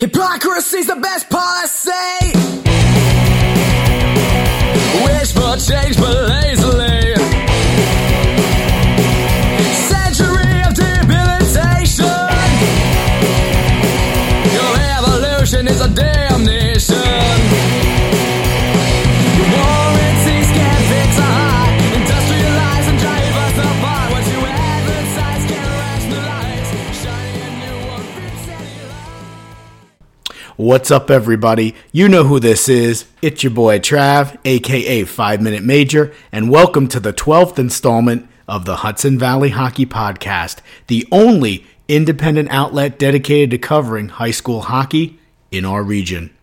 Hypocrisy's 0.00 0.86
the 0.86 0.94
best 0.94 1.28
policy. 1.28 1.90
Wish 5.04 5.32
for 5.32 5.56
change, 5.56 5.96
but 5.96 6.28
lazily. 6.28 6.97
What's 30.58 30.90
up, 30.90 31.08
everybody? 31.08 31.76
You 31.92 32.08
know 32.08 32.24
who 32.24 32.40
this 32.40 32.68
is. 32.68 33.04
It's 33.22 33.44
your 33.44 33.52
boy 33.52 33.78
Trav, 33.78 34.36
aka 34.44 35.04
5 35.04 35.40
Minute 35.40 35.62
Major, 35.62 36.12
and 36.32 36.50
welcome 36.50 36.88
to 36.88 36.98
the 36.98 37.12
12th 37.12 37.60
installment 37.60 38.28
of 38.48 38.64
the 38.64 38.78
Hudson 38.78 39.20
Valley 39.20 39.50
Hockey 39.50 39.86
Podcast, 39.86 40.58
the 40.88 41.06
only 41.12 41.64
independent 41.86 42.50
outlet 42.50 42.98
dedicated 42.98 43.52
to 43.52 43.58
covering 43.58 44.08
high 44.08 44.32
school 44.32 44.62
hockey 44.62 45.20
in 45.52 45.64
our 45.64 45.84
region. 45.84 46.36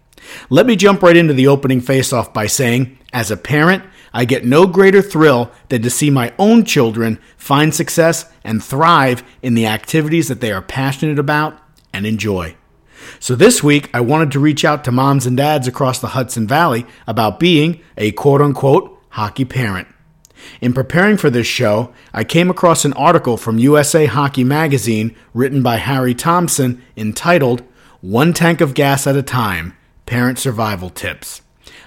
Let 0.50 0.66
me 0.66 0.77
jump 0.77 1.04
right 1.04 1.18
into 1.18 1.34
the 1.34 1.48
opening 1.48 1.82
faceoff 1.82 2.34
by 2.34 2.48
saying, 2.48 2.98
as 3.12 3.32
a 3.32 3.36
parent, 3.36 3.84
I 4.13 4.24
get 4.24 4.46
no 4.46 4.66
greater 4.66 5.02
thrill 5.02 5.52
than 5.68 5.82
to 5.82 5.90
see 5.90 6.10
my 6.10 6.34
own 6.40 6.63
children 6.63 7.20
find 7.36 7.76
success 7.76 8.32
and 8.46 8.63
thrive 8.63 9.26
in 9.41 9.55
the 9.55 9.68
activities 9.68 10.30
that 10.30 10.40
they 10.40 10.54
are 10.54 10.62
passionate 10.62 11.20
about 11.20 11.60
and 11.91 12.05
enjoy. 12.05 12.55
So 13.20 13.36
this 13.36 13.64
week, 13.64 13.90
I 13.94 14.02
wanted 14.02 14.32
to 14.32 14.40
reach 14.40 14.64
out 14.66 14.84
to 14.84 14.91
moms 14.91 15.26
and 15.26 15.38
dads 15.38 15.68
across 15.68 16.00
the 16.00 16.08
Hudson 16.08 16.48
Valley 16.48 16.86
about 17.08 17.40
being 17.40 17.82
a 17.98 18.12
quote 18.12 18.41
unquote 18.41 18.98
hockey 19.10 19.46
parent. 19.46 19.88
In 20.62 20.74
preparing 20.74 21.18
for 21.18 21.30
this 21.30 21.48
show, 21.48 21.93
I 22.13 22.24
came 22.24 22.49
across 22.49 22.85
an 22.85 22.93
article 22.93 23.38
from 23.38 23.57
USA 23.57 24.05
Hockey 24.05 24.43
Magazine 24.43 25.15
written 25.34 25.63
by 25.63 25.77
Harry 25.77 26.13
Thompson 26.13 26.84
entitled 26.96 27.63
One 28.02 28.34
Tank 28.34 28.62
of 28.62 28.74
Gas 28.74 29.08
at 29.08 29.15
a 29.15 29.24
Time 29.24 29.76
Parent 30.05 30.37
Survival 30.37 30.90
Tips. 30.90 31.41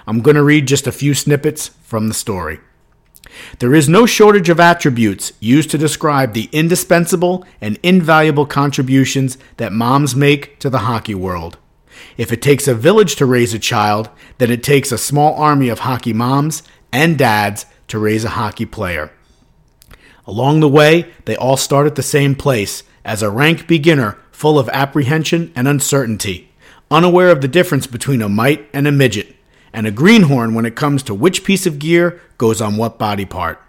I'm 0.07 0.21
going 0.21 0.35
to 0.35 0.43
read 0.43 0.67
just 0.67 0.87
a 0.87 0.91
few 0.91 1.13
snippets 1.13 1.69
from 1.83 2.07
the 2.07 2.13
story. 2.13 2.59
There 3.59 3.75
is 3.75 3.87
no 3.87 4.05
shortage 4.05 4.49
of 4.49 4.59
attributes 4.59 5.33
used 5.39 5.69
to 5.71 5.77
describe 5.77 6.33
the 6.33 6.49
indispensable 6.51 7.45
and 7.61 7.79
invaluable 7.83 8.45
contributions 8.45 9.37
that 9.57 9.71
moms 9.71 10.15
make 10.15 10.59
to 10.59 10.69
the 10.69 10.79
hockey 10.79 11.15
world. 11.15 11.57
If 12.17 12.31
it 12.31 12.41
takes 12.41 12.67
a 12.67 12.75
village 12.75 13.15
to 13.17 13.25
raise 13.25 13.53
a 13.53 13.59
child, 13.59 14.09
then 14.37 14.51
it 14.51 14.63
takes 14.63 14.91
a 14.91 14.97
small 14.97 15.35
army 15.35 15.69
of 15.69 15.79
hockey 15.79 16.13
moms 16.13 16.63
and 16.91 17.17
dads 17.17 17.65
to 17.87 17.99
raise 17.99 18.23
a 18.23 18.29
hockey 18.29 18.65
player. 18.65 19.11
Along 20.25 20.59
the 20.59 20.69
way, 20.69 21.11
they 21.25 21.35
all 21.35 21.57
start 21.57 21.87
at 21.87 21.95
the 21.95 22.03
same 22.03 22.35
place 22.35 22.83
as 23.03 23.21
a 23.21 23.29
rank 23.29 23.67
beginner 23.67 24.17
full 24.31 24.59
of 24.59 24.69
apprehension 24.69 25.51
and 25.55 25.67
uncertainty, 25.67 26.51
unaware 26.91 27.29
of 27.29 27.41
the 27.41 27.47
difference 27.47 27.87
between 27.87 28.21
a 28.21 28.29
mite 28.29 28.69
and 28.71 28.87
a 28.87 28.91
midget, 28.91 29.35
and 29.73 29.87
a 29.87 29.91
greenhorn 29.91 30.53
when 30.53 30.65
it 30.65 30.75
comes 30.75 31.03
to 31.03 31.13
which 31.13 31.43
piece 31.43 31.65
of 31.65 31.79
gear 31.79 32.21
goes 32.37 32.61
on 32.61 32.77
what 32.77 32.99
body 32.99 33.25
part. 33.25 33.61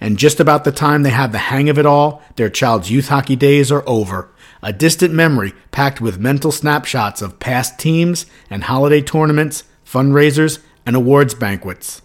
And 0.00 0.18
just 0.18 0.40
about 0.40 0.64
the 0.64 0.72
time 0.72 1.02
they 1.02 1.10
have 1.10 1.32
the 1.32 1.38
hang 1.38 1.68
of 1.68 1.78
it 1.78 1.86
all, 1.86 2.22
their 2.36 2.48
child's 2.48 2.90
youth 2.90 3.08
hockey 3.08 3.36
days 3.36 3.70
are 3.70 3.86
over. 3.86 4.30
A 4.62 4.72
distant 4.72 5.12
memory 5.12 5.52
packed 5.70 6.00
with 6.00 6.18
mental 6.18 6.50
snapshots 6.50 7.22
of 7.22 7.38
past 7.38 7.78
teams 7.78 8.26
and 8.48 8.64
holiday 8.64 9.02
tournaments, 9.02 9.64
fundraisers, 9.84 10.60
and 10.84 10.96
awards 10.96 11.34
banquets. 11.34 12.02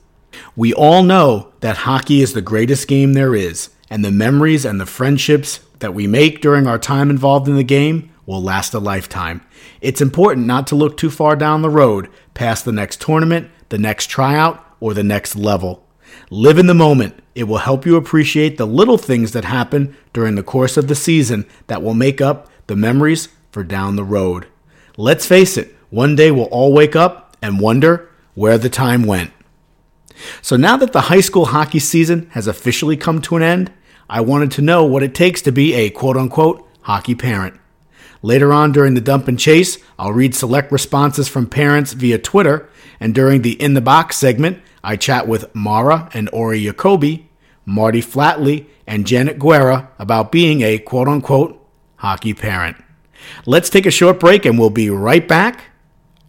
We 0.56 0.74
all 0.74 1.04
know 1.04 1.54
that 1.62 1.78
hockey 1.78 2.22
is 2.22 2.34
the 2.34 2.42
greatest 2.42 2.88
game 2.88 3.14
there 3.14 3.36
is, 3.36 3.70
and 3.90 4.04
the 4.04 4.11
memories 4.11 4.66
and 4.66 4.80
the 4.80 4.86
friendships 4.86 5.60
that 5.80 5.94
we 5.94 6.08
make 6.08 6.42
during 6.42 6.67
our 6.67 6.80
time 6.80 7.10
involved 7.10 7.48
in 7.48 7.56
the 7.56 7.64
game 7.64 8.11
will 8.31 8.42
last 8.42 8.73
a 8.73 8.80
lifetime. 8.80 9.42
It's 9.81 9.99
important 9.99 10.47
not 10.47 10.65
to 10.67 10.75
look 10.75 10.95
too 10.95 11.09
far 11.09 11.36
down 11.36 11.61
the 11.61 11.69
road 11.69 12.09
past 12.33 12.64
the 12.64 12.71
next 12.71 13.02
tournament, 13.02 13.52
the 13.67 13.77
next 13.77 14.08
tryout, 14.08 14.65
or 14.80 14.93
the 14.93 15.03
next 15.03 15.36
level. 15.36 15.86
Live 16.30 16.58
in 16.58 16.67
the 16.67 16.73
moment. 16.73 17.21
It 17.36 17.43
will 17.43 17.58
help 17.58 17.86
you 17.86 17.97
appreciate 17.97 18.58
the 18.58 18.65
little 18.65 18.97
things 18.97 19.33
that 19.33 19.43
happen 19.43 19.97
during 20.14 20.36
the 20.36 20.43
course 20.43 20.77
of 20.77 20.87
the 20.87 20.95
season 20.95 21.45
that 21.67 21.83
will 21.83 21.93
make 21.93 22.21
up 22.21 22.49
the 22.67 22.75
memories 22.75 23.27
for 23.52 23.64
down 23.64 23.97
the 23.97 24.03
road. 24.05 24.48
Let's 24.95 25.25
face 25.25 25.58
it, 25.58 25.75
one 25.89 26.15
day 26.15 26.31
we'll 26.31 26.45
all 26.45 26.71
wake 26.71 26.95
up 26.95 27.36
and 27.42 27.59
wonder 27.59 28.09
where 28.33 28.58
the 28.58 28.69
time 28.69 29.03
went. 29.03 29.31
So 30.42 30.55
now 30.55 30.77
that 30.77 30.93
the 30.93 31.02
high 31.02 31.19
school 31.19 31.48
hockey 31.48 31.80
season 31.80 32.30
has 32.31 32.48
officially 32.48 32.95
come 32.95 33.21
to 33.23 33.36
an 33.36 33.43
end, 33.43 33.73
I 34.09 34.21
wanted 34.21 34.52
to 34.52 34.61
know 34.61 34.86
what 34.86 35.03
it 35.03 35.13
takes 35.13 35.42
to 35.42 35.52
be 35.52 35.73
a 35.73 35.89
quote 35.89 36.15
unquote 36.15 36.65
hockey 36.83 37.15
parent. 37.15 37.61
Later 38.23 38.54
on 38.54 38.71
during 38.71 38.93
the 38.93 39.02
dump 39.02 39.27
and 39.27 39.39
chase, 39.39 39.77
I'll 39.98 40.14
read 40.14 40.36
select 40.36 40.71
responses 40.71 41.27
from 41.27 41.48
parents 41.48 41.93
via 41.93 42.20
Twitter, 42.20 42.70
and 42.99 43.15
during 43.15 43.42
the 43.42 43.59
In 43.61 43.73
the 43.73 43.82
Box 43.82 44.17
segment, 44.17 44.61
I 44.83 44.95
chat 44.95 45.27
with 45.27 45.54
Mara 45.55 46.09
and 46.14 46.30
Ori 46.31 46.64
Jacoby, 46.64 47.30
Marty 47.65 48.02
Flatley, 48.02 48.65
and 48.86 49.08
Janet 49.08 49.39
Guerra 49.39 49.89
about 49.98 50.31
being 50.31 50.61
a 50.61 50.77
quote 50.77 51.08
unquote 51.08 51.65
hockey 51.98 52.33
parent. 52.33 52.77
Let's 53.45 53.70
take 53.70 53.86
a 53.86 53.92
short 53.92 54.20
break 54.20 54.45
and 54.45 54.58
we'll 54.58 54.70
be 54.70 54.89
right 54.89 55.27
back 55.27 55.65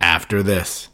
after 0.00 0.42
this. 0.42 0.88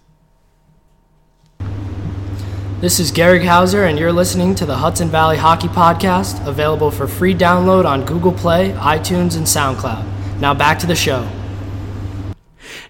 This 2.80 3.00
is 3.00 3.10
Gary 3.10 3.44
Hauser, 3.44 3.86
and 3.86 3.98
you're 3.98 4.12
listening 4.12 4.54
to 4.54 4.64
the 4.64 4.76
Hudson 4.76 5.08
Valley 5.08 5.36
Hockey 5.36 5.66
Podcast, 5.66 6.46
available 6.46 6.92
for 6.92 7.08
free 7.08 7.34
download 7.34 7.84
on 7.84 8.04
Google 8.04 8.30
Play, 8.30 8.70
iTunes, 8.74 9.36
and 9.36 9.44
SoundCloud. 9.44 10.17
Now 10.40 10.54
back 10.54 10.78
to 10.80 10.86
the 10.86 10.94
show. 10.94 11.28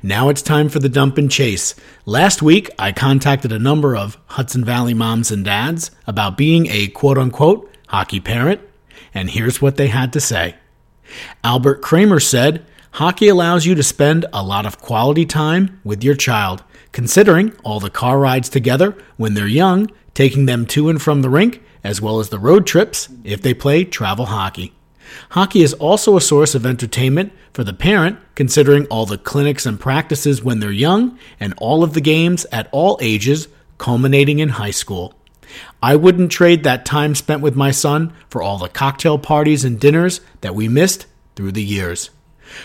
Now 0.02 0.28
it's 0.28 0.42
time 0.42 0.68
for 0.68 0.78
the 0.78 0.88
dump 0.88 1.18
and 1.18 1.30
chase. 1.30 1.74
Last 2.04 2.42
week, 2.42 2.70
I 2.78 2.92
contacted 2.92 3.52
a 3.52 3.58
number 3.58 3.96
of 3.96 4.18
Hudson 4.26 4.64
Valley 4.64 4.94
moms 4.94 5.30
and 5.30 5.44
dads 5.44 5.90
about 6.06 6.36
being 6.36 6.66
a 6.66 6.88
quote 6.88 7.18
unquote 7.18 7.74
hockey 7.88 8.20
parent, 8.20 8.60
and 9.14 9.30
here's 9.30 9.62
what 9.62 9.76
they 9.76 9.88
had 9.88 10.12
to 10.12 10.20
say. 10.20 10.56
Albert 11.42 11.80
Kramer 11.80 12.20
said, 12.20 12.64
Hockey 12.92 13.28
allows 13.28 13.64
you 13.64 13.74
to 13.74 13.82
spend 13.82 14.26
a 14.32 14.42
lot 14.42 14.66
of 14.66 14.80
quality 14.80 15.24
time 15.24 15.80
with 15.84 16.04
your 16.04 16.14
child, 16.14 16.62
considering 16.92 17.54
all 17.64 17.80
the 17.80 17.90
car 17.90 18.18
rides 18.18 18.48
together 18.48 18.96
when 19.16 19.34
they're 19.34 19.46
young, 19.46 19.90
taking 20.14 20.46
them 20.46 20.66
to 20.66 20.88
and 20.88 21.00
from 21.00 21.22
the 21.22 21.30
rink, 21.30 21.62
as 21.82 22.00
well 22.00 22.20
as 22.20 22.28
the 22.28 22.38
road 22.38 22.66
trips 22.66 23.08
if 23.24 23.40
they 23.40 23.54
play 23.54 23.84
travel 23.84 24.26
hockey. 24.26 24.74
Hockey 25.30 25.62
is 25.62 25.74
also 25.74 26.16
a 26.16 26.20
source 26.20 26.54
of 26.54 26.66
entertainment 26.66 27.32
for 27.52 27.64
the 27.64 27.72
parent, 27.72 28.18
considering 28.34 28.86
all 28.86 29.06
the 29.06 29.18
clinics 29.18 29.66
and 29.66 29.78
practices 29.78 30.42
when 30.42 30.60
they're 30.60 30.70
young 30.70 31.18
and 31.40 31.54
all 31.58 31.82
of 31.82 31.94
the 31.94 32.00
games 32.00 32.46
at 32.52 32.68
all 32.72 32.98
ages, 33.00 33.48
culminating 33.78 34.38
in 34.38 34.50
high 34.50 34.70
school. 34.70 35.14
I 35.82 35.96
wouldn't 35.96 36.30
trade 36.30 36.64
that 36.64 36.84
time 36.84 37.14
spent 37.14 37.42
with 37.42 37.56
my 37.56 37.70
son 37.70 38.12
for 38.28 38.42
all 38.42 38.58
the 38.58 38.68
cocktail 38.68 39.18
parties 39.18 39.64
and 39.64 39.80
dinners 39.80 40.20
that 40.40 40.54
we 40.54 40.68
missed 40.68 41.06
through 41.36 41.52
the 41.52 41.64
years. 41.64 42.10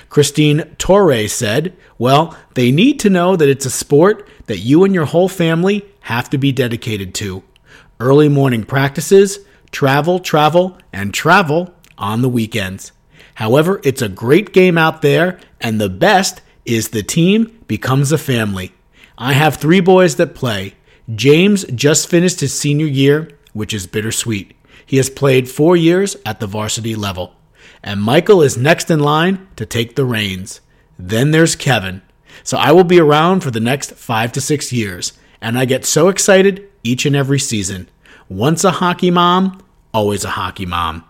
Christine 0.10 0.76
Torre 0.78 1.28
said, 1.28 1.76
Well, 1.98 2.38
they 2.56 2.72
need 2.72 3.00
to 3.02 3.10
know 3.10 3.36
that 3.36 3.50
it's 3.50 3.66
a 3.66 3.72
sport 3.72 4.28
that 4.46 4.60
you 4.60 4.84
and 4.84 4.94
your 4.94 5.06
whole 5.06 5.30
family 5.30 5.86
have 6.02 6.30
to 6.32 6.38
be 6.38 6.52
dedicated 6.52 7.14
to. 7.16 7.44
Early 8.00 8.30
morning 8.30 8.64
practices, 8.64 9.40
travel, 9.72 10.20
travel, 10.20 10.78
and 10.92 11.14
travel 11.14 11.73
on 11.98 12.22
the 12.22 12.30
weekends. 12.30 12.92
However, 13.36 13.82
it's 13.84 14.02
a 14.02 14.10
great 14.10 14.54
game 14.54 14.78
out 14.78 15.02
there, 15.02 15.40
and 15.60 15.80
the 15.80 15.90
best 15.90 16.42
is 16.66 16.90
the 16.90 17.04
team 17.04 17.60
becomes 17.68 18.12
a 18.12 18.18
family. 18.18 18.74
I 19.18 19.34
have 19.34 19.56
three 19.56 19.80
boys 19.80 20.16
that 20.18 20.36
play. 20.36 20.76
James 21.14 21.64
just 21.66 22.10
finished 22.10 22.40
his 22.40 22.58
senior 22.58 22.86
year, 22.86 23.32
which 23.54 23.74
is 23.74 23.88
bittersweet. 23.88 24.56
He 24.86 24.98
has 24.98 25.10
played 25.10 25.50
four 25.50 25.76
years 25.76 26.16
at 26.26 26.40
the 26.40 26.48
varsity 26.48 26.96
level. 26.96 27.34
And 27.84 28.02
Michael 28.02 28.42
is 28.42 28.58
next 28.58 28.90
in 28.90 29.00
line 29.00 29.48
to 29.56 29.66
take 29.66 29.96
the 29.96 30.06
reins. 30.06 30.62
Then 30.98 31.32
there's 31.32 31.56
Kevin. 31.56 32.02
So 32.44 32.58
I 32.58 32.72
will 32.72 32.84
be 32.84 33.00
around 33.00 33.42
for 33.42 33.52
the 33.52 33.60
next 33.60 33.94
five 33.94 34.32
to 34.34 34.42
six 34.42 34.72
years, 34.72 35.14
and 35.42 35.58
I 35.58 35.66
get 35.66 35.86
so 35.86 36.08
excited 36.08 36.70
each 36.84 37.06
and 37.06 37.16
every 37.16 37.40
season. 37.40 37.90
Once 38.30 38.64
a 38.64 38.72
hockey 38.72 39.12
mom, 39.12 39.62
always 39.94 40.24
a 40.24 40.32
hockey 40.32 40.66
mom. 40.66 41.04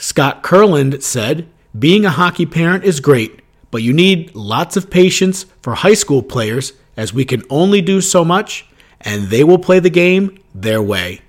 Scott 0.00 0.42
Kurland 0.42 1.02
said, 1.02 1.46
Being 1.78 2.06
a 2.06 2.10
hockey 2.10 2.46
parent 2.46 2.84
is 2.84 3.00
great, 3.00 3.42
but 3.70 3.82
you 3.82 3.92
need 3.92 4.34
lots 4.34 4.74
of 4.74 4.88
patience 4.88 5.44
for 5.60 5.74
high 5.74 5.94
school 5.94 6.22
players 6.22 6.72
as 6.96 7.12
we 7.12 7.26
can 7.26 7.42
only 7.50 7.82
do 7.82 8.00
so 8.00 8.24
much 8.24 8.66
and 9.02 9.24
they 9.24 9.44
will 9.44 9.58
play 9.58 9.78
the 9.78 9.90
game 9.90 10.38
their 10.54 10.80
way. 10.80 11.20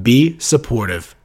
Be 0.00 0.38
supportive. 0.38 1.16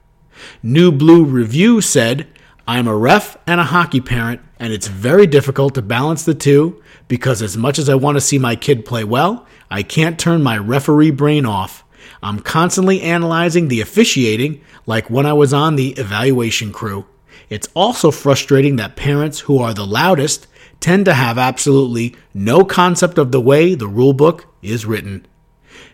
New 0.64 0.92
Blue 0.92 1.24
Review 1.24 1.82
said, 1.82 2.28
I'm 2.68 2.88
a 2.88 2.98
ref 2.98 3.38
and 3.46 3.62
a 3.62 3.66
hockey 3.66 4.02
parent, 4.02 4.42
and 4.60 4.74
it's 4.74 4.88
very 4.88 5.28
difficult 5.28 5.76
to 5.76 5.84
balance 5.84 6.26
the 6.26 6.34
two 6.34 6.82
because 7.08 7.44
as 7.44 7.56
much 7.56 7.78
as 7.78 7.90
I 7.90 7.96
want 7.96 8.18
to 8.18 8.22
see 8.22 8.40
my 8.40 8.56
kid 8.56 8.86
play 8.86 9.04
well, 9.04 9.46
I 9.70 9.84
can't 9.84 10.20
turn 10.20 10.42
my 10.42 10.58
referee 10.58 11.12
brain 11.12 11.46
off. 11.46 11.84
I'm 12.22 12.40
constantly 12.40 13.02
analyzing 13.02 13.68
the 13.68 13.81
officiating 13.81 14.62
like 14.86 15.10
when 15.10 15.25
I 15.25 15.34
was 15.34 15.54
on 15.54 15.75
the 15.75 15.90
evaluation 15.92 16.72
crew. 16.72 17.06
It's 17.50 17.69
also 17.74 18.12
frustrating 18.12 18.75
that 18.78 18.96
parents 18.96 19.42
who 19.42 19.60
are 19.60 19.74
the 19.74 19.86
loudest 19.86 20.48
tend 20.80 21.06
to 21.06 21.14
have 21.14 21.38
absolutely 21.38 22.16
no 22.34 22.64
concept 22.64 23.18
of 23.18 23.31
the 23.31 23.42
way 23.42 23.75
the 23.75 23.88
rule 23.88 24.14
book 24.14 24.46
is 24.62 24.86
written. 24.86 25.25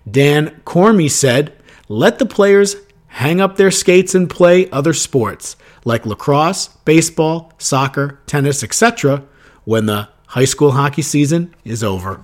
Dan 0.09 0.61
Cormie 0.65 1.11
said, 1.11 1.53
Let 1.87 2.19
the 2.19 2.25
players 2.25 2.75
hang 3.07 3.39
up 3.39 3.57
their 3.57 3.71
skates 3.71 4.15
and 4.15 4.29
play 4.29 4.69
other 4.71 4.93
sports 4.93 5.55
like 5.85 6.05
lacrosse, 6.05 6.67
baseball, 6.85 7.51
soccer, 7.57 8.19
tennis, 8.25 8.63
etc. 8.63 9.23
when 9.65 9.85
the 9.85 10.09
high 10.27 10.45
school 10.45 10.71
hockey 10.71 11.01
season 11.01 11.53
is 11.63 11.83
over. 11.83 12.21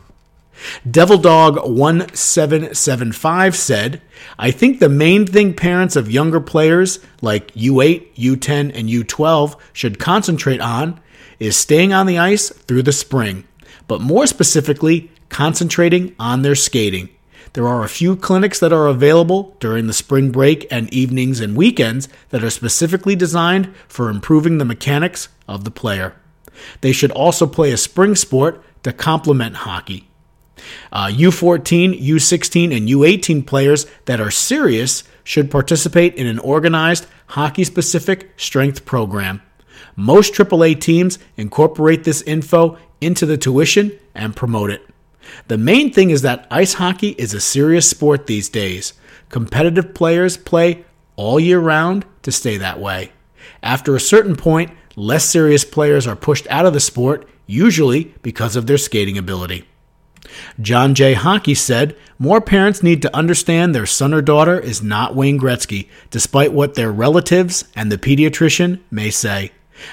Devil 0.89 1.17
Dog 1.17 1.55
1775 1.67 3.55
said, 3.55 4.01
I 4.37 4.51
think 4.51 4.79
the 4.79 4.89
main 4.89 5.25
thing 5.25 5.53
parents 5.53 5.95
of 5.95 6.11
younger 6.11 6.39
players 6.39 6.99
like 7.21 7.53
U8, 7.53 8.15
U10, 8.15 8.71
and 8.75 8.89
U12 8.89 9.57
should 9.73 9.99
concentrate 9.99 10.61
on 10.61 10.99
is 11.39 11.55
staying 11.55 11.93
on 11.93 12.05
the 12.05 12.17
ice 12.17 12.49
through 12.49 12.83
the 12.83 12.91
spring, 12.91 13.45
but 13.87 14.01
more 14.01 14.27
specifically, 14.27 15.09
concentrating 15.29 16.15
on 16.19 16.41
their 16.41 16.55
skating. 16.55 17.09
There 17.53 17.67
are 17.67 17.83
a 17.83 17.89
few 17.89 18.15
clinics 18.15 18.59
that 18.59 18.73
are 18.73 18.87
available 18.87 19.55
during 19.59 19.87
the 19.87 19.93
spring 19.93 20.31
break 20.31 20.67
and 20.69 20.93
evenings 20.93 21.39
and 21.39 21.55
weekends 21.55 22.07
that 22.29 22.43
are 22.43 22.49
specifically 22.49 23.15
designed 23.15 23.73
for 23.87 24.09
improving 24.09 24.57
the 24.57 24.65
mechanics 24.65 25.29
of 25.47 25.63
the 25.63 25.71
player. 25.71 26.15
They 26.81 26.91
should 26.91 27.11
also 27.11 27.47
play 27.47 27.71
a 27.71 27.77
spring 27.77 28.15
sport 28.15 28.63
to 28.83 28.93
complement 28.93 29.57
hockey. 29.57 30.08
Uh, 30.91 31.07
U14, 31.07 32.01
U16, 32.01 32.75
and 32.75 32.87
U18 32.87 33.45
players 33.45 33.85
that 34.05 34.19
are 34.19 34.31
serious 34.31 35.03
should 35.23 35.51
participate 35.51 36.15
in 36.15 36.27
an 36.27 36.39
organized 36.39 37.07
hockey 37.27 37.63
specific 37.63 38.31
strength 38.37 38.85
program. 38.85 39.41
Most 39.95 40.33
AAA 40.33 40.79
teams 40.79 41.19
incorporate 41.37 42.03
this 42.03 42.21
info 42.23 42.77
into 43.01 43.25
the 43.25 43.37
tuition 43.37 43.91
and 44.15 44.35
promote 44.35 44.71
it. 44.71 44.85
The 45.47 45.57
main 45.57 45.91
thing 45.93 46.09
is 46.09 46.21
that 46.23 46.47
ice 46.49 46.73
hockey 46.73 47.09
is 47.09 47.33
a 47.33 47.41
serious 47.41 47.89
sport 47.89 48.27
these 48.27 48.49
days. 48.49 48.93
Competitive 49.29 49.93
players 49.93 50.37
play 50.37 50.85
all 51.15 51.39
year 51.39 51.59
round 51.59 52.05
to 52.23 52.31
stay 52.31 52.57
that 52.57 52.79
way. 52.79 53.11
After 53.61 53.95
a 53.95 53.99
certain 53.99 54.35
point, 54.35 54.71
less 54.95 55.25
serious 55.25 55.65
players 55.65 56.07
are 56.07 56.15
pushed 56.15 56.47
out 56.47 56.65
of 56.65 56.73
the 56.73 56.79
sport, 56.79 57.27
usually 57.45 58.13
because 58.21 58.55
of 58.55 58.67
their 58.67 58.77
skating 58.77 59.17
ability. 59.17 59.67
John 60.61 60.95
J. 60.95 61.13
Hockey 61.13 61.55
said, 61.55 61.95
More 62.17 62.41
parents 62.41 62.83
need 62.83 63.01
to 63.01 63.15
understand 63.15 63.73
their 63.73 63.85
son 63.85 64.13
or 64.13 64.21
daughter 64.21 64.59
is 64.59 64.81
not 64.81 65.15
Wayne 65.15 65.39
Gretzky, 65.39 65.87
despite 66.09 66.53
what 66.53 66.75
their 66.75 66.91
relatives 66.91 67.65
and 67.75 67.91
the 67.91 67.97
pediatrician 67.97 68.79
may 68.91 69.09
say. 69.09 69.51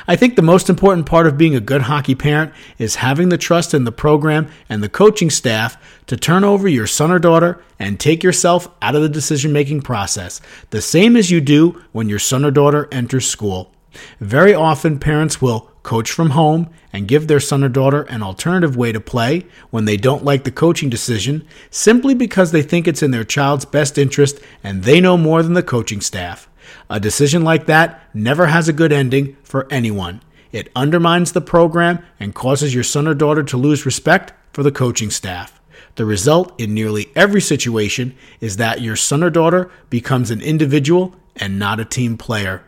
I 0.08 0.16
think 0.16 0.34
the 0.34 0.42
most 0.42 0.68
important 0.68 1.06
part 1.06 1.26
of 1.26 1.38
being 1.38 1.54
a 1.54 1.60
good 1.60 1.82
hockey 1.82 2.14
parent 2.14 2.52
is 2.78 2.96
having 2.96 3.28
the 3.28 3.38
trust 3.38 3.74
in 3.74 3.84
the 3.84 3.92
program 3.92 4.48
and 4.68 4.82
the 4.82 4.88
coaching 4.88 5.30
staff 5.30 5.76
to 6.06 6.16
turn 6.16 6.44
over 6.44 6.68
your 6.68 6.86
son 6.86 7.10
or 7.10 7.18
daughter 7.18 7.62
and 7.78 7.98
take 7.98 8.22
yourself 8.22 8.68
out 8.82 8.96
of 8.96 9.02
the 9.02 9.08
decision 9.08 9.52
making 9.52 9.82
process, 9.82 10.40
the 10.70 10.80
same 10.80 11.16
as 11.16 11.30
you 11.30 11.40
do 11.40 11.82
when 11.92 12.08
your 12.08 12.18
son 12.18 12.44
or 12.44 12.50
daughter 12.50 12.88
enters 12.90 13.28
school. 13.28 13.72
Very 14.20 14.54
often, 14.54 14.98
parents 14.98 15.40
will 15.40 15.70
coach 15.86 16.10
from 16.10 16.30
home 16.30 16.68
and 16.92 17.06
give 17.06 17.28
their 17.28 17.38
son 17.38 17.62
or 17.62 17.68
daughter 17.68 18.02
an 18.02 18.20
alternative 18.20 18.76
way 18.76 18.90
to 18.90 19.00
play 19.00 19.46
when 19.70 19.84
they 19.84 19.96
don't 19.96 20.24
like 20.24 20.42
the 20.42 20.50
coaching 20.50 20.90
decision 20.90 21.46
simply 21.70 22.12
because 22.12 22.50
they 22.50 22.60
think 22.60 22.88
it's 22.88 23.04
in 23.04 23.12
their 23.12 23.24
child's 23.24 23.64
best 23.64 23.96
interest 23.96 24.40
and 24.64 24.82
they 24.82 25.00
know 25.00 25.16
more 25.16 25.44
than 25.44 25.52
the 25.52 25.62
coaching 25.62 26.00
staff. 26.00 26.48
A 26.90 26.98
decision 26.98 27.44
like 27.44 27.66
that 27.66 28.02
never 28.12 28.48
has 28.48 28.68
a 28.68 28.72
good 28.72 28.92
ending 28.92 29.36
for 29.44 29.68
anyone. 29.70 30.20
It 30.50 30.72
undermines 30.74 31.30
the 31.30 31.40
program 31.40 32.04
and 32.18 32.34
causes 32.34 32.74
your 32.74 32.82
son 32.82 33.06
or 33.06 33.14
daughter 33.14 33.44
to 33.44 33.56
lose 33.56 33.86
respect 33.86 34.32
for 34.52 34.64
the 34.64 34.72
coaching 34.72 35.10
staff. 35.10 35.60
The 35.94 36.04
result 36.04 36.52
in 36.60 36.74
nearly 36.74 37.12
every 37.14 37.40
situation 37.40 38.16
is 38.40 38.56
that 38.56 38.80
your 38.80 38.96
son 38.96 39.22
or 39.22 39.30
daughter 39.30 39.70
becomes 39.88 40.32
an 40.32 40.42
individual 40.42 41.14
and 41.36 41.60
not 41.60 41.78
a 41.78 41.84
team 41.84 42.18
player. 42.18 42.64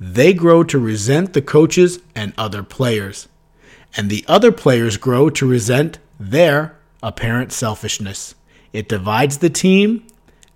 They 0.00 0.32
grow 0.32 0.64
to 0.64 0.78
resent 0.78 1.32
the 1.32 1.42
coaches 1.42 2.00
and 2.14 2.32
other 2.36 2.62
players. 2.62 3.28
And 3.96 4.10
the 4.10 4.24
other 4.28 4.52
players 4.52 4.96
grow 4.96 5.30
to 5.30 5.46
resent 5.46 5.98
their 6.20 6.78
apparent 7.02 7.52
selfishness. 7.52 8.34
It 8.72 8.88
divides 8.88 9.38
the 9.38 9.50
team 9.50 10.06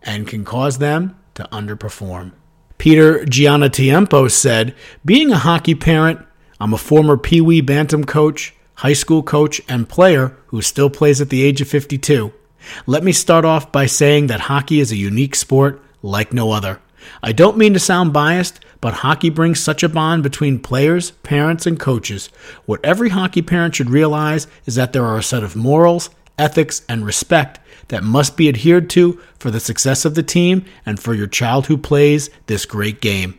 and 0.02 0.26
can 0.26 0.44
cause 0.44 0.78
them 0.78 1.18
to 1.34 1.48
underperform. 1.52 2.32
Peter 2.78 3.20
Giannatiempo 3.20 4.30
said, 4.30 4.74
Being 5.04 5.30
a 5.30 5.38
hockey 5.38 5.74
parent, 5.74 6.20
I'm 6.60 6.74
a 6.74 6.78
former 6.78 7.16
Pee 7.16 7.40
Wee 7.40 7.60
Bantam 7.60 8.04
coach, 8.04 8.54
high 8.74 8.92
school 8.92 9.22
coach, 9.22 9.60
and 9.68 9.88
player 9.88 10.36
who 10.46 10.62
still 10.62 10.90
plays 10.90 11.20
at 11.20 11.28
the 11.28 11.42
age 11.42 11.60
of 11.60 11.68
52. 11.68 12.32
Let 12.86 13.04
me 13.04 13.12
start 13.12 13.44
off 13.44 13.72
by 13.72 13.86
saying 13.86 14.26
that 14.26 14.40
hockey 14.40 14.80
is 14.80 14.92
a 14.92 14.96
unique 14.96 15.34
sport 15.34 15.82
like 16.02 16.32
no 16.32 16.52
other. 16.52 16.80
I 17.22 17.32
don't 17.32 17.56
mean 17.56 17.72
to 17.74 17.78
sound 17.78 18.12
biased, 18.12 18.60
but 18.80 18.94
hockey 18.94 19.30
brings 19.30 19.60
such 19.60 19.82
a 19.82 19.88
bond 19.88 20.22
between 20.22 20.58
players, 20.58 21.12
parents, 21.22 21.66
and 21.66 21.78
coaches. 21.78 22.28
What 22.66 22.84
every 22.84 23.10
hockey 23.10 23.42
parent 23.42 23.74
should 23.74 23.90
realize 23.90 24.46
is 24.66 24.74
that 24.74 24.92
there 24.92 25.04
are 25.04 25.18
a 25.18 25.22
set 25.22 25.42
of 25.44 25.56
morals, 25.56 26.10
ethics, 26.38 26.82
and 26.88 27.04
respect 27.04 27.60
that 27.88 28.02
must 28.02 28.36
be 28.36 28.48
adhered 28.48 28.88
to 28.90 29.20
for 29.38 29.50
the 29.50 29.60
success 29.60 30.04
of 30.04 30.14
the 30.14 30.22
team 30.22 30.64
and 30.86 30.98
for 30.98 31.14
your 31.14 31.26
child 31.26 31.66
who 31.66 31.76
plays 31.76 32.30
this 32.46 32.66
great 32.66 33.00
game. 33.00 33.38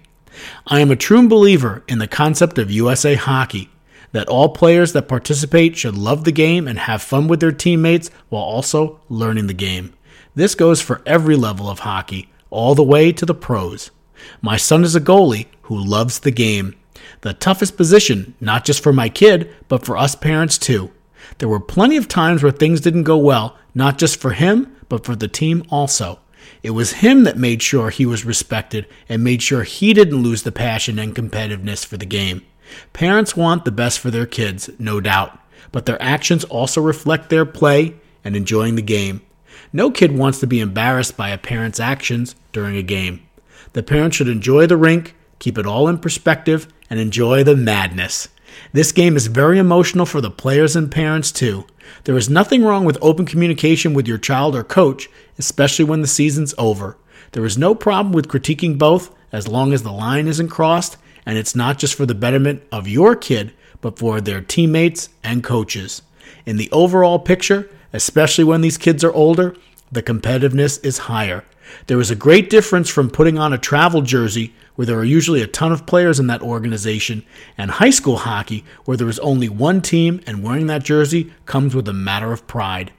I 0.67 0.79
am 0.79 0.91
a 0.91 0.95
true 0.95 1.27
believer 1.27 1.83
in 1.87 1.99
the 1.99 2.07
concept 2.07 2.57
of 2.57 2.71
USA 2.71 3.15
hockey 3.15 3.69
that 4.13 4.27
all 4.27 4.49
players 4.49 4.93
that 4.93 5.07
participate 5.07 5.75
should 5.75 5.97
love 5.97 6.23
the 6.23 6.31
game 6.31 6.67
and 6.67 6.79
have 6.79 7.01
fun 7.01 7.27
with 7.27 7.39
their 7.39 7.51
teammates 7.51 8.09
while 8.29 8.43
also 8.43 8.99
learning 9.09 9.47
the 9.47 9.53
game. 9.53 9.93
This 10.35 10.55
goes 10.55 10.81
for 10.81 11.01
every 11.05 11.35
level 11.35 11.69
of 11.69 11.79
hockey, 11.79 12.29
all 12.53 12.75
the 12.75 12.83
way 12.83 13.11
to 13.11 13.25
the 13.25 13.33
pros. 13.33 13.91
My 14.41 14.57
son 14.57 14.83
is 14.83 14.95
a 14.95 15.01
goalie 15.01 15.47
who 15.63 15.77
loves 15.77 16.19
the 16.19 16.31
game. 16.31 16.75
The 17.21 17.33
toughest 17.33 17.75
position, 17.77 18.35
not 18.39 18.63
just 18.63 18.83
for 18.83 18.93
my 18.93 19.09
kid, 19.09 19.53
but 19.67 19.85
for 19.85 19.97
us 19.97 20.15
parents 20.15 20.57
too. 20.57 20.91
There 21.39 21.49
were 21.49 21.59
plenty 21.59 21.97
of 21.97 22.07
times 22.07 22.43
where 22.43 22.51
things 22.51 22.81
didn't 22.81 23.03
go 23.03 23.17
well, 23.17 23.57
not 23.73 23.97
just 23.97 24.19
for 24.19 24.31
him, 24.31 24.75
but 24.87 25.05
for 25.05 25.15
the 25.15 25.27
team 25.27 25.63
also. 25.69 26.19
It 26.61 26.71
was 26.71 26.93
him 26.93 27.23
that 27.23 27.37
made 27.37 27.61
sure 27.61 27.89
he 27.89 28.05
was 28.05 28.25
respected 28.25 28.87
and 29.09 29.23
made 29.23 29.41
sure 29.41 29.63
he 29.63 29.93
didn't 29.93 30.21
lose 30.21 30.43
the 30.43 30.51
passion 30.51 30.99
and 30.99 31.15
competitiveness 31.15 31.85
for 31.85 31.97
the 31.97 32.05
game. 32.05 32.41
Parents 32.93 33.35
want 33.35 33.65
the 33.65 33.71
best 33.71 33.99
for 33.99 34.11
their 34.11 34.25
kids, 34.25 34.69
no 34.79 34.99
doubt, 34.99 35.37
but 35.71 35.85
their 35.85 36.01
actions 36.01 36.43
also 36.45 36.81
reflect 36.81 37.29
their 37.29 37.45
play 37.45 37.95
and 38.23 38.35
enjoying 38.35 38.75
the 38.75 38.81
game. 38.81 39.21
No 39.75 39.89
kid 39.89 40.15
wants 40.15 40.39
to 40.39 40.47
be 40.47 40.59
embarrassed 40.59 41.17
by 41.17 41.29
a 41.29 41.37
parent's 41.37 41.79
actions 41.79 42.35
during 42.51 42.77
a 42.77 42.83
game. 42.83 43.27
The 43.73 43.81
parent 43.81 44.13
should 44.13 44.27
enjoy 44.27 44.67
the 44.67 44.77
rink, 44.77 45.15
keep 45.39 45.57
it 45.57 45.65
all 45.65 45.87
in 45.87 45.97
perspective, 45.97 46.71
and 46.91 46.99
enjoy 46.99 47.43
the 47.43 47.55
madness. 47.55 48.29
This 48.71 48.91
game 48.91 49.17
is 49.17 49.25
very 49.25 49.57
emotional 49.57 50.05
for 50.05 50.21
the 50.21 50.29
players 50.29 50.75
and 50.75 50.91
parents 50.91 51.31
too. 51.31 51.65
There 52.03 52.15
is 52.17 52.29
nothing 52.29 52.63
wrong 52.63 52.85
with 52.85 52.99
open 53.01 53.25
communication 53.25 53.95
with 53.95 54.07
your 54.07 54.19
child 54.19 54.55
or 54.55 54.63
coach, 54.63 55.09
especially 55.39 55.85
when 55.85 56.01
the 56.01 56.07
season's 56.07 56.53
over. 56.59 56.95
There 57.31 57.45
is 57.45 57.57
no 57.57 57.73
problem 57.73 58.13
with 58.13 58.27
critiquing 58.27 58.77
both 58.77 59.13
as 59.31 59.47
long 59.47 59.73
as 59.73 59.81
the 59.81 59.91
line 59.91 60.27
isn't 60.27 60.49
crossed 60.49 60.97
and 61.25 61.35
it's 61.35 61.55
not 61.55 61.79
just 61.79 61.95
for 61.95 62.05
the 62.05 62.13
betterment 62.13 62.61
of 62.71 62.87
your 62.87 63.15
kid, 63.15 63.53
but 63.81 63.97
for 63.97 64.21
their 64.21 64.41
teammates 64.41 65.09
and 65.23 65.43
coaches. 65.43 66.03
In 66.45 66.57
the 66.57 66.69
overall 66.71 67.17
picture, 67.17 67.69
especially 67.93 68.43
when 68.43 68.61
these 68.61 68.77
kids 68.77 69.03
are 69.03 69.13
older, 69.13 69.55
the 69.91 70.03
competitiveness 70.03 70.83
is 70.83 70.97
higher. 70.97 71.45
There 71.87 71.99
is 71.99 72.11
a 72.11 72.15
great 72.15 72.49
difference 72.49 72.89
from 72.89 73.09
putting 73.09 73.37
on 73.37 73.53
a 73.53 73.57
travel 73.57 74.01
jersey, 74.01 74.53
where 74.75 74.85
there 74.85 74.97
are 74.97 75.03
usually 75.03 75.41
a 75.41 75.47
ton 75.47 75.71
of 75.71 75.85
players 75.85 76.19
in 76.19 76.27
that 76.27 76.41
organization, 76.41 77.23
and 77.57 77.71
high 77.71 77.89
school 77.91 78.17
hockey, 78.17 78.65
where 78.85 78.97
there 78.97 79.09
is 79.09 79.19
only 79.19 79.49
one 79.49 79.81
team 79.81 80.19
and 80.25 80.43
wearing 80.43 80.67
that 80.67 80.83
jersey 80.83 81.31
comes 81.45 81.75
with 81.75 81.87
a 81.87 81.93
matter 81.93 82.31
of 82.31 82.47
pride. 82.47 82.91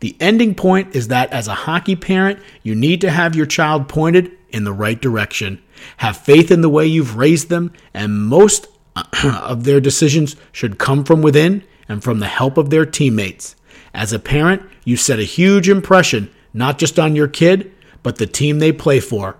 The 0.00 0.16
ending 0.20 0.54
point 0.54 0.96
is 0.96 1.08
that 1.08 1.32
as 1.32 1.48
a 1.48 1.54
hockey 1.54 1.96
parent, 1.96 2.40
you 2.62 2.74
need 2.74 3.00
to 3.02 3.10
have 3.10 3.36
your 3.36 3.46
child 3.46 3.88
pointed 3.88 4.32
in 4.50 4.64
the 4.64 4.72
right 4.72 5.00
direction. 5.00 5.62
Have 5.98 6.16
faith 6.16 6.50
in 6.50 6.60
the 6.60 6.70
way 6.70 6.86
you've 6.86 7.16
raised 7.16 7.48
them, 7.48 7.72
and 7.92 8.26
most 8.26 8.68
of 9.24 9.64
their 9.64 9.80
decisions 9.80 10.36
should 10.52 10.78
come 10.78 11.04
from 11.04 11.22
within 11.22 11.64
and 11.88 12.02
from 12.02 12.20
the 12.20 12.26
help 12.26 12.56
of 12.56 12.70
their 12.70 12.86
teammates. 12.86 13.54
As 13.96 14.12
a 14.12 14.18
parent, 14.18 14.62
you 14.84 14.98
set 14.98 15.18
a 15.18 15.24
huge 15.24 15.70
impression, 15.70 16.30
not 16.52 16.78
just 16.78 16.98
on 16.98 17.16
your 17.16 17.28
kid, 17.28 17.72
but 18.02 18.16
the 18.16 18.26
team 18.26 18.58
they 18.58 18.70
play 18.70 19.00
for. 19.00 19.38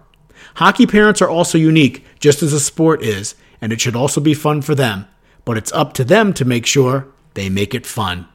Hockey 0.54 0.86
parents 0.86 1.20
are 1.20 1.28
also 1.28 1.58
unique, 1.58 2.06
just 2.20 2.42
as 2.42 2.54
a 2.54 2.58
sport 2.58 3.02
is, 3.02 3.34
and 3.60 3.70
it 3.70 3.82
should 3.82 3.94
also 3.94 4.18
be 4.18 4.32
fun 4.32 4.62
for 4.62 4.74
them. 4.74 5.06
but 5.44 5.56
it's 5.56 5.70
up 5.72 5.92
to 5.92 6.02
them 6.02 6.32
to 6.32 6.44
make 6.44 6.66
sure 6.66 7.06
they 7.34 7.48
make 7.48 7.72
it 7.72 7.86
fun. 7.86 8.26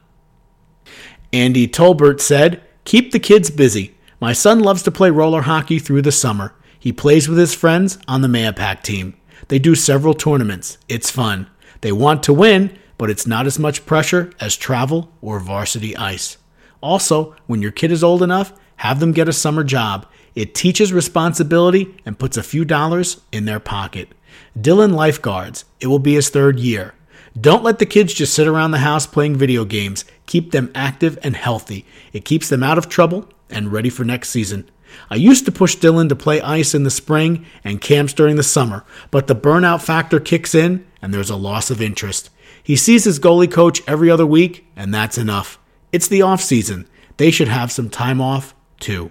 Andy 1.30 1.68
Tolbert 1.68 2.20
said, 2.20 2.62
Keep 2.84 3.12
the 3.12 3.18
kids 3.20 3.50
busy. 3.50 3.94
My 4.18 4.32
son 4.32 4.60
loves 4.60 4.82
to 4.84 4.90
play 4.90 5.10
roller 5.10 5.42
hockey 5.42 5.78
through 5.78 6.00
the 6.02 6.10
summer. 6.12 6.54
He 6.78 6.90
plays 6.90 7.28
with 7.28 7.36
his 7.36 7.54
friends 7.54 7.98
on 8.08 8.22
the 8.22 8.28
Mahopac 8.28 8.82
team. 8.82 9.14
They 9.48 9.58
do 9.58 9.74
several 9.74 10.14
tournaments. 10.14 10.78
It's 10.88 11.10
fun. 11.10 11.50
They 11.82 11.92
want 11.92 12.22
to 12.22 12.32
win, 12.32 12.78
but 13.02 13.10
it's 13.10 13.26
not 13.26 13.46
as 13.46 13.58
much 13.58 13.84
pressure 13.84 14.30
as 14.38 14.54
travel 14.54 15.10
or 15.20 15.40
varsity 15.40 15.96
ice. 15.96 16.36
Also, 16.80 17.34
when 17.48 17.60
your 17.60 17.72
kid 17.72 17.90
is 17.90 18.04
old 18.04 18.22
enough, 18.22 18.52
have 18.76 19.00
them 19.00 19.10
get 19.10 19.28
a 19.28 19.32
summer 19.32 19.64
job. 19.64 20.06
It 20.36 20.54
teaches 20.54 20.92
responsibility 20.92 21.96
and 22.06 22.16
puts 22.16 22.36
a 22.36 22.44
few 22.44 22.64
dollars 22.64 23.20
in 23.32 23.44
their 23.44 23.58
pocket. 23.58 24.10
Dylan 24.56 24.94
Lifeguards, 24.94 25.64
it 25.80 25.88
will 25.88 25.98
be 25.98 26.14
his 26.14 26.28
third 26.28 26.60
year. 26.60 26.94
Don't 27.40 27.64
let 27.64 27.80
the 27.80 27.86
kids 27.86 28.14
just 28.14 28.34
sit 28.34 28.46
around 28.46 28.70
the 28.70 28.78
house 28.78 29.04
playing 29.04 29.34
video 29.34 29.64
games. 29.64 30.04
Keep 30.26 30.52
them 30.52 30.70
active 30.72 31.18
and 31.24 31.34
healthy. 31.34 31.84
It 32.12 32.24
keeps 32.24 32.48
them 32.48 32.62
out 32.62 32.78
of 32.78 32.88
trouble 32.88 33.28
and 33.50 33.72
ready 33.72 33.90
for 33.90 34.04
next 34.04 34.28
season. 34.28 34.70
I 35.10 35.16
used 35.16 35.44
to 35.46 35.50
push 35.50 35.76
Dylan 35.76 36.08
to 36.08 36.14
play 36.14 36.40
ice 36.40 36.72
in 36.72 36.84
the 36.84 36.88
spring 36.88 37.46
and 37.64 37.80
camps 37.80 38.12
during 38.12 38.36
the 38.36 38.44
summer, 38.44 38.84
but 39.10 39.26
the 39.26 39.34
burnout 39.34 39.82
factor 39.82 40.20
kicks 40.20 40.54
in 40.54 40.86
and 41.02 41.12
there's 41.12 41.30
a 41.30 41.34
loss 41.34 41.68
of 41.68 41.82
interest. 41.82 42.30
He 42.62 42.76
sees 42.76 43.04
his 43.04 43.18
goalie 43.18 43.50
coach 43.50 43.82
every 43.86 44.10
other 44.10 44.26
week, 44.26 44.66
and 44.76 44.92
that's 44.92 45.18
enough. 45.18 45.58
It's 45.90 46.08
the 46.08 46.22
off 46.22 46.40
season. 46.40 46.88
They 47.16 47.30
should 47.30 47.48
have 47.48 47.72
some 47.72 47.90
time 47.90 48.20
off, 48.20 48.54
too. 48.80 49.10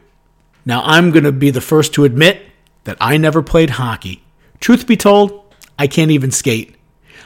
Now, 0.65 0.81
I'm 0.85 1.11
going 1.11 1.23
to 1.23 1.31
be 1.31 1.49
the 1.49 1.61
first 1.61 1.93
to 1.93 2.05
admit 2.05 2.41
that 2.83 2.97
I 2.99 3.17
never 3.17 3.41
played 3.41 3.71
hockey. 3.71 4.23
Truth 4.59 4.87
be 4.87 4.97
told, 4.97 5.53
I 5.77 5.87
can't 5.87 6.11
even 6.11 6.31
skate. 6.31 6.75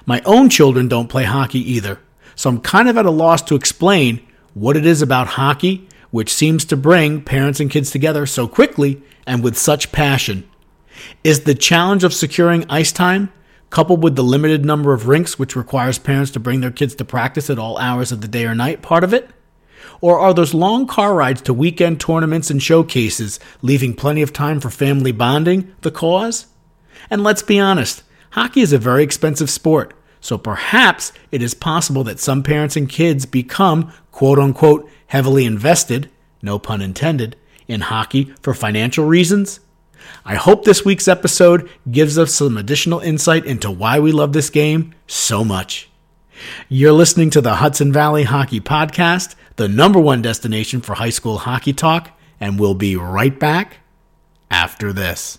My 0.05 0.21
own 0.25 0.49
children 0.49 0.87
don't 0.87 1.09
play 1.09 1.23
hockey 1.23 1.59
either, 1.73 1.99
so 2.35 2.49
I'm 2.49 2.61
kind 2.61 2.89
of 2.89 2.97
at 2.97 3.05
a 3.05 3.11
loss 3.11 3.41
to 3.43 3.55
explain 3.55 4.25
what 4.53 4.77
it 4.77 4.85
is 4.85 5.01
about 5.01 5.27
hockey 5.27 5.87
which 6.15 6.33
seems 6.33 6.63
to 6.63 6.77
bring 6.77 7.21
parents 7.21 7.59
and 7.59 7.69
kids 7.69 7.91
together 7.91 8.25
so 8.25 8.47
quickly 8.47 9.01
and 9.27 9.43
with 9.43 9.57
such 9.57 9.91
passion. 9.91 10.49
Is 11.25 11.41
the 11.41 11.53
challenge 11.53 12.05
of 12.05 12.13
securing 12.13 12.63
ice 12.69 12.93
time, 12.93 13.33
coupled 13.75 14.01
with 14.01 14.15
the 14.15 14.23
limited 14.23 14.63
number 14.63 14.93
of 14.93 15.09
rinks 15.09 15.37
which 15.37 15.53
requires 15.53 15.99
parents 15.99 16.31
to 16.31 16.39
bring 16.39 16.61
their 16.61 16.71
kids 16.71 16.95
to 16.95 17.03
practice 17.03 17.49
at 17.49 17.59
all 17.59 17.77
hours 17.77 18.09
of 18.09 18.21
the 18.21 18.27
day 18.29 18.45
or 18.45 18.55
night, 18.55 18.81
part 18.81 19.03
of 19.03 19.13
it? 19.13 19.29
Or 19.99 20.17
are 20.17 20.33
those 20.33 20.53
long 20.53 20.87
car 20.87 21.13
rides 21.13 21.41
to 21.41 21.53
weekend 21.53 21.99
tournaments 21.99 22.49
and 22.49 22.63
showcases, 22.63 23.37
leaving 23.61 23.93
plenty 23.93 24.21
of 24.21 24.31
time 24.31 24.61
for 24.61 24.69
family 24.69 25.11
bonding, 25.11 25.75
the 25.81 25.91
cause? 25.91 26.45
And 27.09 27.21
let's 27.21 27.41
be 27.41 27.59
honest, 27.59 28.03
hockey 28.29 28.61
is 28.61 28.71
a 28.71 28.77
very 28.77 29.03
expensive 29.03 29.49
sport, 29.49 29.93
so 30.21 30.37
perhaps 30.37 31.11
it 31.33 31.41
is 31.41 31.53
possible 31.53 32.05
that 32.05 32.21
some 32.21 32.43
parents 32.43 32.77
and 32.77 32.87
kids 32.87 33.25
become, 33.25 33.91
quote 34.13 34.39
unquote, 34.39 34.89
heavily 35.07 35.43
invested, 35.43 36.09
no 36.41 36.57
pun 36.59 36.81
intended, 36.81 37.35
in 37.67 37.81
hockey 37.81 38.33
for 38.41 38.53
financial 38.53 39.03
reasons? 39.03 39.59
I 40.27 40.35
hope 40.35 40.65
this 40.65 40.83
week's 40.83 41.07
episode 41.07 41.69
gives 41.91 42.17
us 42.17 42.33
some 42.33 42.57
additional 42.57 42.99
insight 42.99 43.45
into 43.45 43.69
why 43.69 43.99
we 43.99 44.11
love 44.11 44.33
this 44.33 44.49
game 44.49 44.95
so 45.05 45.43
much. 45.43 45.87
You're 46.67 46.93
listening 46.93 47.29
to 47.29 47.41
the 47.41 47.55
Hudson 47.55 47.93
Valley 47.93 48.23
Hockey 48.23 48.59
Podcast, 48.59 49.35
the 49.57 49.67
number 49.67 49.99
one 49.99 50.23
destination 50.23 50.81
for 50.81 50.95
high 50.95 51.11
school 51.11 51.37
hockey 51.37 51.73
talk, 51.73 52.09
and 52.39 52.59
we'll 52.59 52.73
be 52.73 52.95
right 52.95 53.39
back 53.39 53.77
after 54.49 54.91
this. 54.91 55.37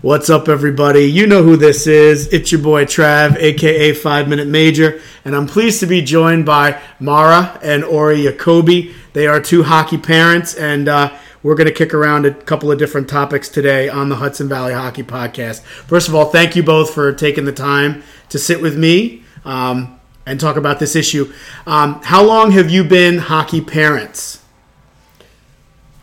What's 0.00 0.30
up, 0.30 0.48
everybody? 0.48 1.06
You 1.06 1.26
know 1.26 1.42
who 1.42 1.56
this 1.56 1.88
is. 1.88 2.28
It's 2.28 2.52
your 2.52 2.60
boy 2.60 2.84
Trav, 2.84 3.36
aka 3.36 3.92
Five 3.92 4.28
Minute 4.28 4.46
Major, 4.46 5.00
and 5.24 5.34
I'm 5.34 5.48
pleased 5.48 5.80
to 5.80 5.86
be 5.86 6.02
joined 6.02 6.46
by 6.46 6.80
Mara 7.00 7.58
and 7.64 7.82
Ori 7.82 8.22
Jacoby. 8.22 8.94
They 9.12 9.26
are 9.26 9.40
two 9.40 9.64
hockey 9.64 9.98
parents, 9.98 10.54
and 10.54 10.86
uh, 10.86 11.18
we're 11.42 11.56
going 11.56 11.66
to 11.66 11.74
kick 11.74 11.94
around 11.94 12.26
a 12.26 12.32
couple 12.32 12.70
of 12.70 12.78
different 12.78 13.08
topics 13.08 13.48
today 13.48 13.88
on 13.88 14.08
the 14.08 14.14
Hudson 14.14 14.48
Valley 14.48 14.72
Hockey 14.72 15.02
Podcast. 15.02 15.62
First 15.62 16.06
of 16.06 16.14
all, 16.14 16.26
thank 16.26 16.54
you 16.54 16.62
both 16.62 16.94
for 16.94 17.12
taking 17.12 17.44
the 17.44 17.52
time 17.52 18.04
to 18.28 18.38
sit 18.38 18.62
with 18.62 18.78
me 18.78 19.24
um, 19.44 19.98
and 20.24 20.38
talk 20.38 20.54
about 20.54 20.78
this 20.78 20.94
issue. 20.94 21.32
Um, 21.66 22.00
how 22.04 22.24
long 22.24 22.52
have 22.52 22.70
you 22.70 22.84
been 22.84 23.18
hockey 23.18 23.60
parents? 23.60 24.44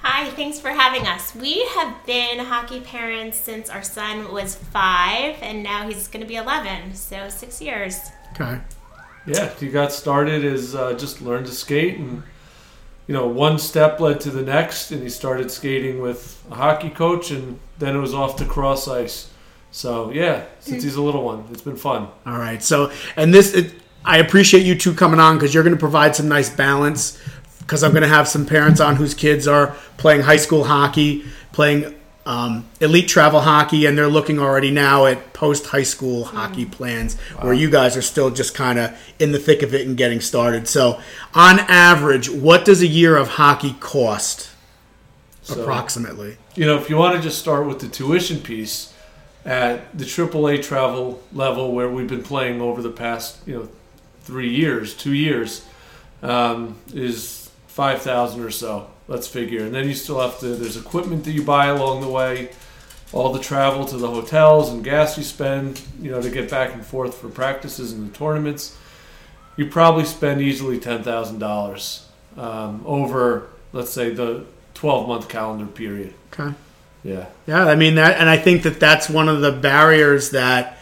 Hi, 0.08 0.30
thanks 0.30 0.60
for 0.60 0.70
having 0.70 1.08
us. 1.08 1.34
We 1.34 1.66
have 1.70 2.06
been 2.06 2.38
hockey 2.38 2.80
parents 2.80 3.40
since 3.40 3.72
our 3.72 3.82
son 3.82 4.32
was 4.32 4.54
five, 4.54 5.36
and 5.42 5.64
now 5.64 5.88
he's 5.88 6.08
going 6.08 6.22
to 6.22 6.28
be 6.28 6.36
11, 6.36 6.94
so 6.94 7.28
six 7.28 7.60
years. 7.60 8.12
Okay. 8.34 8.62
Yeah, 9.26 9.50
he 9.56 9.68
got 9.68 9.92
started 9.92 10.46
as 10.46 10.76
uh, 10.76 10.94
just 10.94 11.24
learned 11.24 11.48
to 11.48 11.52
skate, 11.52 11.98
and 11.98 12.22
you 13.08 13.16
know, 13.16 13.26
one 13.26 13.58
step 13.58 14.00
led 14.00 14.20
to 14.22 14.30
the 14.30 14.44
next, 14.44 14.92
and 14.92 15.02
he 15.02 15.10
started 15.10 15.50
skating 15.50 16.00
with 16.00 16.40
a 16.52 16.56
hockey 16.56 16.92
coach, 16.92 17.32
and 17.32 17.60
then 17.80 17.96
it 17.96 18.00
was 18.00 18.14
off 18.14 18.36
to 18.36 18.46
cross 18.46 18.88
ice. 18.88 19.32
So 19.72 20.12
yeah, 20.12 20.46
since 20.60 20.84
he's 20.84 20.98
a 20.98 21.02
little 21.02 21.24
one, 21.24 21.46
it's 21.52 21.64
been 21.64 21.78
fun. 21.78 22.10
All 22.28 22.38
right. 22.38 22.62
So, 22.62 22.92
and 23.18 23.34
this, 23.34 23.56
it, 23.56 23.74
I 24.06 24.20
appreciate 24.20 24.68
you 24.68 24.76
two 24.76 24.94
coming 24.94 25.20
on 25.20 25.36
because 25.36 25.52
you're 25.52 25.64
going 25.64 25.76
to 25.76 25.80
provide 25.80 26.16
some 26.16 26.28
nice 26.28 26.56
balance. 26.56 27.20
Because 27.66 27.84
I'm 27.84 27.92
going 27.92 28.04
to 28.04 28.08
have 28.08 28.28
some 28.28 28.46
parents 28.46 28.80
on 28.80 28.96
whose 28.98 29.14
kids 29.14 29.48
are 29.48 29.76
playing 29.98 30.22
high 30.22 30.38
school 30.38 30.66
hockey, 30.66 31.26
playing 31.52 31.96
um, 32.26 32.66
elite 32.80 33.08
travel 33.08 33.42
hockey, 33.42 33.86
and 33.86 33.98
they're 33.98 34.08
looking 34.08 34.40
already 34.40 34.72
now 34.72 35.06
at 35.06 35.34
post 35.34 35.68
high 35.68 35.84
school 35.84 36.26
hockey 36.26 36.66
plans 36.66 37.20
where 37.42 37.54
you 37.54 37.70
guys 37.70 37.96
are 37.96 38.02
still 38.02 38.30
just 38.32 38.56
kind 38.56 38.80
of 38.80 39.00
in 39.20 39.32
the 39.32 39.40
thick 39.40 39.62
of 39.62 39.74
it 39.76 39.88
and 39.88 39.96
getting 39.96 40.22
started. 40.22 40.68
So, 40.68 41.00
on 41.34 41.60
average, 41.60 42.30
what 42.30 42.66
does 42.66 42.82
a 42.82 42.88
year 42.88 43.16
of 43.16 43.30
hockey 43.30 43.76
cost 43.80 44.50
So, 45.44 45.62
approximately? 45.62 46.38
you 46.56 46.66
know, 46.66 46.78
if 46.78 46.90
you 46.90 46.98
want 46.98 47.16
to 47.16 47.22
just 47.22 47.38
start 47.40 47.68
with 47.68 47.80
the 47.80 47.88
tuition 47.88 48.40
piece 48.40 48.92
at 49.44 49.96
the 49.96 50.06
AAA 50.06 50.64
travel 50.64 51.22
level, 51.32 51.74
where 51.74 51.90
we've 51.90 52.08
been 52.10 52.24
playing 52.24 52.60
over 52.62 52.82
the 52.82 52.90
past, 52.90 53.38
you 53.48 53.56
know, 53.56 53.70
three 54.22 54.50
years, 54.50 54.96
two 54.96 55.14
years, 55.14 55.64
um, 56.24 56.80
is 56.92 57.45
five 57.76 58.02
thousand 58.02 58.42
or 58.42 58.52
so. 58.52 58.90
Let's 59.10 59.28
figure, 59.28 59.66
and 59.66 59.76
then 59.76 59.86
you 59.86 59.94
still 59.94 60.22
have 60.22 60.40
to. 60.40 60.48
There's 60.56 60.78
equipment 60.78 61.26
that 61.26 61.34
you 61.34 61.44
buy 61.44 61.66
along 61.68 62.02
the 62.02 62.08
way, 62.08 62.50
all 63.12 63.34
the 63.34 63.40
travel 63.40 63.86
to 63.86 63.98
the 63.98 64.08
hotels 64.08 64.72
and 64.72 64.82
gas 64.82 65.18
you 65.18 65.24
spend, 65.24 65.82
you 66.02 66.10
know, 66.10 66.22
to 66.22 66.30
get 66.30 66.50
back 66.50 66.74
and 66.74 66.84
forth 66.86 67.16
for 67.16 67.28
practices 67.28 67.92
and 67.92 68.10
the 68.10 68.18
tournaments. 68.18 68.78
You 69.58 69.68
probably 69.68 70.06
spend 70.06 70.42
easily 70.42 70.80
ten 70.80 71.04
thousand 71.04 71.40
dollars 71.40 72.08
um, 72.38 72.82
over, 72.86 73.50
let's 73.74 73.92
say, 73.92 74.10
the 74.10 74.46
twelve 74.74 75.08
month 75.10 75.28
calendar 75.28 75.68
period. 75.68 76.14
Okay. 76.32 76.56
Yeah. 77.04 77.26
Yeah, 77.46 77.66
I 77.66 77.76
mean 77.76 77.96
that, 77.96 78.20
and 78.20 78.30
I 78.30 78.38
think 78.38 78.64
that 78.64 78.80
that's 78.80 79.10
one 79.10 79.28
of 79.28 79.42
the 79.42 79.52
barriers 79.52 80.32
that 80.32 80.80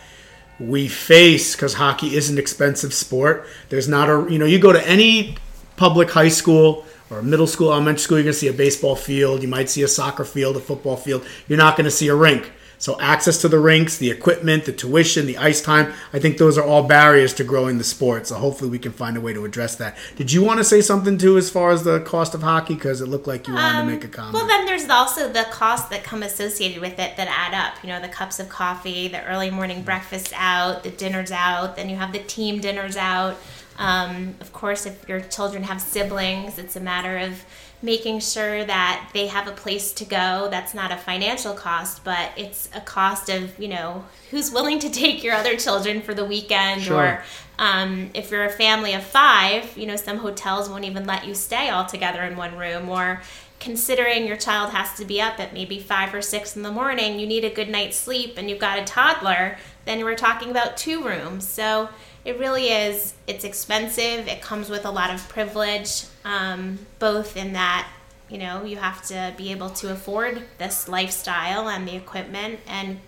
we 0.59 0.87
face 0.87 1.55
because 1.55 1.73
hockey 1.73 2.15
is 2.15 2.29
an 2.29 2.37
expensive 2.37 2.93
sport. 2.93 3.47
There's 3.69 3.89
not 3.89 4.09
a 4.09 4.31
you 4.31 4.37
know 4.37 4.45
you 4.45 4.59
go 4.59 4.71
to 4.71 4.87
any 4.87 5.37
public 5.75 6.11
high 6.11 6.29
school 6.29 6.85
or 7.09 7.21
middle 7.21 7.47
school, 7.47 7.71
elementary 7.71 7.99
school, 7.99 8.17
you're 8.17 8.25
gonna 8.25 8.33
see 8.33 8.47
a 8.47 8.53
baseball 8.53 8.95
field. 8.95 9.41
You 9.41 9.47
might 9.47 9.69
see 9.69 9.83
a 9.83 9.87
soccer 9.87 10.25
field, 10.25 10.57
a 10.57 10.59
football 10.59 10.97
field. 10.97 11.25
You're 11.47 11.57
not 11.57 11.77
gonna 11.77 11.91
see 11.91 12.07
a 12.07 12.15
rink. 12.15 12.51
So 12.83 12.99
access 12.99 13.37
to 13.37 13.47
the 13.47 13.59
rinks, 13.59 13.97
the 13.97 14.11
equipment, 14.11 14.65
the 14.65 14.73
tuition, 14.73 15.25
the 15.25 15.37
ice 15.37 15.61
time, 15.61 15.93
I 16.11 16.19
think 16.19 16.37
those 16.37 16.57
are 16.57 16.65
all 16.65 16.83
barriers 16.83 17.33
to 17.35 17.45
growing 17.45 17.77
the 17.77 17.83
sport. 17.85 18.27
So 18.27 18.35
hopefully 18.35 18.69
we 18.69 18.77
can 18.77 18.91
find 18.91 19.15
a 19.15 19.21
way 19.21 19.31
to 19.31 19.45
address 19.45 19.77
that. 19.77 19.95
Did 20.17 20.33
you 20.33 20.43
want 20.43 20.57
to 20.57 20.65
say 20.65 20.81
something 20.81 21.17
too 21.17 21.37
as 21.37 21.49
far 21.49 21.71
as 21.71 21.85
the 21.85 22.01
cost 22.01 22.35
of 22.35 22.43
hockey? 22.43 22.73
Because 22.73 22.99
it 22.99 23.07
looked 23.07 23.25
like 23.25 23.47
you 23.47 23.53
wanted 23.53 23.79
to 23.79 23.85
make 23.85 24.03
a 24.03 24.07
um, 24.07 24.11
comment. 24.11 24.33
Well, 24.33 24.47
then 24.47 24.65
there's 24.65 24.89
also 24.89 25.31
the 25.31 25.45
costs 25.49 25.87
that 25.91 26.03
come 26.03 26.23
associated 26.23 26.81
with 26.81 26.99
it 26.99 27.15
that 27.15 27.29
add 27.29 27.53
up. 27.53 27.81
You 27.85 27.87
know, 27.87 28.01
the 28.01 28.09
cups 28.09 28.41
of 28.41 28.49
coffee, 28.49 29.07
the 29.07 29.23
early 29.27 29.49
morning 29.49 29.83
breakfasts 29.83 30.33
out, 30.35 30.83
the 30.83 30.91
dinners 30.91 31.31
out, 31.31 31.77
then 31.77 31.89
you 31.89 31.95
have 31.95 32.11
the 32.11 32.19
team 32.19 32.59
dinners 32.59 32.97
out. 32.97 33.37
Um, 33.77 34.35
of 34.39 34.53
course, 34.53 34.85
if 34.85 35.07
your 35.09 35.19
children 35.19 35.63
have 35.63 35.81
siblings, 35.81 36.57
it's 36.57 36.75
a 36.75 36.79
matter 36.79 37.17
of 37.17 37.43
making 37.81 38.19
sure 38.19 38.63
that 38.63 39.09
they 39.13 39.27
have 39.27 39.47
a 39.47 39.51
place 39.51 39.91
to 39.93 40.05
go. 40.05 40.47
That's 40.49 40.73
not 40.73 40.91
a 40.91 40.97
financial 40.97 41.53
cost, 41.53 42.03
but 42.03 42.31
it's 42.37 42.69
a 42.73 42.79
cost 42.79 43.29
of, 43.29 43.59
you 43.59 43.67
know, 43.67 44.05
who's 44.31 44.51
willing 44.51 44.79
to 44.79 44.89
take 44.89 45.23
your 45.23 45.33
other 45.33 45.57
children 45.57 46.01
for 46.01 46.13
the 46.13 46.23
weekend 46.23 46.83
Sure. 46.83 46.95
or 47.03 47.23
um, 47.59 48.09
if 48.13 48.31
you're 48.31 48.45
a 48.45 48.49
family 48.49 48.93
of 48.93 49.03
five, 49.03 49.77
you 49.77 49.85
know, 49.85 49.97
some 49.97 50.17
hotels 50.17 50.69
won't 50.69 50.85
even 50.85 51.05
let 51.05 51.27
you 51.27 51.35
stay 51.35 51.69
all 51.69 51.85
together 51.85 52.23
in 52.23 52.37
one 52.37 52.57
room. 52.57 52.87
Or 52.89 53.21
considering 53.59 54.27
your 54.27 54.37
child 54.37 54.71
has 54.71 54.93
to 54.97 55.05
be 55.05 55.21
up 55.21 55.39
at 55.39 55.53
maybe 55.53 55.79
five 55.79 56.13
or 56.13 56.21
six 56.21 56.55
in 56.55 56.63
the 56.63 56.71
morning, 56.71 57.19
you 57.19 57.27
need 57.27 57.43
a 57.43 57.49
good 57.49 57.69
night's 57.69 57.97
sleep, 57.97 58.37
and 58.37 58.49
you've 58.49 58.59
got 58.59 58.79
a 58.79 58.85
toddler, 58.85 59.57
then 59.85 60.03
we're 60.03 60.15
talking 60.15 60.49
about 60.49 60.77
two 60.77 61.03
rooms. 61.03 61.47
So 61.47 61.89
it 62.25 62.39
really 62.39 62.69
is, 62.69 63.13
it's 63.27 63.43
expensive. 63.43 64.27
It 64.27 64.41
comes 64.41 64.69
with 64.69 64.85
a 64.85 64.91
lot 64.91 65.13
of 65.13 65.27
privilege, 65.29 66.05
um, 66.23 66.79
both 66.99 67.35
in 67.35 67.53
that 67.53 67.87
you 68.29 68.37
know 68.37 68.63
you 68.63 68.77
have 68.77 69.01
to 69.05 69.33
be 69.37 69.51
able 69.51 69.69
to 69.69 69.91
afford 69.91 70.41
this 70.57 70.89
lifestyle 70.89 71.69
and 71.69 71.87
the 71.87 71.95
equipment 71.95 72.59
and 72.67 72.99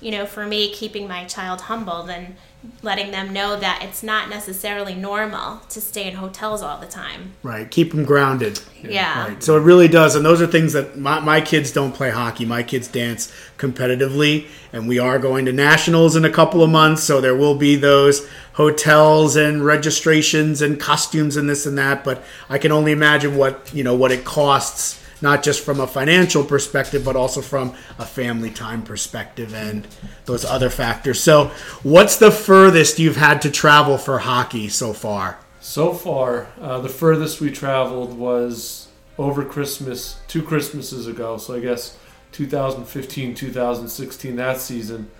you 0.00 0.10
know 0.10 0.26
for 0.26 0.46
me 0.46 0.72
keeping 0.72 1.08
my 1.08 1.24
child 1.24 1.62
humbled 1.62 2.10
and 2.10 2.36
letting 2.82 3.10
them 3.10 3.32
know 3.32 3.58
that 3.58 3.82
it's 3.82 4.02
not 4.02 4.28
necessarily 4.28 4.94
normal 4.94 5.58
to 5.68 5.80
stay 5.80 6.08
in 6.08 6.16
hotels 6.16 6.62
all 6.62 6.78
the 6.78 6.86
time 6.86 7.34
Right. 7.42 7.70
Keep 7.70 7.92
them 7.92 8.04
grounded. 8.04 8.60
yeah 8.82 9.28
Right. 9.28 9.42
So 9.42 9.56
it 9.56 9.60
really 9.60 9.88
does, 9.88 10.14
and 10.16 10.24
those 10.24 10.40
are 10.42 10.46
things 10.46 10.72
that 10.72 10.98
my, 10.98 11.20
my 11.20 11.40
kids 11.40 11.72
don't 11.72 11.92
play 11.92 12.10
hockey. 12.10 12.44
My 12.44 12.62
kids 12.62 12.88
dance 12.88 13.32
competitively, 13.58 14.46
and 14.72 14.88
we 14.88 14.98
are 14.98 15.18
going 15.18 15.44
to 15.46 15.52
nationals 15.52 16.16
in 16.16 16.24
a 16.24 16.30
couple 16.30 16.62
of 16.62 16.70
months. 16.70 17.02
So 17.04 17.20
there 17.20 17.36
will 17.36 17.54
be 17.54 17.76
those 17.76 18.28
hotels 18.54 19.36
and 19.36 19.64
registrations 19.64 20.62
and 20.62 20.80
costumes 20.80 21.36
and 21.36 21.48
this 21.48 21.66
and 21.66 21.76
that. 21.78 22.04
But 22.04 22.24
I 22.48 22.58
can 22.58 22.72
only 22.72 22.92
imagine 22.92 23.36
what 23.36 23.70
you 23.72 23.84
know 23.84 23.94
what 23.94 24.12
it 24.12 24.24
costs, 24.24 25.00
not 25.20 25.42
just 25.42 25.64
from 25.64 25.80
a 25.80 25.86
financial 25.86 26.44
perspective, 26.44 27.04
but 27.04 27.16
also 27.16 27.40
from 27.40 27.74
a 27.98 28.04
family 28.04 28.50
time 28.50 28.82
perspective 28.82 29.54
and 29.54 29.86
those 30.26 30.44
other 30.44 30.70
factors. 30.70 31.20
So, 31.20 31.50
what's 31.82 32.16
the 32.16 32.30
furthest 32.30 32.98
you've 32.98 33.16
had 33.16 33.40
to 33.42 33.50
travel 33.50 33.98
for 33.98 34.18
hockey 34.18 34.68
so 34.68 34.92
far? 34.92 35.38
So 35.60 35.92
far, 35.92 36.46
uh, 36.60 36.78
the 36.78 36.88
furthest 36.88 37.40
we 37.40 37.50
traveled 37.50 38.16
was 38.16 38.86
over 39.18 39.44
Christmas, 39.44 40.20
two 40.28 40.42
Christmases 40.42 41.06
ago. 41.06 41.38
So 41.38 41.54
I 41.54 41.60
guess 41.60 41.98
2015, 42.32 43.34
2016, 43.34 44.36
that 44.36 44.58
season, 44.58 45.10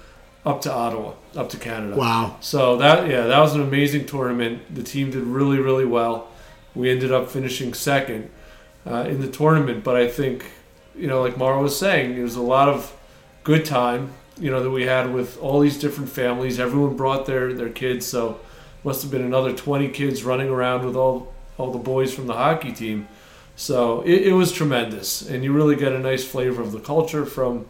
up 0.45 0.61
to 0.63 0.73
Ottawa, 0.73 1.15
up 1.35 1.49
to 1.51 1.57
Canada. 1.57 1.97
Wow. 1.97 2.37
So 2.41 2.77
that 2.77 3.09
yeah, 3.09 3.27
that 3.27 3.41
was 3.41 3.55
an 3.55 3.61
amazing 3.61 4.07
tournament. 4.07 4.73
The 4.75 4.83
team 4.83 5.11
did 5.11 5.25
really 5.25 5.59
really 5.59 5.85
well. 5.85 6.29
We 6.75 6.91
ended 6.91 7.11
up 7.11 7.29
finishing 7.29 7.75
second 7.75 8.31
uh, 8.87 9.05
in 9.09 9.21
the 9.21 9.29
tournament, 9.29 9.85
but 9.85 9.97
I 9.97 10.09
think 10.09 10.45
you 10.97 11.07
know, 11.07 11.21
like 11.21 11.37
Mara 11.37 11.61
was 11.61 11.79
saying, 11.79 12.17
it 12.17 12.23
was 12.23 12.37
a 12.37 12.43
lot 12.43 12.69
of 12.69 12.97
good 13.45 13.65
time. 13.65 14.13
You 14.39 14.51
know 14.51 14.63
that 14.63 14.71
we 14.71 14.85
had 14.85 15.13
with 15.13 15.39
all 15.39 15.61
these 15.61 15.79
different 15.79 16.11
families. 16.11 16.59
Everyone 16.59 16.97
brought 16.97 17.27
their 17.27 17.53
their 17.53 17.71
kids, 17.71 18.07
so 18.07 18.41
must 18.85 19.03
have 19.03 19.11
been 19.11 19.25
another 19.25 19.53
20 19.53 19.89
kids 19.89 20.25
running 20.25 20.49
around 20.49 20.85
with 20.85 20.97
all 20.97 21.33
all 21.59 21.71
the 21.71 21.79
boys 21.79 22.15
from 22.15 22.27
the 22.27 22.35
hockey 22.35 22.73
team. 22.73 23.09
So 23.57 24.03
it, 24.03 24.29
it 24.29 24.33
was 24.33 24.53
tremendous, 24.53 25.23
and 25.23 25.43
you 25.43 25.53
really 25.53 25.77
get 25.77 25.93
a 25.93 25.99
nice 25.99 26.25
flavor 26.25 26.61
of 26.61 26.73
the 26.73 26.81
culture 26.81 27.25
from, 27.25 27.67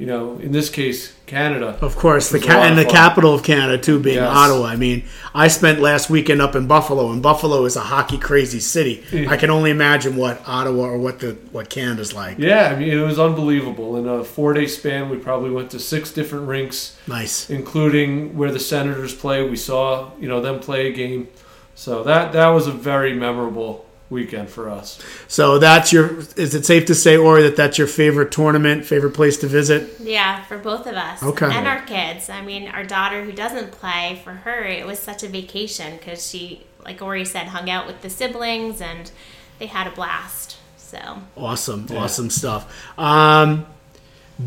you 0.00 0.06
know, 0.06 0.38
in 0.38 0.50
this 0.50 0.70
case, 0.70 1.12
Canada. 1.26 1.76
Of 1.82 1.94
course, 1.94 2.30
the 2.30 2.38
It 2.38 2.40
was 2.40 2.48
a 2.48 2.52
ca- 2.52 2.62
and 2.62 2.78
the 2.78 2.84
fun. 2.84 2.92
capital 2.92 3.34
of 3.34 3.42
Canada 3.42 3.76
too, 3.76 3.98
being 4.00 4.16
Yes. 4.16 4.28
Ottawa. 4.34 4.66
I 4.66 4.76
mean, 4.76 5.04
I 5.34 5.46
spent 5.48 5.78
last 5.80 6.08
weekend 6.08 6.40
up 6.40 6.56
in 6.56 6.66
Buffalo, 6.66 7.10
and 7.12 7.20
Buffalo 7.22 7.66
is 7.66 7.76
a 7.76 7.80
hockey 7.92 8.16
crazy 8.16 8.60
city. 8.60 9.02
Yeah. 9.12 9.30
I 9.30 9.36
can 9.36 9.50
only 9.50 9.70
imagine 9.70 10.16
what 10.16 10.40
Ottawa 10.46 10.84
or 10.88 10.98
what 10.98 11.18
the 11.20 11.36
what 11.52 11.68
Canada's 11.68 12.14
like. 12.14 12.38
Yeah, 12.38 12.72
I 12.74 12.78
mean, 12.80 12.88
it 12.88 13.02
was 13.06 13.18
unbelievable. 13.18 13.96
In 13.98 14.08
a 14.08 14.24
four 14.24 14.54
day 14.54 14.66
span, 14.66 15.10
we 15.10 15.18
probably 15.18 15.50
went 15.50 15.70
to 15.72 15.78
six 15.78 16.10
different 16.10 16.48
rinks, 16.48 16.96
Nice. 17.06 17.50
including 17.50 18.36
where 18.38 18.50
the 18.50 18.58
Senators 18.58 19.14
play. 19.14 19.42
We 19.48 19.56
saw, 19.56 20.10
you 20.18 20.28
know, 20.28 20.40
them 20.40 20.58
play 20.60 20.88
a 20.88 20.92
game. 20.92 21.28
So 21.74 22.02
that 22.04 22.32
that 22.32 22.48
was 22.48 22.66
a 22.66 22.72
very 22.72 23.12
memorable 23.14 23.84
weekend 24.10 24.50
for 24.50 24.68
us. 24.68 25.00
So 25.28 25.58
that's 25.58 25.92
your. 25.92 26.18
Is 26.36 26.54
it 26.54 26.66
safe 26.66 26.84
to 26.86 26.94
say, 26.94 27.16
Ori, 27.16 27.42
that 27.44 27.56
that's 27.56 27.78
your 27.78 27.86
favorite 27.86 28.30
tournament, 28.32 28.84
favorite 28.84 29.12
place 29.14 29.38
to 29.38 29.46
visit? 29.46 29.88
yeah 30.00 30.44
for 30.44 30.58
both 30.58 30.86
of 30.86 30.94
us 30.94 31.22
Okay. 31.22 31.46
and 31.50 31.66
our 31.68 31.82
kids 31.82 32.28
i 32.28 32.40
mean 32.42 32.66
our 32.68 32.82
daughter 32.84 33.22
who 33.24 33.30
doesn't 33.32 33.70
play 33.70 34.20
for 34.24 34.32
her 34.32 34.64
it 34.64 34.84
was 34.86 34.98
such 34.98 35.22
a 35.22 35.28
vacation 35.28 35.96
because 35.98 36.26
she 36.28 36.64
like 36.84 37.00
ori 37.02 37.24
said 37.24 37.46
hung 37.48 37.68
out 37.70 37.86
with 37.86 38.00
the 38.02 38.10
siblings 38.10 38.80
and 38.80 39.10
they 39.58 39.66
had 39.66 39.86
a 39.86 39.90
blast 39.90 40.56
so 40.76 40.98
Awesome, 41.36 41.86
awesome 41.94 42.30
stuff. 42.30 42.62
Um, 42.98 43.66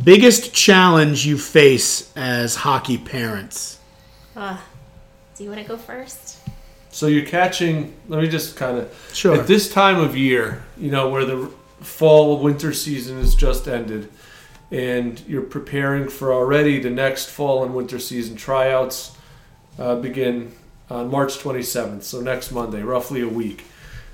biggest 0.04 0.54
challenge 0.54 1.26
you 1.26 1.38
face 1.38 2.12
as 2.18 2.56
hockey 2.56 2.98
parents? 2.98 3.80
uh, 4.36 4.58
do 5.38 5.44
you 5.44 5.50
want 5.50 5.62
to 5.62 5.68
go 5.68 5.78
first 5.78 6.23
So 6.94 7.08
you're 7.08 7.26
catching. 7.26 7.92
Let 8.08 8.22
me 8.22 8.30
just 8.30 8.56
kind 8.56 8.78
of 8.78 9.10
Sure. 9.14 9.36
at 9.36 9.48
this 9.48 9.72
time 9.74 10.00
of 10.00 10.16
year, 10.16 10.64
you 10.78 10.92
know, 10.92 11.10
where 11.10 11.26
the 11.26 11.50
fall 11.82 12.38
winter 12.40 12.72
season 12.72 13.18
has 13.18 13.34
just 13.34 13.68
ended, 13.68 14.10
and 14.72 15.20
you're 15.28 15.42
preparing 15.42 16.08
for 16.08 16.32
already 16.32 16.80
the 16.80 16.92
next 16.92 17.32
fall 17.32 17.64
and 17.64 17.74
winter 17.74 17.98
season 17.98 18.36
tryouts 18.36 19.18
uh, 19.80 19.96
begin 19.96 20.52
on 20.92 21.10
March 21.10 21.40
27th, 21.40 22.04
so 22.04 22.22
next 22.22 22.52
Monday, 22.52 22.84
roughly 22.84 23.22
a 23.22 23.28
week. 23.28 23.66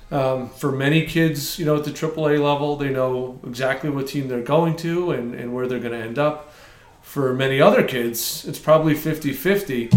Um, 0.09 0.49
for 0.49 0.71
many 0.71 1.05
kids, 1.05 1.59
you 1.59 1.65
know, 1.65 1.75
at 1.75 1.83
the 1.83 1.91
AAA 1.91 2.41
level, 2.41 2.77
they 2.77 2.89
know 2.89 3.39
exactly 3.45 3.89
what 3.89 4.07
team 4.07 4.29
they're 4.29 4.41
going 4.41 4.77
to 4.77 5.11
and, 5.11 5.35
and 5.35 5.53
where 5.53 5.67
they're 5.67 5.79
going 5.79 5.91
to 5.99 5.99
end 6.07 6.17
up. 6.17 6.53
For 7.01 7.33
many 7.33 7.59
other 7.59 7.83
kids, 7.83 8.45
it's 8.47 8.57
probably 8.59 8.93
50 8.95 9.33
50 9.33 9.89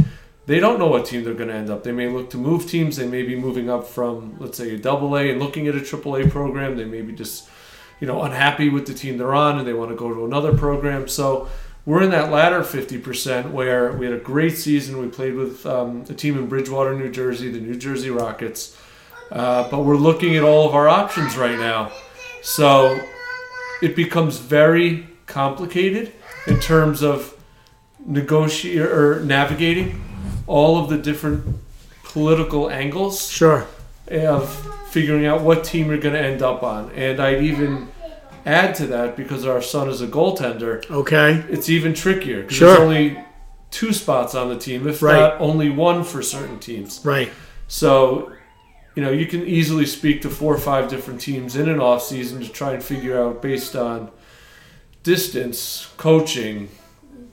they 0.46 0.58
don't 0.58 0.78
know 0.78 0.88
what 0.88 1.06
team 1.06 1.22
they're 1.22 1.34
going 1.34 1.48
to 1.48 1.54
end 1.54 1.70
up. 1.70 1.84
They 1.84 1.92
may 1.92 2.08
look 2.08 2.30
to 2.30 2.36
move 2.36 2.68
teams. 2.68 2.96
They 2.96 3.06
may 3.06 3.22
be 3.22 3.36
moving 3.36 3.70
up 3.70 3.86
from, 3.86 4.36
let's 4.40 4.58
say, 4.58 4.74
a 4.74 4.78
double 4.78 5.16
A 5.16 5.30
and 5.30 5.40
looking 5.40 5.68
at 5.68 5.76
a 5.76 5.80
triple 5.80 6.16
A 6.16 6.28
program. 6.28 6.76
They 6.76 6.84
may 6.84 7.00
be 7.00 7.12
just, 7.12 7.48
you 8.00 8.08
know, 8.08 8.22
unhappy 8.22 8.68
with 8.68 8.86
the 8.86 8.94
team 8.94 9.18
they're 9.18 9.34
on 9.34 9.58
and 9.58 9.66
they 9.66 9.72
want 9.72 9.90
to 9.90 9.96
go 9.96 10.12
to 10.12 10.24
another 10.24 10.56
program. 10.56 11.06
So 11.06 11.48
we're 11.86 12.02
in 12.02 12.10
that 12.10 12.32
latter 12.32 12.60
50% 12.60 13.52
where 13.52 13.92
we 13.92 14.06
had 14.06 14.14
a 14.14 14.18
great 14.18 14.56
season. 14.56 14.98
We 14.98 15.08
played 15.08 15.34
with 15.34 15.64
um, 15.64 16.04
a 16.08 16.14
team 16.14 16.36
in 16.36 16.48
Bridgewater, 16.48 16.94
New 16.94 17.10
Jersey, 17.10 17.50
the 17.50 17.60
New 17.60 17.76
Jersey 17.76 18.10
Rockets. 18.10 18.76
Uh, 19.30 19.68
but 19.70 19.84
we're 19.84 19.96
looking 19.96 20.36
at 20.36 20.42
all 20.42 20.68
of 20.68 20.74
our 20.74 20.88
options 20.88 21.36
right 21.36 21.58
now. 21.58 21.92
So 22.42 23.00
it 23.80 23.94
becomes 23.94 24.38
very 24.38 25.06
complicated 25.26 26.12
in 26.48 26.58
terms 26.58 27.02
of 27.02 27.36
negotiating 28.04 28.82
or 28.82 29.20
navigating 29.20 30.02
all 30.46 30.82
of 30.82 30.90
the 30.90 30.98
different 30.98 31.44
political 32.04 32.68
angles 32.70 33.28
Sure. 33.30 33.66
of 34.10 34.48
figuring 34.90 35.24
out 35.26 35.40
what 35.42 35.64
team 35.64 35.88
you're 35.88 35.98
going 35.98 36.14
to 36.14 36.20
end 36.20 36.42
up 36.42 36.62
on. 36.62 36.90
And 36.94 37.20
I'd 37.20 37.42
even 37.42 37.88
add 38.44 38.74
to 38.76 38.86
that 38.88 39.16
because 39.16 39.46
our 39.46 39.62
son 39.62 39.88
is 39.88 40.00
a 40.02 40.06
goaltender, 40.06 40.88
Okay. 40.90 41.42
it's 41.48 41.68
even 41.70 41.94
trickier 41.94 42.42
because 42.42 42.56
Sure. 42.56 42.68
there's 42.68 42.80
only 42.80 43.18
two 43.70 43.92
spots 43.92 44.34
on 44.34 44.48
the 44.48 44.56
team, 44.58 44.86
if 44.86 45.00
Right. 45.02 45.18
not 45.18 45.40
only 45.40 45.70
one 45.70 46.04
for 46.04 46.20
certain 46.22 46.58
teams. 46.58 47.00
Right. 47.04 47.30
So, 47.68 48.30
you 48.94 49.02
know, 49.02 49.10
you 49.10 49.24
can 49.24 49.46
easily 49.46 49.86
speak 49.86 50.20
to 50.22 50.28
four 50.28 50.52
or 50.54 50.58
five 50.58 50.88
different 50.90 51.20
teams 51.20 51.56
in 51.56 51.68
an 51.70 51.80
off 51.80 52.02
season 52.02 52.42
to 52.42 52.48
try 52.50 52.72
and 52.74 52.82
figure 52.82 53.18
out 53.18 53.40
based 53.40 53.74
on 53.74 54.10
distance, 55.02 55.88
coaching, 55.96 56.68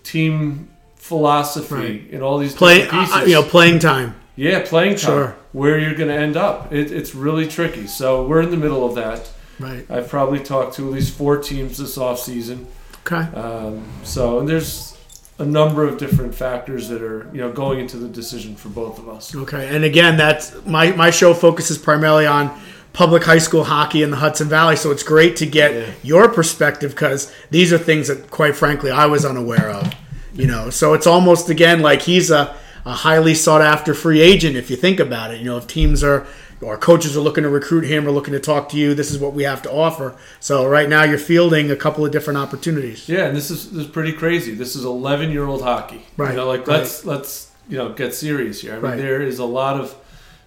team 0.04 0.69
philosophy, 1.10 1.76
Right. 1.76 2.04
and 2.13 2.22
all 2.24 2.38
these 2.38 2.54
Play. 2.56 2.88
pieces. 2.88 3.13
Uh, 3.15 3.24
you 3.28 3.34
know, 3.34 3.43
playing 3.43 3.80
time. 3.80 4.15
yeah, 4.36 4.62
playing 4.65 4.91
time. 4.95 5.00
Sure. 5.12 5.36
Where 5.52 5.78
you're 5.80 5.95
going 5.95 6.10
to 6.10 6.15
end 6.28 6.38
up. 6.38 6.72
It, 6.72 6.91
it's 6.91 7.13
really 7.15 7.48
tricky. 7.48 7.88
So 7.88 8.26
we're 8.28 8.41
in 8.41 8.52
the 8.52 8.58
middle 8.65 8.86
of 8.86 8.95
that. 8.95 9.30
Right. 9.60 9.86
I've 9.89 10.08
probably 10.08 10.39
talked 10.39 10.76
to 10.76 10.88
at 10.88 10.93
least 10.93 11.13
four 11.17 11.38
teams 11.38 11.78
this 11.80 11.98
off 11.98 12.19
season. 12.19 12.67
Okay. 13.06 13.26
Um, 13.36 13.84
so 14.04 14.39
and 14.39 14.48
there's 14.48 14.95
a 15.39 15.45
number 15.45 15.84
of 15.88 15.98
different 15.98 16.36
factors 16.36 16.88
that 16.89 17.02
are 17.02 17.28
you 17.34 17.39
know 17.41 17.52
going 17.52 17.80
into 17.80 17.98
the 17.98 18.08
decision 18.08 18.56
for 18.56 18.69
both 18.69 19.00
of 19.00 19.10
us. 19.10 19.36
Okay, 19.36 19.67
and 19.76 19.84
again, 19.84 20.15
that's 20.17 20.54
my 20.65 20.91
my 20.91 21.10
show 21.10 21.34
focuses 21.34 21.78
primarily 21.78 22.28
on 22.28 22.52
public 22.93 23.24
high 23.24 23.38
school 23.39 23.63
hockey 23.63 24.04
in 24.04 24.12
the 24.12 24.17
Hudson 24.17 24.48
Valley. 24.50 24.76
So 24.76 24.91
it's 24.91 25.04
great 25.04 25.36
to 25.38 25.45
get 25.45 25.74
Yeah. 25.74 25.86
your 26.04 26.30
perspective 26.30 26.91
because 26.91 27.32
these 27.52 27.72
are 27.74 27.78
things 27.78 28.08
that, 28.10 28.30
quite 28.32 28.56
frankly, 28.56 28.91
I 28.91 29.06
was 29.08 29.26
unaware 29.26 29.69
of. 29.69 29.91
You 30.39 30.47
know, 30.47 30.69
so 30.69 30.93
it's 30.93 31.06
almost 31.08 31.49
again 31.49 31.82
like 31.82 32.02
he's 32.04 32.32
a, 32.32 32.56
a 32.86 32.93
highly 32.93 33.36
sought 33.36 33.62
after 33.62 33.93
free 33.93 34.21
agent 34.21 34.56
if 34.56 34.69
you 34.69 34.75
think 34.78 34.99
about 34.99 35.32
it. 35.34 35.39
You 35.39 35.45
know, 35.45 35.58
if 35.58 35.67
teams 35.67 36.04
are 36.04 36.25
or 36.62 36.78
coaches 36.78 37.15
are 37.15 37.21
looking 37.21 37.43
to 37.43 37.49
recruit 37.49 37.86
him 37.86 38.06
or 38.08 38.12
looking 38.12 38.34
to 38.34 38.39
talk 38.39 38.69
to 38.69 38.78
you, 38.78 38.93
this 38.93 39.12
is 39.12 39.17
what 39.17 39.34
we 39.34 39.43
have 39.43 39.62
to 39.63 39.71
offer. 39.71 40.15
So 40.41 40.67
right 40.67 40.89
now 40.89 41.04
you're 41.04 41.17
fielding 41.17 41.71
a 41.71 41.75
couple 41.75 42.06
of 42.06 42.12
different 42.12 42.38
opportunities. 42.38 43.08
Yeah, 43.08 43.25
and 43.28 43.36
this 43.38 43.49
is 43.52 43.71
this 43.71 43.86
is 43.86 43.91
pretty 43.91 44.12
crazy. 44.13 44.54
This 44.56 44.75
is 44.75 44.84
11 44.86 45.32
year 45.32 45.45
old 45.45 45.62
hockey. 45.62 46.02
Right, 46.17 46.32
You 46.32 46.38
know, 46.38 46.47
like 46.47 46.67
right. 46.67 46.80
let's 46.80 47.06
let's 47.06 47.52
you 47.67 47.78
know 47.78 47.93
get 47.93 48.13
serious 48.13 48.62
here. 48.62 48.71
I 48.71 48.75
mean, 48.75 48.84
Right. 48.84 48.97
there 48.97 49.21
is 49.21 49.39
a 49.39 49.45
lot 49.45 49.80
of 49.80 49.95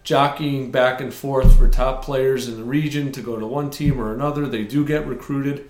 jockeying 0.05 0.71
back 0.73 1.01
and 1.01 1.15
forth 1.15 1.57
for 1.59 1.69
top 1.69 2.05
players 2.05 2.49
in 2.49 2.57
the 2.57 2.65
region 2.65 3.13
to 3.13 3.21
go 3.21 3.39
to 3.39 3.47
one 3.47 3.71
team 3.71 4.01
or 4.01 4.13
another. 4.13 4.47
They 4.47 4.65
do 4.65 4.85
get 4.85 5.07
recruited 5.07 5.69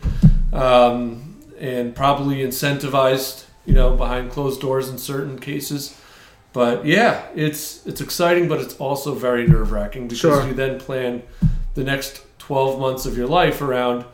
um, 0.53 1.37
and 1.61 1.95
probably 1.95 2.37
incentivized, 2.37 3.45
you 3.65 3.75
know, 3.75 3.97
behind 3.97 4.31
closed 4.31 4.61
doors 4.61 4.89
in 4.89 4.99
certain 4.99 5.39
cases. 5.39 5.99
But 6.53 6.85
yeah, 6.85 7.27
it's 7.35 7.87
it's 7.87 8.01
exciting, 8.01 8.49
but 8.49 8.61
it's 8.61 8.77
also 8.77 9.15
very 9.15 9.47
nerve 9.47 9.73
wracking 9.73 10.09
because 10.09 10.19
Sure. 10.19 10.47
you 10.47 10.53
then 10.55 10.79
plan 10.79 11.23
the 11.75 11.85
next 11.85 12.21
12 12.39 12.79
months 12.79 13.07
of 13.07 13.17
your 13.17 13.27
life 13.27 13.63
around 13.63 14.05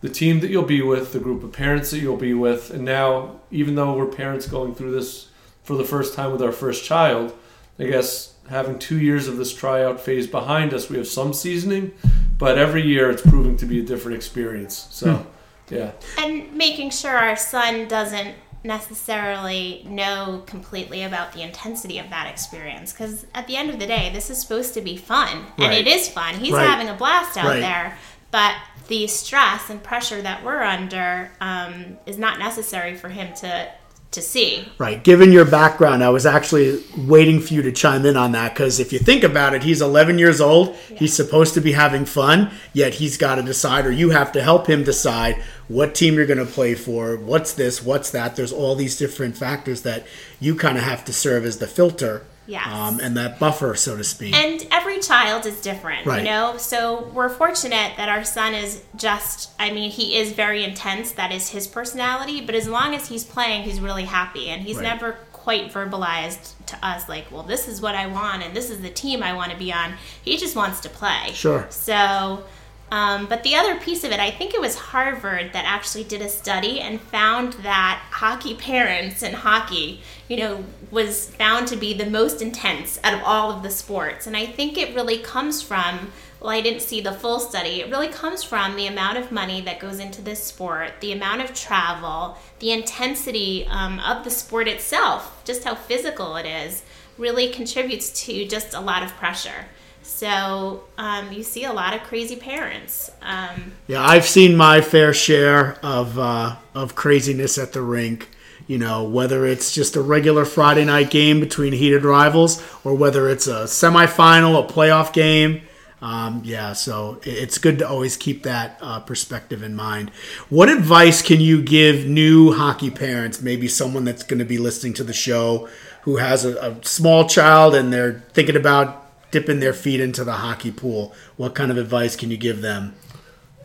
the 0.00 0.08
team 0.08 0.40
that 0.40 0.50
you'll 0.50 0.62
be 0.62 0.82
with, 0.82 1.12
the 1.12 1.18
group 1.18 1.42
of 1.42 1.52
parents 1.52 1.90
that 1.90 1.98
you'll 1.98 2.16
be 2.16 2.32
with, 2.32 2.70
and 2.70 2.84
now 2.84 3.40
even 3.50 3.74
though 3.74 3.94
we're 3.94 4.06
parents 4.06 4.46
going 4.46 4.74
through 4.74 4.92
this 4.92 5.28
for 5.62 5.76
the 5.76 5.84
first 5.84 6.14
time 6.14 6.32
with 6.32 6.40
our 6.40 6.52
first 6.52 6.84
child, 6.84 7.34
I 7.78 7.84
guess 7.84 8.34
having 8.48 8.78
two 8.78 8.98
years 8.98 9.28
of 9.28 9.36
this 9.36 9.52
tryout 9.52 10.00
phase 10.00 10.26
behind 10.26 10.72
us, 10.72 10.88
we 10.88 10.96
have 10.96 11.08
some 11.08 11.32
seasoning, 11.34 11.92
but 12.38 12.56
every 12.56 12.82
year 12.82 13.10
it's 13.10 13.22
proving 13.22 13.56
to 13.58 13.66
be 13.66 13.80
a 13.80 13.82
different 13.82 14.16
experience. 14.16 14.86
So, 14.90 15.14
hmm. 15.16 15.74
yeah. 15.74 15.90
and 16.18 16.52
making 16.54 16.90
sure 16.90 17.16
our 17.16 17.36
son 17.36 17.88
doesn't 17.88 18.34
necessarily 18.66 19.82
know 19.86 20.42
completely 20.46 21.02
about 21.02 21.32
the 21.32 21.42
intensity 21.42 21.98
of 21.98 22.10
that 22.10 22.26
experience 22.26 22.92
because 22.92 23.24
at 23.34 23.46
the 23.46 23.56
end 23.56 23.70
of 23.70 23.78
the 23.78 23.86
day 23.86 24.10
this 24.12 24.30
is 24.30 24.40
supposed 24.40 24.74
to 24.74 24.80
be 24.80 24.96
fun 24.96 25.28
and 25.58 25.68
Right. 25.68 25.78
it 25.78 25.86
is 25.86 26.08
fun 26.08 26.34
he's 26.34 26.52
Right. 26.52 26.66
having 26.68 26.88
a 26.88 26.94
blast 26.94 27.36
out 27.36 27.46
Right. 27.46 27.60
there 27.60 27.96
but 28.30 28.54
the 28.88 29.06
stress 29.06 29.70
and 29.70 29.82
pressure 29.82 30.20
that 30.22 30.44
we're 30.44 30.62
under 30.62 31.30
um, 31.40 31.96
is 32.06 32.18
not 32.18 32.38
necessary 32.38 32.94
for 32.96 33.08
him 33.08 33.32
to 33.34 33.68
to 34.16 34.22
see 34.22 34.66
Right. 34.78 35.02
Given 35.02 35.30
your 35.30 35.44
background, 35.44 36.02
I 36.02 36.08
was 36.08 36.26
actually 36.26 36.82
waiting 36.96 37.40
for 37.40 37.54
you 37.54 37.62
to 37.62 37.70
chime 37.72 38.04
in 38.04 38.16
on 38.16 38.32
that 38.32 38.54
because 38.54 38.80
if 38.80 38.92
you 38.92 38.98
think 38.98 39.22
about 39.22 39.54
it, 39.54 39.62
he's 39.62 39.80
11 39.80 40.18
years 40.18 40.40
old. 40.40 40.74
He's 40.74 41.14
supposed 41.14 41.54
to 41.54 41.60
be 41.60 41.72
having 41.72 42.04
fun, 42.04 42.50
yet 42.72 42.94
he's 42.94 43.16
got 43.16 43.36
to 43.36 43.42
decide, 43.42 43.86
or 43.86 43.92
you 43.92 44.10
have 44.10 44.32
to 44.32 44.42
help 44.42 44.66
him 44.66 44.82
decide 44.84 45.36
what 45.68 45.94
team 45.94 46.14
you're 46.14 46.26
going 46.26 46.38
to 46.38 46.46
play 46.46 46.74
for, 46.74 47.16
what's 47.16 47.52
this, 47.52 47.82
what's 47.82 48.10
that. 48.10 48.36
There's 48.36 48.52
all 48.52 48.74
these 48.74 48.96
different 48.96 49.36
factors 49.36 49.82
that 49.82 50.06
you 50.40 50.54
kind 50.56 50.76
of 50.78 50.84
have 50.84 51.04
to 51.06 51.12
serve 51.12 51.44
as 51.44 51.58
the 51.58 51.66
filter 51.66 52.24
Yes. 52.48 52.66
um, 52.68 53.00
and 53.00 53.16
that 53.16 53.40
buffer, 53.40 53.74
so 53.74 53.96
to 53.96 54.04
speak. 54.04 54.32
And 54.32 54.66
every 54.70 54.85
child 55.06 55.46
is 55.46 55.60
different, 55.60 56.06
Right. 56.06 56.18
you 56.18 56.24
know? 56.24 56.56
So 56.56 57.10
we're 57.14 57.28
fortunate 57.28 57.92
that 57.96 58.08
our 58.08 58.24
son 58.24 58.54
is 58.54 58.82
just, 58.96 59.50
I 59.58 59.70
mean, 59.70 59.90
he 59.90 60.16
is 60.16 60.32
very 60.32 60.64
intense. 60.64 61.12
That 61.12 61.32
is 61.32 61.50
his 61.50 61.66
personality. 61.66 62.40
But 62.40 62.54
as 62.54 62.68
long 62.68 62.94
as 62.94 63.08
he's 63.08 63.24
playing, 63.24 63.62
he's 63.62 63.80
really 63.80 64.04
happy. 64.04 64.48
And 64.48 64.62
he's 64.62 64.76
Right. 64.76 64.82
never 64.84 65.12
quite 65.32 65.72
verbalized 65.72 66.52
to 66.66 66.76
us, 66.84 67.08
like, 67.08 67.26
well, 67.30 67.44
this 67.44 67.68
is 67.68 67.80
what 67.80 67.94
I 67.94 68.06
want 68.08 68.42
and 68.42 68.54
this 68.54 68.68
is 68.68 68.80
the 68.82 68.90
team 68.90 69.22
I 69.22 69.32
want 69.32 69.52
to 69.52 69.56
be 69.56 69.72
on. 69.72 69.94
He 70.22 70.36
just 70.36 70.56
wants 70.56 70.80
to 70.80 70.88
play. 70.88 71.30
Sure. 71.34 71.66
So, 71.70 72.42
um, 72.90 73.26
but 73.26 73.42
the 73.42 73.56
other 73.56 73.80
piece 73.80 74.04
of 74.04 74.12
it, 74.12 74.20
I 74.20 74.30
think 74.30 74.54
it 74.54 74.60
was 74.60 74.76
Harvard 74.76 75.52
that 75.52 75.64
actually 75.64 76.04
did 76.04 76.22
a 76.22 76.28
study 76.28 76.80
and 76.80 77.00
found 77.00 77.54
that 77.54 78.00
hockey 78.10 78.54
parents 78.54 79.22
and 79.24 79.34
hockey, 79.34 80.02
you 80.28 80.36
know, 80.36 80.64
was 80.92 81.30
found 81.30 81.66
to 81.68 81.76
be 81.76 81.94
the 81.94 82.06
most 82.06 82.40
intense 82.40 83.00
out 83.02 83.14
of 83.14 83.22
all 83.24 83.50
of 83.50 83.64
the 83.64 83.70
sports. 83.70 84.28
And 84.28 84.36
I 84.36 84.46
think 84.46 84.78
it 84.78 84.94
really 84.94 85.18
comes 85.18 85.62
from, 85.62 86.12
well, 86.38 86.50
I 86.50 86.60
didn't 86.60 86.82
see 86.82 87.00
the 87.00 87.12
full 87.12 87.40
study, 87.40 87.80
it 87.80 87.90
really 87.90 88.08
comes 88.08 88.44
from 88.44 88.76
the 88.76 88.86
amount 88.86 89.18
of 89.18 89.32
money 89.32 89.60
that 89.62 89.80
goes 89.80 89.98
into 89.98 90.22
this 90.22 90.44
sport, 90.44 90.92
the 91.00 91.10
amount 91.10 91.40
of 91.40 91.54
travel, 91.54 92.38
the 92.60 92.70
intensity 92.70 93.66
um, 93.66 93.98
of 93.98 94.22
the 94.22 94.30
sport 94.30 94.68
itself, 94.68 95.42
just 95.44 95.64
how 95.64 95.74
physical 95.74 96.36
it 96.36 96.46
is, 96.46 96.84
really 97.18 97.50
contributes 97.50 98.26
to 98.26 98.46
just 98.46 98.74
a 98.74 98.80
lot 98.80 99.02
of 99.02 99.10
pressure. 99.16 99.64
So 100.06 100.84
um, 100.96 101.32
you 101.32 101.42
see 101.42 101.64
a 101.64 101.72
lot 101.72 101.94
of 101.94 102.02
crazy 102.02 102.36
parents. 102.36 103.10
Um, 103.22 103.72
Yeah, 103.86 104.02
I've 104.02 104.24
seen 104.24 104.56
my 104.56 104.80
fair 104.80 105.12
share 105.12 105.78
of 105.84 106.18
uh, 106.18 106.56
of 106.74 106.94
craziness 106.94 107.58
at 107.58 107.72
the 107.72 107.82
rink. 107.82 108.30
You 108.66 108.78
know, 108.78 109.04
whether 109.04 109.46
it's 109.46 109.72
just 109.72 109.94
a 109.94 110.00
regular 110.00 110.44
Friday 110.44 110.84
night 110.84 111.10
game 111.10 111.38
between 111.38 111.72
heated 111.72 112.04
rivals, 112.04 112.62
or 112.82 112.94
whether 112.94 113.28
it's 113.28 113.46
a 113.46 113.64
semifinal, 113.64 114.64
a 114.64 114.72
playoff 114.72 115.12
game. 115.12 115.62
Um, 116.02 116.42
yeah, 116.44 116.72
so 116.72 117.18
it's 117.22 117.58
good 117.58 117.78
to 117.78 117.88
always 117.88 118.16
keep 118.16 118.42
that 118.42 118.78
uh, 118.80 119.00
perspective 119.00 119.62
in 119.62 119.74
mind. 119.74 120.10
What 120.50 120.68
advice 120.68 121.22
can 121.22 121.40
you 121.40 121.62
give 121.62 122.06
new 122.06 122.52
hockey 122.52 122.90
parents? 122.90 123.40
Maybe 123.40 123.66
someone 123.66 124.04
that's 124.04 124.22
going 124.22 124.38
to 124.38 124.44
be 124.44 124.58
listening 124.58 124.94
to 124.94 125.04
the 125.04 125.14
show 125.14 125.68
who 126.02 126.16
has 126.16 126.44
a, 126.44 126.56
a 126.58 126.84
small 126.84 127.28
child 127.28 127.74
and 127.74 127.92
they're 127.92 128.20
thinking 128.32 128.56
about 128.56 129.05
dipping 129.36 129.60
their 129.60 129.74
feet 129.74 130.00
into 130.00 130.24
the 130.24 130.32
hockey 130.32 130.70
pool. 130.70 131.14
What 131.36 131.54
kind 131.54 131.70
of 131.70 131.76
advice 131.76 132.16
can 132.16 132.30
you 132.30 132.38
give 132.38 132.62
them? 132.62 132.94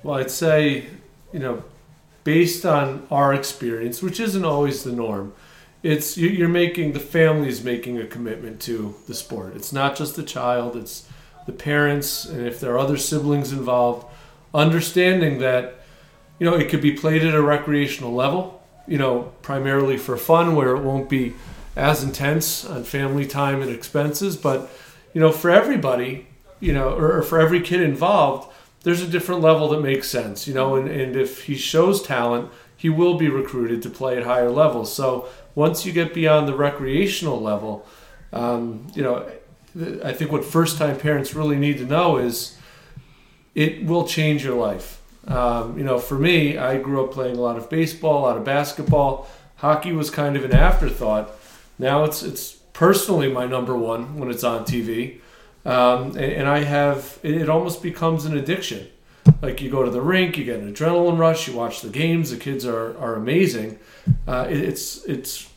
Well, 0.04 0.16
I'd 0.20 0.30
say, 0.30 0.88
you 1.32 1.40
know, 1.40 1.64
based 2.26 2.66
on 2.66 3.08
our 3.10 3.34
experience, 3.34 4.02
which 4.04 4.20
isn't 4.20 4.44
always 4.44 4.84
the 4.84 4.92
norm, 4.92 5.32
it's 5.82 6.18
you- 6.18 6.28
you're 6.28 6.50
making 6.50 6.92
the 6.92 7.00
family 7.00 7.48
is 7.48 7.64
making 7.64 7.98
a 7.98 8.06
commitment 8.06 8.60
to 8.62 8.96
the 9.08 9.14
sport. 9.14 9.54
It's 9.56 9.72
not 9.72 9.96
just 9.96 10.18
the 10.18 10.24
child; 10.24 10.76
it's 10.76 11.06
the 11.46 11.54
parents, 11.54 12.26
and 12.26 12.46
if 12.46 12.60
there 12.60 12.74
are 12.74 12.78
other 12.78 12.98
siblings 12.98 13.54
involved, 13.54 14.06
understanding 14.54 15.40
that 15.40 15.76
you 16.38 16.46
know 16.46 16.56
it 16.56 16.68
could 16.70 16.82
be 16.82 16.92
played 16.92 17.24
at 17.24 17.34
a 17.34 17.42
recreational 17.42 18.14
level, 18.14 18.62
you 18.90 18.98
know, 18.98 19.32
primarily 19.42 19.98
for 19.98 20.18
fun, 20.18 20.54
where 20.54 20.76
it 20.76 20.82
won't 20.82 21.08
be 21.10 21.34
as 21.78 22.04
intense 22.04 22.66
on 22.66 22.84
family 22.84 23.26
time 23.26 23.62
and 23.62 23.72
expenses, 23.72 24.36
but 24.36 24.70
you 25.14 25.22
know, 25.22 25.32
for 25.32 25.50
everybody, 25.50 26.28
you 26.60 26.74
know, 26.74 26.90
or, 26.90 27.18
or 27.18 27.22
for 27.24 27.40
every 27.40 27.62
kid 27.62 27.82
involved, 27.82 28.52
there's 28.84 29.02
a 29.02 29.08
different 29.08 29.42
level 29.42 29.70
that 29.70 29.82
makes 29.82 30.08
sense, 30.08 30.48
you 30.48 30.54
know, 30.54 30.76
and, 30.76 30.90
and 30.90 31.16
if 31.16 31.44
he 31.44 31.56
shows 31.56 32.02
talent, 32.02 32.50
he 32.76 32.90
will 32.90 33.18
be 33.18 33.30
recruited 33.30 33.82
to 33.84 33.90
play 33.90 34.18
at 34.18 34.24
higher 34.24 34.50
levels. 34.50 34.92
So 34.94 35.28
once 35.54 35.86
you 35.86 35.92
get 35.92 36.14
beyond 36.14 36.48
the 36.48 36.56
recreational 36.56 37.40
level, 37.40 37.86
um, 38.34 38.88
you 38.96 39.04
know, 39.04 39.30
I 40.04 40.14
think 40.14 40.32
what 40.32 40.44
first 40.44 40.78
time 40.78 40.98
parents 40.98 41.34
really 41.34 41.58
need 41.58 41.78
to 41.78 41.86
know 41.86 42.18
is 42.18 42.58
it 43.54 43.86
will 43.86 44.08
change 44.08 44.44
your 44.44 44.56
life. 44.56 45.02
Um, 45.28 45.78
you 45.78 45.84
know, 45.84 46.00
for 46.00 46.18
me, 46.18 46.58
I 46.58 46.78
grew 46.78 47.06
up 47.06 47.12
playing 47.12 47.38
a 47.38 47.42
lot 47.42 47.58
of 47.58 47.70
baseball, 47.70 48.20
a 48.20 48.24
lot 48.24 48.38
of 48.38 48.44
basketball. 48.44 49.30
Hockey 49.58 49.92
was 49.94 50.10
kind 50.10 50.36
of 50.36 50.44
an 50.44 50.54
afterthought. 50.54 51.30
Now 51.78 52.04
it's 52.04 52.24
it's 52.24 52.58
personally 52.82 53.32
my 53.32 53.46
number 53.46 53.78
one 53.78 54.18
when 54.18 54.32
it's 54.32 54.44
on 54.44 54.66
TV, 54.66 55.20
um, 55.66 56.18
and, 56.18 56.34
and 56.40 56.50
I 56.50 56.64
have 56.64 57.20
it, 57.22 57.36
it 57.36 57.48
almost 57.48 57.84
becomes 57.84 58.26
an 58.26 58.36
addiction. 58.36 58.88
Like 59.40 59.62
you 59.62 59.70
go 59.70 59.84
to 59.84 59.92
the 59.92 60.02
rink, 60.02 60.36
you 60.36 60.46
get 60.46 60.60
an 60.60 60.74
adrenaline 60.74 61.20
rush, 61.20 61.48
you 61.48 61.56
watch 61.56 61.82
the 61.82 61.90
games. 61.90 62.32
The 62.32 62.38
kids 62.38 62.66
are 62.66 62.98
are 62.98 63.14
amazing. 63.14 63.78
Uh, 64.28 64.48
it, 64.50 64.58
it's 64.58 65.06
it's 65.06 65.48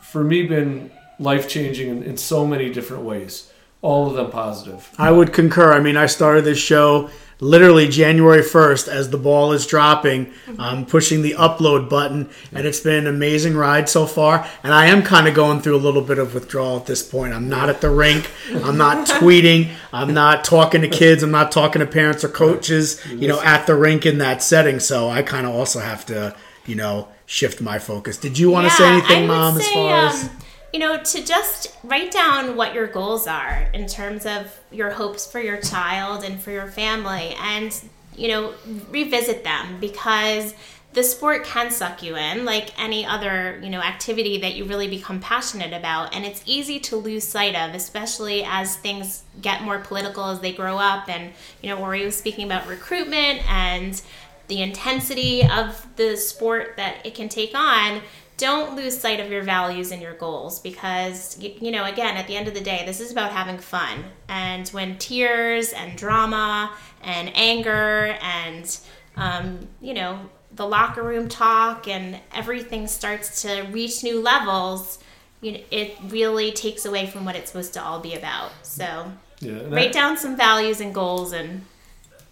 for 0.00 0.22
me 0.22 0.46
been 0.46 0.92
life 1.18 1.48
changing 1.48 1.88
in, 1.90 2.04
in 2.04 2.16
so 2.16 2.46
many 2.46 2.72
different 2.72 3.02
ways. 3.02 3.52
All 3.80 4.06
of 4.06 4.14
them 4.14 4.30
positive. 4.30 4.88
I 4.96 5.10
would 5.10 5.32
concur. 5.32 5.72
I 5.72 5.80
mean, 5.80 5.96
I 5.96 6.06
started 6.06 6.44
this 6.44 6.58
show 6.58 7.10
literally 7.42 7.88
January 7.88 8.40
1st 8.40 8.86
as 8.86 9.10
the 9.10 9.18
ball 9.18 9.52
is 9.52 9.66
dropping. 9.66 10.32
I'm 10.58 10.86
pushing 10.86 11.22
the 11.22 11.32
upload 11.32 11.90
button, 11.90 12.30
and 12.52 12.66
it's 12.66 12.80
been 12.80 12.94
an 12.94 13.06
amazing 13.08 13.56
ride 13.56 13.88
so 13.88 14.06
far. 14.06 14.46
And 14.62 14.72
I 14.72 14.86
am 14.86 15.02
kind 15.02 15.26
of 15.26 15.34
going 15.34 15.60
through 15.60 15.76
a 15.76 15.78
little 15.78 16.02
bit 16.02 16.18
of 16.18 16.34
withdrawal 16.34 16.76
at 16.78 16.86
this 16.86 17.02
point. 17.02 17.34
I'm 17.34 17.48
not 17.48 17.68
at 17.68 17.80
the 17.80 17.90
rink. 17.90 18.30
I'm 18.62 18.78
not 18.78 19.06
tweeting. 19.08 19.70
I'm 19.92 20.14
not 20.14 20.44
talking 20.44 20.82
to 20.82 20.88
kids. 20.88 21.24
I'm 21.24 21.32
not 21.32 21.50
talking 21.50 21.80
to 21.80 21.86
parents 21.86 22.22
or 22.22 22.28
coaches, 22.28 23.04
you 23.06 23.26
know, 23.26 23.42
at 23.42 23.66
the 23.66 23.74
rink 23.74 24.06
in 24.06 24.18
that 24.18 24.40
setting. 24.42 24.78
So 24.78 25.08
I 25.08 25.22
kind 25.22 25.46
of 25.46 25.52
also 25.52 25.80
have 25.80 26.06
to, 26.06 26.36
you 26.64 26.76
know, 26.76 27.08
shift 27.26 27.60
my 27.60 27.80
focus. 27.80 28.18
Did 28.18 28.38
you 28.38 28.50
want 28.50 28.68
to 28.68 28.72
say 28.74 28.88
anything, 28.88 29.26
Mom, 29.26 29.56
as 29.56 29.66
say, 29.66 29.74
far 29.74 30.06
as. 30.06 30.24
Um, 30.24 30.30
you 30.72 30.78
know, 30.78 31.02
to 31.02 31.24
just 31.24 31.76
write 31.84 32.10
down 32.10 32.56
what 32.56 32.74
your 32.74 32.86
goals 32.86 33.26
are 33.26 33.68
in 33.74 33.86
terms 33.86 34.24
of 34.24 34.58
your 34.70 34.90
hopes 34.90 35.30
for 35.30 35.38
your 35.38 35.60
child 35.60 36.24
and 36.24 36.40
for 36.40 36.50
your 36.50 36.66
family, 36.68 37.34
and 37.38 37.78
you 38.16 38.28
know, 38.28 38.54
revisit 38.90 39.44
them 39.44 39.78
because 39.80 40.54
the 40.92 41.02
sport 41.02 41.44
can 41.44 41.70
suck 41.70 42.02
you 42.02 42.16
in 42.16 42.44
like 42.44 42.78
any 42.78 43.06
other 43.06 43.58
you 43.62 43.70
know 43.70 43.80
activity 43.80 44.38
that 44.38 44.54
you 44.54 44.64
really 44.64 44.88
become 44.88 45.20
passionate 45.20 45.72
about. 45.72 46.14
And 46.14 46.24
it's 46.24 46.42
easy 46.46 46.78
to 46.80 46.96
lose 46.96 47.24
sight 47.24 47.54
of 47.54 47.74
especially 47.74 48.44
as 48.44 48.76
things 48.76 49.24
get 49.40 49.62
more 49.62 49.78
political 49.78 50.24
as 50.26 50.40
they 50.40 50.52
grow 50.52 50.78
up. 50.78 51.08
And 51.08 51.32
you 51.62 51.70
know 51.70 51.78
Ori 51.78 52.04
was 52.04 52.16
speaking 52.16 52.46
about 52.46 52.66
recruitment 52.66 53.48
and 53.50 54.00
the 54.48 54.60
intensity 54.60 55.46
of 55.46 55.86
the 55.96 56.16
sport 56.16 56.74
that 56.76 57.06
it 57.06 57.14
can 57.14 57.28
take 57.28 57.54
on 57.54 58.02
don't 58.36 58.74
lose 58.76 58.98
sight 58.98 59.20
of 59.20 59.30
your 59.30 59.42
values 59.42 59.92
and 59.92 60.02
your 60.02 60.14
goals 60.14 60.58
because 60.60 61.38
you 61.40 61.70
know 61.70 61.84
again 61.84 62.16
at 62.16 62.26
the 62.26 62.34
end 62.36 62.48
of 62.48 62.54
the 62.54 62.60
day 62.60 62.82
this 62.86 63.00
is 63.00 63.12
about 63.12 63.30
having 63.32 63.58
fun. 63.58 64.04
And 64.28 64.68
when 64.70 64.98
tears 64.98 65.72
and 65.72 65.96
drama 65.96 66.72
and 67.02 67.30
anger 67.34 68.16
and 68.22 68.78
um, 69.16 69.68
you 69.80 69.94
know 69.94 70.18
the 70.54 70.66
locker 70.66 71.02
room 71.02 71.28
talk 71.28 71.88
and 71.88 72.18
everything 72.34 72.86
starts 72.86 73.42
to 73.42 73.62
reach 73.70 74.02
new 74.02 74.20
levels 74.20 74.98
you 75.40 75.52
know, 75.52 75.60
it 75.72 75.96
really 76.08 76.52
takes 76.52 76.84
away 76.84 77.06
from 77.06 77.24
what 77.24 77.34
it's 77.34 77.50
supposed 77.50 77.72
to 77.74 77.82
all 77.82 77.98
be 77.98 78.14
about. 78.14 78.52
So 78.62 79.10
Yeah, 79.40 79.54
write 79.68 79.88
I- 79.88 79.92
down 79.92 80.16
some 80.16 80.36
values 80.36 80.80
and 80.80 80.94
goals, 80.94 81.32
and 81.32 81.64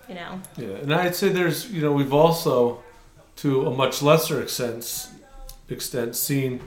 you 0.09 0.15
know, 0.15 0.41
Yeah, 0.57 0.69
and 0.83 0.95
I'd 0.95 1.17
say 1.17 1.29
there's, 1.29 1.69
you 1.73 1.83
know, 1.83 1.91
we've 1.93 2.13
also, 2.13 2.83
to 3.37 3.67
a 3.67 3.71
much 3.75 4.01
lesser 4.01 4.41
extent, 4.41 5.09
extent 5.71 6.17
seen 6.17 6.61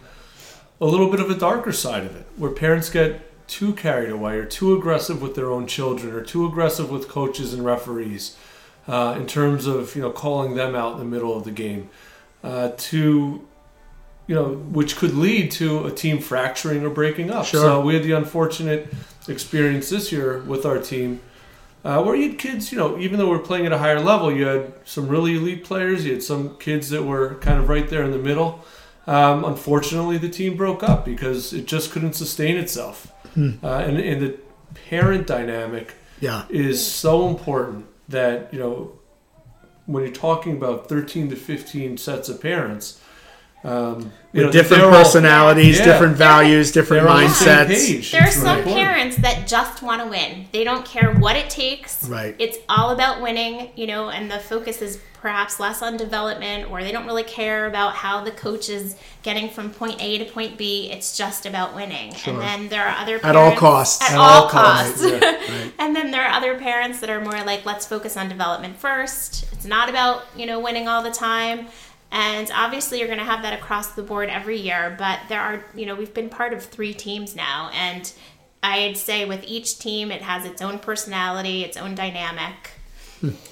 a 0.82 0.86
little 0.86 1.10
bit 1.10 1.20
of 1.20 1.30
a 1.30 1.36
darker 1.36 1.72
side 1.72 2.06
of 2.06 2.16
it, 2.16 2.26
where 2.36 2.52
parents 2.52 2.90
get 2.90 3.48
too 3.48 3.74
carried 3.74 4.10
away 4.10 4.38
or 4.38 4.46
too 4.46 4.76
aggressive 4.76 5.22
with 5.22 5.36
their 5.36 5.52
own 5.52 5.68
children 5.68 6.14
or 6.14 6.22
too 6.22 6.46
aggressive 6.46 6.90
with 6.90 7.08
coaches 7.08 7.54
and 7.54 7.64
referees 7.66 8.38
uh, 8.88 9.16
in 9.18 9.28
terms 9.28 9.68
of, 9.68 9.96
you 9.96 10.02
know, 10.02 10.12
calling 10.12 10.56
them 10.56 10.76
out 10.76 10.94
in 10.94 11.00
the 11.00 11.06
middle 11.06 11.36
of 11.38 11.44
the 11.44 11.52
game, 11.52 11.90
uh, 12.44 12.72
to, 12.78 13.46
you 14.28 14.36
know, 14.36 14.56
which 14.72 14.96
could 14.96 15.14
lead 15.14 15.52
to 15.52 15.86
a 15.86 15.92
team 15.92 16.20
fracturing 16.20 16.84
or 16.84 16.90
breaking 16.90 17.30
up. 17.32 17.46
Sure. 17.46 17.62
So 17.62 17.82
we 17.82 17.94
had 17.94 18.04
the 18.04 18.14
unfortunate 18.14 18.94
experience 19.28 19.90
this 19.90 20.12
year 20.12 20.40
with 20.40 20.66
our 20.66 20.80
team 20.80 21.22
uh, 21.86 22.02
where 22.02 22.16
you 22.16 22.30
had 22.30 22.40
kids, 22.40 22.72
you 22.72 22.78
know, 22.78 22.98
even 22.98 23.20
though 23.20 23.30
we're 23.30 23.40
playing 23.40 23.66
at 23.66 23.74
a 23.74 23.78
higher 23.78 24.00
level, 24.00 24.32
you 24.32 24.46
had 24.46 24.74
some 24.86 25.08
really 25.10 25.36
elite 25.36 25.66
players. 25.66 26.06
You 26.06 26.14
had 26.14 26.24
some 26.24 26.58
kids 26.58 26.90
that 26.92 27.04
were 27.04 27.36
kind 27.36 27.60
of 27.60 27.68
right 27.68 27.90
there 27.90 28.04
in 28.04 28.12
the 28.12 28.18
middle. 28.18 28.64
Um, 29.06 29.44
unfortunately, 29.44 30.18
the 30.18 30.30
team 30.30 30.56
broke 30.56 30.82
up 30.84 31.04
because 31.06 31.52
it 31.54 31.66
just 31.68 31.92
couldn't 31.92 32.14
sustain 32.14 32.56
itself. 32.58 33.12
Uh, 33.36 33.40
and, 33.68 33.98
and 34.00 34.22
the 34.22 34.38
parent 34.90 35.26
dynamic 35.28 35.94
Yeah. 36.20 36.46
is 36.50 36.86
so 36.86 37.28
important 37.28 37.86
that, 38.10 38.54
you 38.54 38.60
know, 38.60 38.92
when 39.88 40.04
you're 40.04 40.14
talking 40.14 40.56
about 40.56 40.88
13 40.88 41.30
to 41.32 41.36
15 41.36 41.98
sets 41.98 42.30
of 42.30 42.40
parents, 42.42 43.02
um, 43.64 44.12
you 44.34 44.44
know, 44.44 44.52
different 44.52 44.84
they're 44.84 44.92
all- 44.92 44.98
personalities, 45.04 45.80
Yeah. 45.80 45.86
different 45.86 46.18
values, 46.18 46.72
different 46.72 47.04
they're 47.04 47.12
on 47.14 47.22
the 47.24 47.28
mindsets. 47.28 48.12
there 48.12 48.22
are 48.22 48.28
It's 48.28 48.36
some 48.36 48.58
important. 48.60 48.76
parents 48.76 49.18
that 49.18 49.48
just 49.48 49.82
want 49.82 50.02
to 50.02 50.08
win. 50.08 50.48
They 50.52 50.64
don't 50.64 50.86
care 50.86 51.12
what 51.14 51.36
it 51.36 51.50
takes. 51.50 52.04
Right. 52.06 52.36
It's 52.40 52.58
all 52.68 52.90
about 52.92 53.22
winning, 53.22 53.70
you 53.76 53.88
know, 53.88 54.10
and 54.10 54.30
the 54.30 54.40
focus 54.40 54.82
is 54.82 55.00
perhaps 55.22 55.58
less 55.58 55.82
on 55.82 55.96
development, 55.96 56.70
or 56.70 56.84
they 56.84 56.92
don't 56.92 57.06
really 57.06 57.24
care 57.24 57.66
about 57.66 57.94
how 57.96 58.22
the 58.26 58.32
coach 58.32 58.68
is 58.68 58.98
getting 59.22 59.50
from 59.50 59.70
point 59.70 59.96
A 60.04 60.18
to 60.18 60.26
point 60.26 60.58
B. 60.58 60.90
It's 60.92 61.16
just 61.16 61.46
about 61.46 61.74
winning. 61.74 62.14
And 62.26 62.42
then 62.42 62.68
there 62.68 62.86
are 62.86 62.98
other 62.98 63.22
At 63.24 63.38
all 63.38 63.56
costs. 63.56 64.04
At, 64.04 64.12
At 64.12 64.18
all, 64.18 64.44
all 64.44 64.50
costs, 64.50 65.02
costs. 65.02 65.06
yeah, 65.22 65.38
and 65.80 65.96
then 65.96 66.12
there 66.12 66.24
are 66.26 66.34
other 66.34 66.56
parents 66.60 67.00
that 67.00 67.10
are 67.10 67.22
more 67.22 67.42
like, 67.46 67.66
let's 67.66 67.86
focus 67.86 68.18
on 68.18 68.28
development 68.28 68.76
first. 68.78 69.46
It's 69.54 69.64
not 69.64 69.88
about 69.88 70.26
you 70.36 70.46
know 70.46 70.60
winning 70.60 70.90
all 70.90 71.02
the 71.02 71.12
time. 71.12 71.68
And 72.14 72.52
obviously, 72.54 73.00
you're 73.00 73.08
going 73.08 73.20
to 73.20 73.26
have 73.26 73.42
that 73.42 73.60
across 73.60 73.94
the 73.94 74.04
board 74.04 74.30
every 74.30 74.60
year. 74.60 74.96
But 74.98 75.20
there 75.30 75.42
are, 75.42 75.66
you 75.74 75.88
know, 75.88 75.96
we've 75.96 76.14
been 76.14 76.30
part 76.30 76.54
of 76.54 76.64
three 76.64 76.94
teams 76.94 77.36
now, 77.36 77.72
and 77.74 78.14
I'd 78.62 78.96
say 78.96 79.26
with 79.26 79.44
each 79.46 79.80
team, 79.80 80.12
it 80.12 80.22
has 80.22 80.46
its 80.46 80.62
own 80.62 80.78
personality, 80.78 81.64
its 81.64 81.76
own 81.76 81.96
dynamic, 81.96 82.72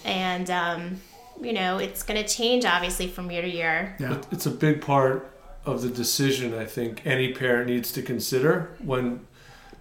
and 0.05 0.49
um, 0.51 1.01
you 1.41 1.53
know, 1.53 1.79
it's 1.79 2.03
going 2.03 2.23
to 2.23 2.27
change 2.27 2.63
obviously 2.63 3.07
from 3.07 3.31
year 3.31 3.41
to 3.41 3.49
year. 3.49 3.95
Yeah. 3.99 4.21
It's 4.31 4.45
a 4.45 4.51
big 4.51 4.79
part 4.79 5.35
of 5.65 5.81
the 5.81 5.89
decision 5.89 6.53
I 6.53 6.65
think 6.65 7.05
any 7.05 7.33
parent 7.33 7.67
needs 7.67 7.91
to 7.93 8.01
consider 8.01 8.75
when 8.79 9.25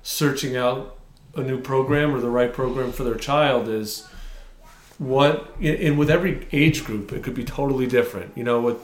searching 0.03 0.57
out 0.57 0.99
a 1.35 1.43
new 1.43 1.61
program 1.61 2.15
or 2.15 2.21
the 2.21 2.31
right 2.31 2.53
program 2.53 2.93
for 2.93 3.05
their 3.05 3.15
child 3.15 3.69
is 3.69 4.09
what 5.01 5.57
and 5.63 5.99
with 5.99 6.11
every 6.11 6.47
age 6.53 6.85
group 6.85 7.11
it 7.13 7.23
could 7.23 7.35
be 7.35 7.43
totally 7.45 7.87
different 7.87 8.31
you 8.37 8.45
know 8.45 8.61
with 8.61 8.77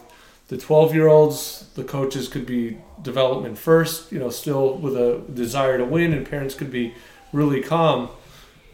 the 0.48 0.56
12 0.56 0.94
year 0.94 1.08
olds 1.08 1.68
the 1.74 1.84
coaches 1.84 2.26
could 2.26 2.46
be 2.46 2.78
development 3.02 3.58
first 3.58 4.10
you 4.10 4.18
know 4.18 4.30
still 4.30 4.76
with 4.78 4.96
a 4.96 5.22
desire 5.34 5.76
to 5.76 5.84
win 5.84 6.14
and 6.14 6.26
parents 6.28 6.54
could 6.54 6.70
be 6.70 6.94
really 7.34 7.60
calm 7.62 8.08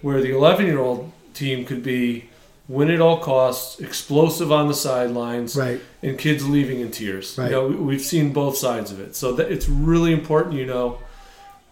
where 0.03 0.21
the 0.21 0.31
11 0.33 0.67
year 0.67 0.79
old 0.79 1.11
team 1.35 1.65
could 1.65 1.83
be 1.83 2.29
win 2.69 2.89
at 2.93 3.01
all 3.01 3.19
costs 3.19 3.81
explosive 3.81 4.53
on 4.53 4.69
the 4.69 4.75
sidelines 4.75 5.57
Right. 5.57 5.81
and 6.01 6.17
kids 6.17 6.49
leaving 6.49 6.79
in 6.81 6.93
tears. 6.93 7.37
Right. 7.37 7.47
You 7.47 7.51
know, 7.57 7.67
we- 7.67 7.75
we've 7.75 8.01
seen 8.15 8.33
both 8.33 8.57
sides 8.57 8.93
of 8.93 9.01
it. 9.01 9.17
So 9.17 9.33
that 9.33 9.51
it's 9.51 9.69
really 9.69 10.13
important 10.13 10.55
you 10.55 10.65
know 10.67 10.99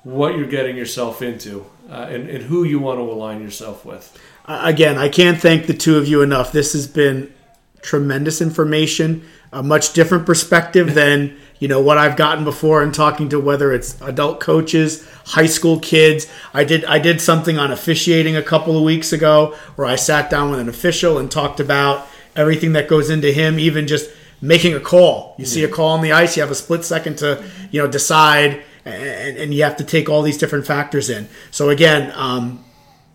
what 0.03 0.37
you're 0.37 0.49
getting 0.59 0.77
yourself 0.77 1.23
into 1.23 1.65
uh, 1.89 2.07
and, 2.15 2.29
and 2.29 2.43
who 2.45 2.65
you 2.65 2.81
want 2.81 2.99
to 2.99 3.03
align 3.05 3.41
yourself 3.41 3.85
with. 3.85 4.19
Again, 4.47 4.99
I 4.99 5.09
can't 5.09 5.41
thank 5.41 5.67
the 5.67 5.75
two 5.75 5.97
of 5.97 6.09
you 6.09 6.23
enough. 6.23 6.53
This 6.53 6.73
has 6.73 6.87
been 6.87 7.33
tremendous 7.83 8.41
information, 8.41 9.25
a 9.53 9.63
much 9.63 9.93
different 9.93 10.27
perspective 10.27 10.95
than 10.95 11.37
you 11.59 11.69
know 11.69 11.81
what 11.81 11.99
I've 11.99 12.17
gotten 12.17 12.43
before 12.45 12.83
in 12.83 12.91
talking 12.91 13.29
to 13.29 13.39
whether 13.39 13.73
it's 13.73 14.01
adult 14.01 14.41
coaches, 14.41 15.07
high 15.27 15.47
school 15.47 15.79
kids. 15.79 16.27
I 16.55 16.65
did 16.65 16.85
I 16.87 16.99
did 16.99 17.21
something 17.21 17.59
on 17.59 17.71
officiating 17.71 18.35
a 18.35 18.43
couple 18.43 18.77
of 18.77 18.83
weeks 18.83 19.13
ago 19.13 19.55
where 19.77 19.87
I 19.87 19.97
sat 19.97 20.31
down 20.31 20.51
with 20.51 20.59
an 20.59 20.69
official 20.69 21.19
and 21.19 21.31
talked 21.31 21.61
about 21.61 22.09
everything 22.35 22.73
that 22.73 22.89
goes 22.89 23.11
into 23.11 23.31
him, 23.31 23.59
even 23.59 23.87
just 23.87 24.11
making 24.41 24.75
a 24.75 24.81
call. 24.81 25.35
You 25.37 25.45
see 25.45 25.63
a 25.63 25.69
call 25.69 25.91
on 25.91 26.01
the 26.01 26.13
ice, 26.13 26.37
you 26.37 26.43
have 26.43 26.51
a 26.51 26.55
split 26.55 26.85
second 26.85 27.19
to 27.19 27.45
you 27.71 27.83
know 27.83 27.89
decide, 27.89 28.63
and, 28.87 29.37
and 29.37 29.55
you 29.55 29.63
have 29.65 29.77
to 29.77 29.85
take 29.85 30.09
all 30.09 30.23
these 30.23 30.39
different 30.39 30.67
factors 30.67 31.11
in. 31.11 31.29
So 31.51 31.69
again. 31.69 32.11
Um, 32.15 32.65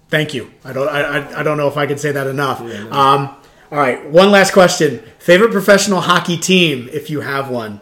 Thank 0.10 0.34
you. 0.34 0.52
I 0.64 0.72
don't. 0.74 0.88
I, 0.88 1.02
I, 1.02 1.40
I 1.40 1.44
don't 1.44 1.58
know 1.58 1.68
if 1.68 1.78
I 1.78 1.86
can 1.88 1.98
say 1.98 2.12
that 2.12 2.28
enough. 2.28 2.62
Um, 2.62 3.36
all 3.72 3.78
right. 3.80 4.06
One 4.10 4.32
last 4.32 4.54
question. 4.54 5.02
Favorite 5.20 5.52
professional 5.52 6.02
hockey 6.02 6.38
team, 6.38 6.88
if 6.94 7.10
you 7.10 7.22
have 7.22 7.50
one. 7.50 7.82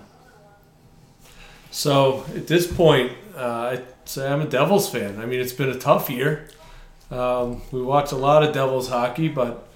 So 1.72 2.24
at 2.36 2.48
this 2.48 2.72
point, 2.72 3.12
uh, 3.36 3.78
say 4.06 4.28
I'm 4.32 4.42
a 4.42 4.46
Devils 4.48 4.90
fan. 4.90 5.20
I 5.20 5.26
mean, 5.26 5.40
it's 5.40 5.54
been 5.54 5.70
a 5.70 5.78
tough 5.78 6.10
year. 6.10 6.48
Um, 7.12 7.62
we 7.72 7.82
watch 7.82 8.12
a 8.12 8.16
lot 8.16 8.44
of 8.44 8.54
Devils 8.54 8.88
hockey, 8.90 9.28
but 9.28 9.68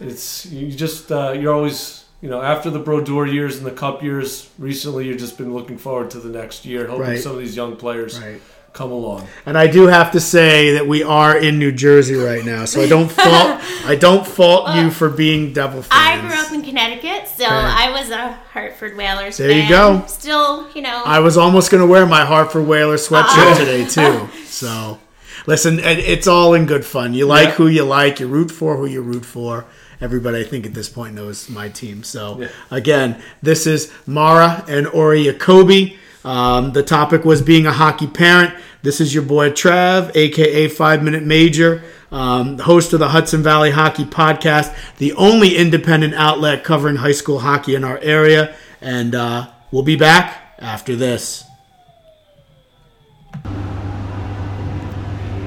it's 0.00 0.46
you 0.46 0.70
just 0.72 1.10
uh, 1.12 1.32
you're 1.32 1.52
always 1.52 2.04
you 2.20 2.28
know 2.30 2.40
after 2.40 2.70
the 2.70 2.78
Brodeur 2.78 3.26
years 3.26 3.58
and 3.58 3.66
the 3.66 3.70
Cup 3.72 4.02
years. 4.02 4.48
Recently, 4.58 5.06
you've 5.08 5.18
just 5.18 5.36
been 5.36 5.52
looking 5.52 5.76
forward 5.78 6.10
to 6.12 6.18
the 6.20 6.30
next 6.36 6.64
year, 6.64 6.86
hoping 6.86 7.02
Right. 7.02 7.20
some 7.20 7.32
of 7.32 7.38
these 7.38 7.56
young 7.56 7.76
players 7.76 8.20
Right. 8.20 8.40
Come 8.74 8.90
along. 8.90 9.26
And 9.46 9.56
I 9.56 9.68
do 9.68 9.86
have 9.86 10.10
to 10.12 10.20
say 10.20 10.72
that 10.74 10.86
we 10.86 11.02
are 11.04 11.38
in 11.38 11.58
New 11.60 11.70
Jersey 11.72 12.14
right 12.16 12.44
now, 12.44 12.64
so 12.64 12.82
I 12.82 12.88
don't 12.88 13.10
fault. 13.22 13.60
I 13.86 13.96
don't 13.98 14.26
fault 14.26 14.74
you 14.74 14.90
for 14.90 15.08
being 15.08 15.52
Devil 15.52 15.84
I 15.92 16.20
grew 16.20 16.34
up 16.36 16.52
in 16.52 16.60
Connecticut, 16.62 17.28
so 17.28 17.46
I 17.48 17.90
was 17.92 18.10
a 18.10 18.32
Hartford 18.52 18.96
Whalers 18.96 19.36
There 19.36 19.50
you 19.52 19.68
go. 19.68 20.04
Still, 20.08 20.68
you 20.74 20.82
know, 20.82 21.02
I 21.06 21.20
was 21.20 21.36
almost 21.38 21.70
going 21.70 21.80
to 21.82 21.86
wear 21.86 22.04
my 22.04 22.24
Hartford 22.24 22.66
Whaler 22.66 22.96
sweatshirt 22.96 23.52
Uh-oh. 23.52 23.58
today 23.58 23.86
too. 23.86 24.28
So, 24.54 25.00
listen, 25.48 25.80
it's 25.80 26.28
all 26.28 26.54
in 26.54 26.66
good 26.66 26.84
fun. 26.84 27.12
You 27.12 27.26
like 27.26 27.48
Yeah. 27.48 27.54
who 27.54 27.66
you 27.66 27.82
like. 27.84 28.20
You 28.20 28.28
root 28.28 28.52
for 28.52 28.76
who 28.76 28.86
you 28.86 29.02
root 29.02 29.24
for. 29.24 29.64
Everybody, 30.00 30.38
I 30.40 30.44
think, 30.44 30.64
at 30.64 30.74
this 30.74 30.88
point 30.88 31.14
knows 31.16 31.48
my 31.50 31.68
team. 31.68 32.04
So, 32.04 32.38
Yeah. 32.40 32.48
again, 32.70 33.20
this 33.42 33.66
is 33.66 33.90
Mara 34.06 34.64
and 34.68 34.86
Ori 34.86 35.24
Jacoby. 35.24 35.98
Um, 36.24 36.72
the 36.72 36.82
topic 36.82 37.24
was 37.24 37.42
being 37.42 37.66
a 37.66 37.72
hockey 37.72 38.06
parent. 38.06 38.54
This 38.82 39.00
is 39.00 39.12
your 39.12 39.22
boy 39.22 39.50
Trav, 39.50 40.14
aka 40.16 40.68
Five 40.68 41.02
Minute 41.02 41.22
Major, 41.22 41.82
um, 42.10 42.58
host 42.58 42.92
of 42.94 42.98
the 42.98 43.08
Hudson 43.08 43.42
Valley 43.42 43.70
Hockey 43.70 44.04
Podcast, 44.04 44.74
the 44.96 45.12
only 45.14 45.56
independent 45.56 46.14
outlet 46.14 46.64
covering 46.64 46.96
high 46.96 47.12
school 47.12 47.40
hockey 47.40 47.74
in 47.74 47.84
our 47.84 47.98
area. 47.98 48.56
And 48.80 49.14
uh, 49.14 49.50
we'll 49.70 49.82
be 49.82 49.96
back 49.96 50.56
after 50.58 50.96
this. 50.96 51.44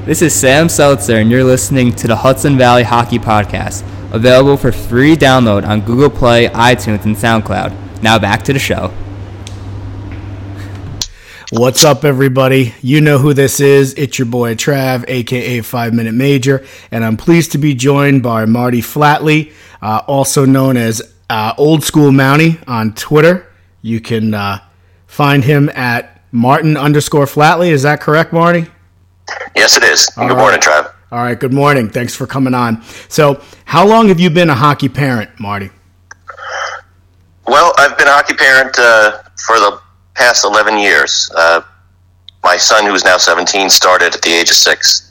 This 0.05 0.21
is 0.21 0.33
Sam 0.33 0.69
Seltzer, 0.69 1.17
and 1.17 1.29
you're 1.29 1.43
listening 1.43 1.91
to 1.95 2.07
the 2.07 2.15
Hudson 2.15 2.57
Valley 2.57 2.83
Hockey 2.83 3.19
Podcast, 3.19 3.83
available 4.13 4.55
for 4.55 4.71
free 4.71 5.15
download 5.15 5.67
on 5.67 5.81
Google 5.81 6.09
Play, 6.09 6.47
iTunes, 6.47 7.03
and 7.03 7.15
SoundCloud. 7.15 8.01
Now 8.01 8.17
back 8.17 8.43
to 8.43 8.53
the 8.53 8.59
show. 8.59 8.93
What's 11.51 11.85
up, 11.85 12.03
everybody? 12.03 12.73
You 12.81 12.99
know 12.99 13.19
who 13.19 13.33
this 13.33 13.61
is. 13.61 13.93
It's 13.93 14.19
your 14.19 14.25
boy 14.25 14.55
Trav, 14.55 15.05
aka 15.07 15.61
Five 15.61 15.93
Minute 15.93 16.13
Major, 16.13 16.65
and 16.91 17.05
I'm 17.05 17.15
pleased 17.15 17.53
to 17.53 17.57
be 17.57 17.73
joined 17.73 18.21
by 18.21 18.43
Marty 18.43 18.81
Flatley, 18.81 19.53
uh, 19.81 20.01
also 20.07 20.43
known 20.43 20.75
as 20.75 21.01
uh, 21.29 21.53
Old 21.57 21.85
School 21.85 22.11
Mountie 22.11 22.61
on 22.67 22.93
Twitter. 22.95 23.47
You 23.81 24.01
can 24.01 24.33
uh, 24.33 24.59
find 25.05 25.41
him 25.41 25.69
at 25.69 26.21
Martin 26.33 26.75
underscore 26.75 27.25
Flatley. 27.27 27.69
Is 27.69 27.83
that 27.83 28.01
correct, 28.01 28.33
Marty? 28.33 28.65
Yes, 29.55 29.77
it 29.77 29.83
is. 29.83 30.09
All 30.17 30.27
Good 30.27 30.33
right. 30.33 30.41
morning, 30.41 30.59
Trav. 30.59 30.93
All 31.13 31.19
right. 31.19 31.39
Good 31.39 31.53
morning. 31.53 31.89
Thanks 31.89 32.13
for 32.13 32.27
coming 32.27 32.53
on. 32.55 32.83
So, 33.07 33.41
how 33.63 33.87
long 33.87 34.09
have 34.09 34.19
you 34.19 34.29
been 34.29 34.49
a 34.49 34.55
hockey 34.55 34.89
parent, 34.89 35.39
Marty? 35.39 35.69
Well, 37.47 37.73
I've 37.77 37.97
been 37.97 38.09
a 38.09 38.11
hockey 38.11 38.33
parent 38.33 38.77
uh, 38.77 39.21
for 39.45 39.57
the 39.59 39.79
past 40.17 40.43
11 40.43 40.79
years. 40.79 41.31
Uh, 41.35 41.61
my 42.43 42.57
son, 42.57 42.85
who's 42.85 43.05
now 43.05 43.17
17, 43.17 43.69
started 43.69 44.15
at 44.15 44.21
the 44.21 44.31
age 44.31 44.49
of 44.49 44.55
six. 44.55 45.03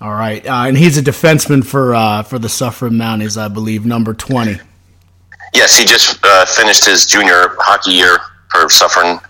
All 0.00 0.12
right, 0.12 0.44
uh, 0.44 0.64
and 0.66 0.76
he's 0.76 0.98
a 0.98 1.02
defenseman 1.02 1.64
for 1.64 1.94
uh, 1.94 2.24
for 2.24 2.36
the 2.36 2.48
Suffern 2.48 2.94
Mounties, 2.94 3.40
I 3.40 3.46
believe, 3.46 3.86
number 3.86 4.14
twenty. 4.14 4.58
Yes, 5.54 5.78
he 5.78 5.84
just 5.84 6.18
uh, 6.24 6.44
finished 6.44 6.84
his 6.84 7.06
junior 7.06 7.54
hockey 7.60 7.92
year 7.92 8.18
for 8.50 8.68
Suffern 8.68 9.20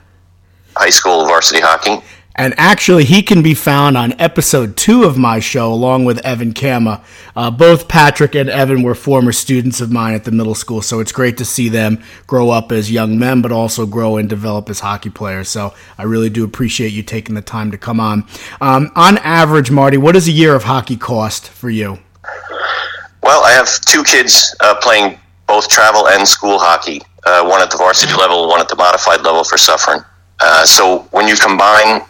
High 0.75 0.89
School 0.89 1.27
varsity 1.27 1.61
hockey. 1.61 2.03
And 2.35 2.55
actually, 2.57 3.05
he 3.05 3.23
can 3.23 3.43
be 3.43 3.55
found 3.55 3.97
on 3.97 4.15
episode 4.19 4.77
two 4.77 5.05
of 5.05 5.19
my 5.19 5.39
show, 5.39 5.73
along 5.73 6.07
with 6.07 6.19
Evan 6.25 6.55
Kama. 6.55 7.03
Uh, 7.37 7.51
both 7.51 7.89
Patrick 7.89 8.35
and 8.35 8.49
Evan 8.49 8.83
were 8.83 8.95
former 8.95 9.33
students 9.33 9.81
of 9.81 9.93
mine 9.93 10.15
at 10.15 10.25
the 10.25 10.31
middle 10.31 10.55
school, 10.55 10.81
so 10.81 11.01
it's 11.01 11.13
great 11.13 11.37
to 11.39 11.45
see 11.45 11.69
them 11.69 12.03
grow 12.27 12.51
up 12.51 12.73
as 12.73 12.91
young 12.91 13.19
men, 13.19 13.43
but 13.43 13.53
also 13.53 13.85
grow 13.85 14.17
and 14.17 14.29
develop 14.29 14.71
as 14.71 14.81
hockey 14.81 15.11
players. 15.11 15.49
So 15.51 15.75
I 15.99 16.05
really 16.05 16.31
do 16.31 16.43
appreciate 16.43 16.93
you 16.93 17.03
taking 17.03 17.35
the 17.35 17.43
time 17.43 17.71
to 17.71 17.79
come 17.79 18.01
on. 18.01 18.27
Um, 18.61 18.91
on 18.97 19.19
average, 19.19 19.71
Marty, 19.71 19.99
what 19.99 20.13
does 20.13 20.27
a 20.27 20.33
year 20.33 20.55
of 20.55 20.65
hockey 20.65 20.97
cost 20.97 21.49
for 21.49 21.69
you? 21.69 21.99
Well, 23.23 23.45
I 23.45 23.53
have 23.53 23.69
two 23.83 24.03
kids 24.03 24.57
uh, 24.61 24.75
playing 24.81 25.19
both 25.47 25.69
travel 25.69 26.09
and 26.09 26.27
school 26.27 26.59
hockey. 26.59 27.03
Uh, 27.25 27.45
one 27.47 27.61
at 27.61 27.71
the 27.71 27.77
varsity 27.77 28.15
level, 28.15 28.49
one 28.49 28.61
at 28.61 28.69
the 28.69 28.77
modified 28.77 29.21
level 29.21 29.45
for 29.45 29.57
Suffern. 29.57 30.05
Uh, 30.41 30.65
so 30.65 31.07
when 31.13 31.29
you 31.29 31.37
combine 31.37 32.03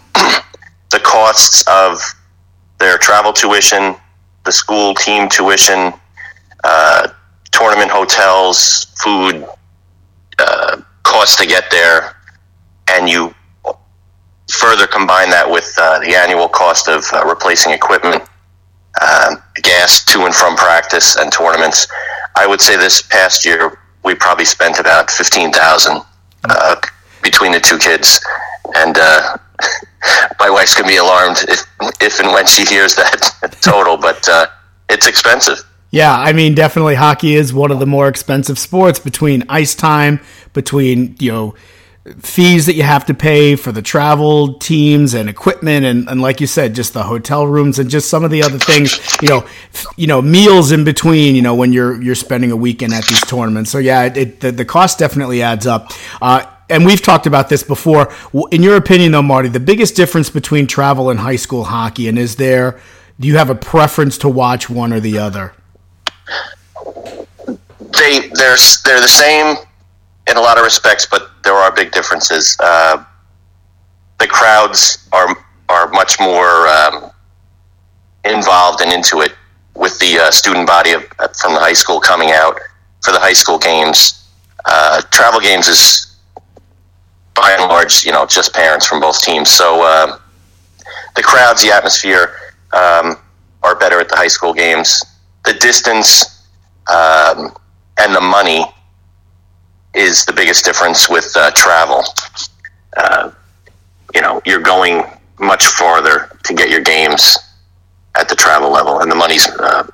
the 0.93 1.01
costs 1.01 1.65
of 1.67 1.99
their 2.79 2.99
travel 2.99 3.33
tuition, 3.33 3.97
the 4.45 4.53
school 4.53 4.95
team 4.95 5.29
tuition, 5.29 5.93
uh, 6.65 7.09
tournament 7.51 7.91
hotels, 7.91 8.87
food, 9.03 9.47
uh, 10.39 10.81
costs 11.03 11.37
to 11.37 11.47
get 11.47 11.65
there, 11.71 12.17
and 12.91 13.09
you 13.09 13.35
further 14.49 14.87
combine 14.87 15.31
that 15.31 15.49
with 15.49 15.75
uh, 15.79 15.99
the 16.01 16.15
annual 16.15 16.49
cost 16.49 16.89
of 16.89 17.05
uh, 17.13 17.25
replacing 17.25 17.73
equipment, 17.73 18.23
um, 19.01 19.43
gas 19.63 20.05
to 20.05 20.25
and 20.27 20.35
from 20.35 20.57
practice 20.57 21.17
and 21.17 21.33
tournaments. 21.33 21.87
I 22.37 22.47
would 22.47 22.61
say 22.61 22.77
this 22.77 23.03
past 23.03 23.47
year 23.47 23.79
we 24.05 24.15
probably 24.15 24.45
spent 24.45 24.79
about 24.79 25.11
fifteen 25.11 25.53
thousand 25.53 26.03
uh, 26.45 26.77
between 27.23 27.53
the 27.53 27.61
two 27.61 27.79
kids, 27.79 28.21
and 28.75 28.99
uh, 28.99 29.37
my 30.39 30.51
wife's 30.51 30.75
gonna 30.75 30.89
be 30.89 30.97
alarmed 30.97 31.39
if 31.49 31.65
if 32.01 32.21
and 32.21 32.29
when 32.33 32.47
she 32.47 32.65
hears 32.65 32.95
that 32.97 33.57
total. 33.61 33.97
But 33.97 34.29
uh, 34.29 34.47
it's 34.89 35.07
expensive. 35.07 35.59
Yeah, 35.91 36.19
I 36.19 36.33
mean, 36.33 36.55
definitely 36.55 36.95
hockey 36.95 37.35
is 37.35 37.53
one 37.53 37.71
of 37.71 37.79
the 37.79 37.87
more 37.87 38.09
expensive 38.09 38.59
sports 38.59 38.99
between 38.99 39.45
ice 39.51 39.75
time, 39.75 40.21
between, 40.55 41.17
you 41.21 41.31
know, 41.31 41.55
fees 42.19 42.67
that 42.67 42.75
you 42.75 42.83
have 42.83 43.07
to 43.07 43.15
pay 43.15 43.55
for 43.55 43.71
the 43.71 43.83
travel 43.83 44.55
teams 44.55 45.15
and 45.15 45.29
equipment 45.29 45.87
and, 45.87 46.09
and 46.09 46.21
like 46.21 46.41
you 46.41 46.49
said 46.49 46.75
just 46.75 46.95
the 46.95 47.05
hotel 47.05 47.47
rooms 47.47 47.79
and 47.79 47.89
just 47.91 48.11
some 48.11 48.25
of 48.25 48.31
the 48.33 48.43
other 48.43 48.59
things 48.59 48.99
you 49.23 49.29
know 49.29 49.47
you 49.97 50.09
know 50.09 50.21
meals 50.21 50.73
in 50.73 50.83
between 50.83 51.37
you 51.37 51.43
know 51.43 51.55
when 51.55 51.73
you're 51.73 52.03
you're 52.03 52.17
spending 52.17 52.51
a 52.51 52.57
weekend 52.57 52.93
at 52.93 53.07
these 53.07 53.21
tournaments 53.21 53.71
so 53.71 53.79
yeah 53.79 54.03
it, 54.03 54.17
it 54.17 54.41
the, 54.41 54.51
the 54.51 54.65
cost 54.65 54.99
definitely 54.99 55.43
adds 55.43 55.65
up 55.65 55.93
uh, 56.21 56.45
and 56.73 56.85
we've 56.85 57.03
talked 57.03 57.27
about 57.27 57.49
this 57.49 57.63
before 57.63 58.13
in 58.51 58.63
your 58.63 58.77
opinion 58.77 59.13
though 59.13 59.23
marty 59.23 59.49
the 59.49 59.61
biggest 59.61 59.95
difference 59.95 60.31
between 60.31 60.67
travel 60.67 61.11
and 61.11 61.21
high 61.21 61.37
school 61.37 61.65
hockey 61.65 62.09
and 62.09 62.19
is 62.19 62.37
there 62.37 62.81
do 63.21 63.29
you 63.29 63.37
have 63.37 63.51
a 63.51 63.55
preference 63.55 64.19
to 64.19 64.29
watch 64.29 64.69
one 64.69 64.93
or 64.93 65.01
the 65.01 65.19
other 65.19 65.53
they 67.93 68.31
they're 68.35 68.57
they're 68.85 69.01
the 69.01 69.09
same 69.09 69.57
in 70.29 70.37
a 70.37 70.41
lot 70.41 70.59
of 70.59 70.65
respects, 70.65 71.07
but 71.07 71.31
there 71.43 71.55
are 71.55 71.73
big 71.73 71.93
differences. 71.93 72.57
Uh, 72.61 73.05
the 74.19 74.27
crowds 74.27 75.09
are 75.13 75.37
are 75.69 75.89
much 75.89 76.21
more 76.21 76.69
um, 76.69 77.11
involved 78.25 78.81
and 78.81 78.93
into 78.93 79.21
it 79.21 79.33
with 79.75 79.99
the 80.01 80.19
uh, 80.19 80.31
student 80.31 80.67
body 80.67 80.93
of, 80.93 81.03
from 81.41 81.55
the 81.55 81.61
high 81.61 81.73
school 81.73 81.99
coming 81.99 82.31
out 82.31 82.59
for 83.03 83.13
the 83.13 83.19
high 83.19 83.33
school 83.33 83.59
games. 83.59 84.29
Uh, 84.65 85.01
travel 85.11 85.41
games 85.41 85.67
is 85.67 86.12
by 87.35 87.57
and 87.59 87.69
large, 87.69 88.05
you 88.05 88.13
know, 88.13 88.27
just 88.27 88.53
parents 88.55 88.87
from 88.87 89.01
both 89.01 89.23
teams. 89.23 89.51
So 89.51 89.83
um, 89.83 90.19
the 91.17 91.23
crowds, 91.23 91.63
the 91.63 91.71
atmosphere 91.73 92.35
um, 92.73 93.17
are 93.63 93.75
better 93.79 94.01
at 94.01 94.09
the 94.09 94.17
high 94.17 94.29
school 94.29 94.53
games. 94.53 95.03
The 95.45 95.55
distance 95.55 96.47
um, 96.89 97.57
and 97.99 98.15
the 98.15 98.21
money 98.21 98.65
is 99.95 100.25
the 100.25 100.33
biggest 100.33 100.65
difference 100.65 101.09
with 101.09 101.33
uh, 101.37 101.51
travel. 101.53 102.03
Uh, 102.97 103.31
you 104.15 104.21
know, 104.21 104.41
you're 104.45 104.61
going 104.61 105.05
much 105.39 105.67
farther 105.67 106.37
to 106.45 106.55
get 106.55 106.71
your 106.71 106.81
games 106.81 107.39
at 108.17 108.29
the 108.29 108.37
travel 108.37 108.71
level, 108.71 109.01
and 109.01 109.11
the 109.11 109.15
money's 109.15 109.49
uh, 109.49 109.87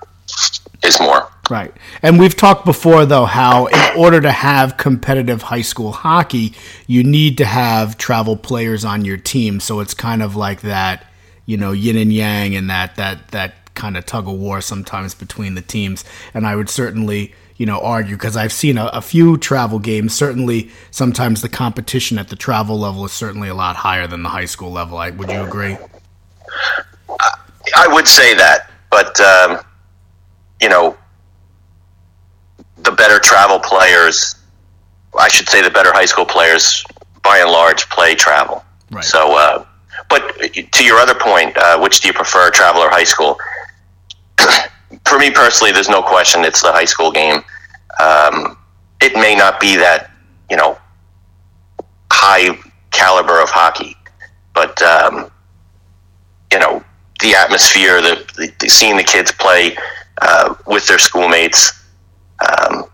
is 0.82 1.00
more. 1.00 1.30
Right. 1.50 1.72
And 2.02 2.18
we've 2.18 2.36
talked 2.36 2.64
before, 2.64 3.06
though, 3.06 3.24
how 3.24 3.66
in 3.66 3.96
order 3.96 4.20
to 4.20 4.30
have 4.30 4.76
competitive 4.76 5.42
high 5.42 5.62
school 5.62 5.92
hockey, 5.92 6.54
you 6.86 7.02
need 7.02 7.38
to 7.38 7.44
have 7.44 7.96
travel 7.96 8.36
players 8.36 8.84
on 8.84 9.04
your 9.04 9.16
team. 9.16 9.60
So 9.60 9.80
it's 9.80 9.94
kind 9.94 10.22
of 10.22 10.36
like 10.36 10.60
that, 10.60 11.06
you 11.46 11.56
know, 11.56 11.72
yin 11.72 11.96
and 11.96 12.12
yang 12.12 12.54
and 12.54 12.68
that, 12.68 12.96
that, 12.96 13.28
that 13.28 13.74
kind 13.74 13.96
of 13.96 14.04
tug 14.04 14.28
of 14.28 14.34
war 14.34 14.60
sometimes 14.60 15.14
between 15.14 15.54
the 15.54 15.62
teams. 15.62 16.04
And 16.34 16.46
I 16.46 16.54
would 16.54 16.68
certainly, 16.68 17.34
you 17.56 17.64
know, 17.64 17.80
argue 17.80 18.16
because 18.16 18.36
I've 18.36 18.52
seen 18.52 18.76
a, 18.76 18.86
a 18.86 19.00
few 19.00 19.38
travel 19.38 19.78
games. 19.78 20.14
Certainly, 20.14 20.70
sometimes 20.90 21.40
the 21.40 21.48
competition 21.48 22.18
at 22.18 22.28
the 22.28 22.36
travel 22.36 22.78
level 22.78 23.04
is 23.04 23.12
certainly 23.12 23.48
a 23.48 23.54
lot 23.54 23.76
higher 23.76 24.06
than 24.06 24.22
the 24.22 24.28
high 24.28 24.44
school 24.44 24.70
level. 24.70 24.98
I, 24.98 25.10
would 25.10 25.30
you 25.30 25.42
agree? 25.42 25.76
I 27.76 27.88
would 27.88 28.06
say 28.06 28.34
that, 28.34 28.70
but 28.90 29.20
um, 29.20 29.58
you 30.60 30.68
know, 30.68 30.96
the 32.82 32.92
better 32.92 33.18
travel 33.18 33.58
players, 33.58 34.36
I 35.18 35.28
should 35.28 35.48
say, 35.48 35.62
the 35.62 35.70
better 35.70 35.92
high 35.92 36.04
school 36.04 36.24
players, 36.24 36.84
by 37.22 37.38
and 37.38 37.50
large, 37.50 37.88
play 37.90 38.14
travel. 38.14 38.64
Right. 38.90 39.04
So, 39.04 39.36
uh, 39.36 39.64
but 40.08 40.38
to 40.72 40.84
your 40.84 40.98
other 40.98 41.14
point, 41.14 41.56
uh, 41.56 41.78
which 41.78 42.00
do 42.00 42.08
you 42.08 42.14
prefer, 42.14 42.50
travel 42.50 42.80
or 42.80 42.90
high 42.90 43.04
school? 43.04 43.38
For 45.06 45.18
me 45.18 45.30
personally, 45.30 45.72
there's 45.72 45.88
no 45.88 46.02
question 46.02 46.44
it's 46.44 46.62
the 46.62 46.72
high 46.72 46.84
school 46.84 47.12
game. 47.12 47.42
Um, 48.00 48.56
it 49.00 49.14
may 49.14 49.34
not 49.34 49.60
be 49.60 49.76
that 49.76 50.10
you 50.50 50.56
know 50.56 50.78
high 52.10 52.58
caliber 52.90 53.40
of 53.40 53.50
hockey, 53.50 53.96
but 54.54 54.80
um, 54.82 55.30
you 56.52 56.58
know 56.58 56.82
the 57.20 57.34
atmosphere, 57.34 58.00
the, 58.00 58.24
the, 58.36 58.52
the 58.60 58.68
seeing 58.68 58.96
the 58.96 59.02
kids 59.02 59.32
play 59.32 59.76
uh, 60.22 60.54
with 60.66 60.86
their 60.86 60.98
schoolmates 60.98 61.77
um, 62.46 62.84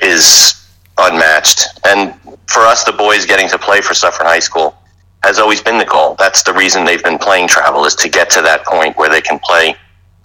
is 0.00 0.68
unmatched. 0.98 1.66
And 1.86 2.14
for 2.46 2.60
us, 2.60 2.84
the 2.84 2.92
boys 2.92 3.26
getting 3.26 3.48
to 3.48 3.58
play 3.58 3.80
for 3.80 3.94
Suffern 3.94 4.26
High 4.26 4.38
School 4.38 4.76
has 5.22 5.38
always 5.38 5.62
been 5.62 5.78
the 5.78 5.84
goal. 5.84 6.16
That's 6.18 6.42
the 6.42 6.52
reason 6.52 6.84
they've 6.84 7.02
been 7.02 7.18
playing 7.18 7.48
travel 7.48 7.84
is 7.84 7.94
to 7.96 8.08
get 8.08 8.30
to 8.30 8.42
that 8.42 8.64
point 8.64 8.96
where 8.96 9.10
they 9.10 9.20
can 9.20 9.38
play 9.38 9.74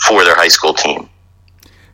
for 0.06 0.24
their 0.24 0.36
high 0.36 0.48
school 0.48 0.74
team. 0.74 1.10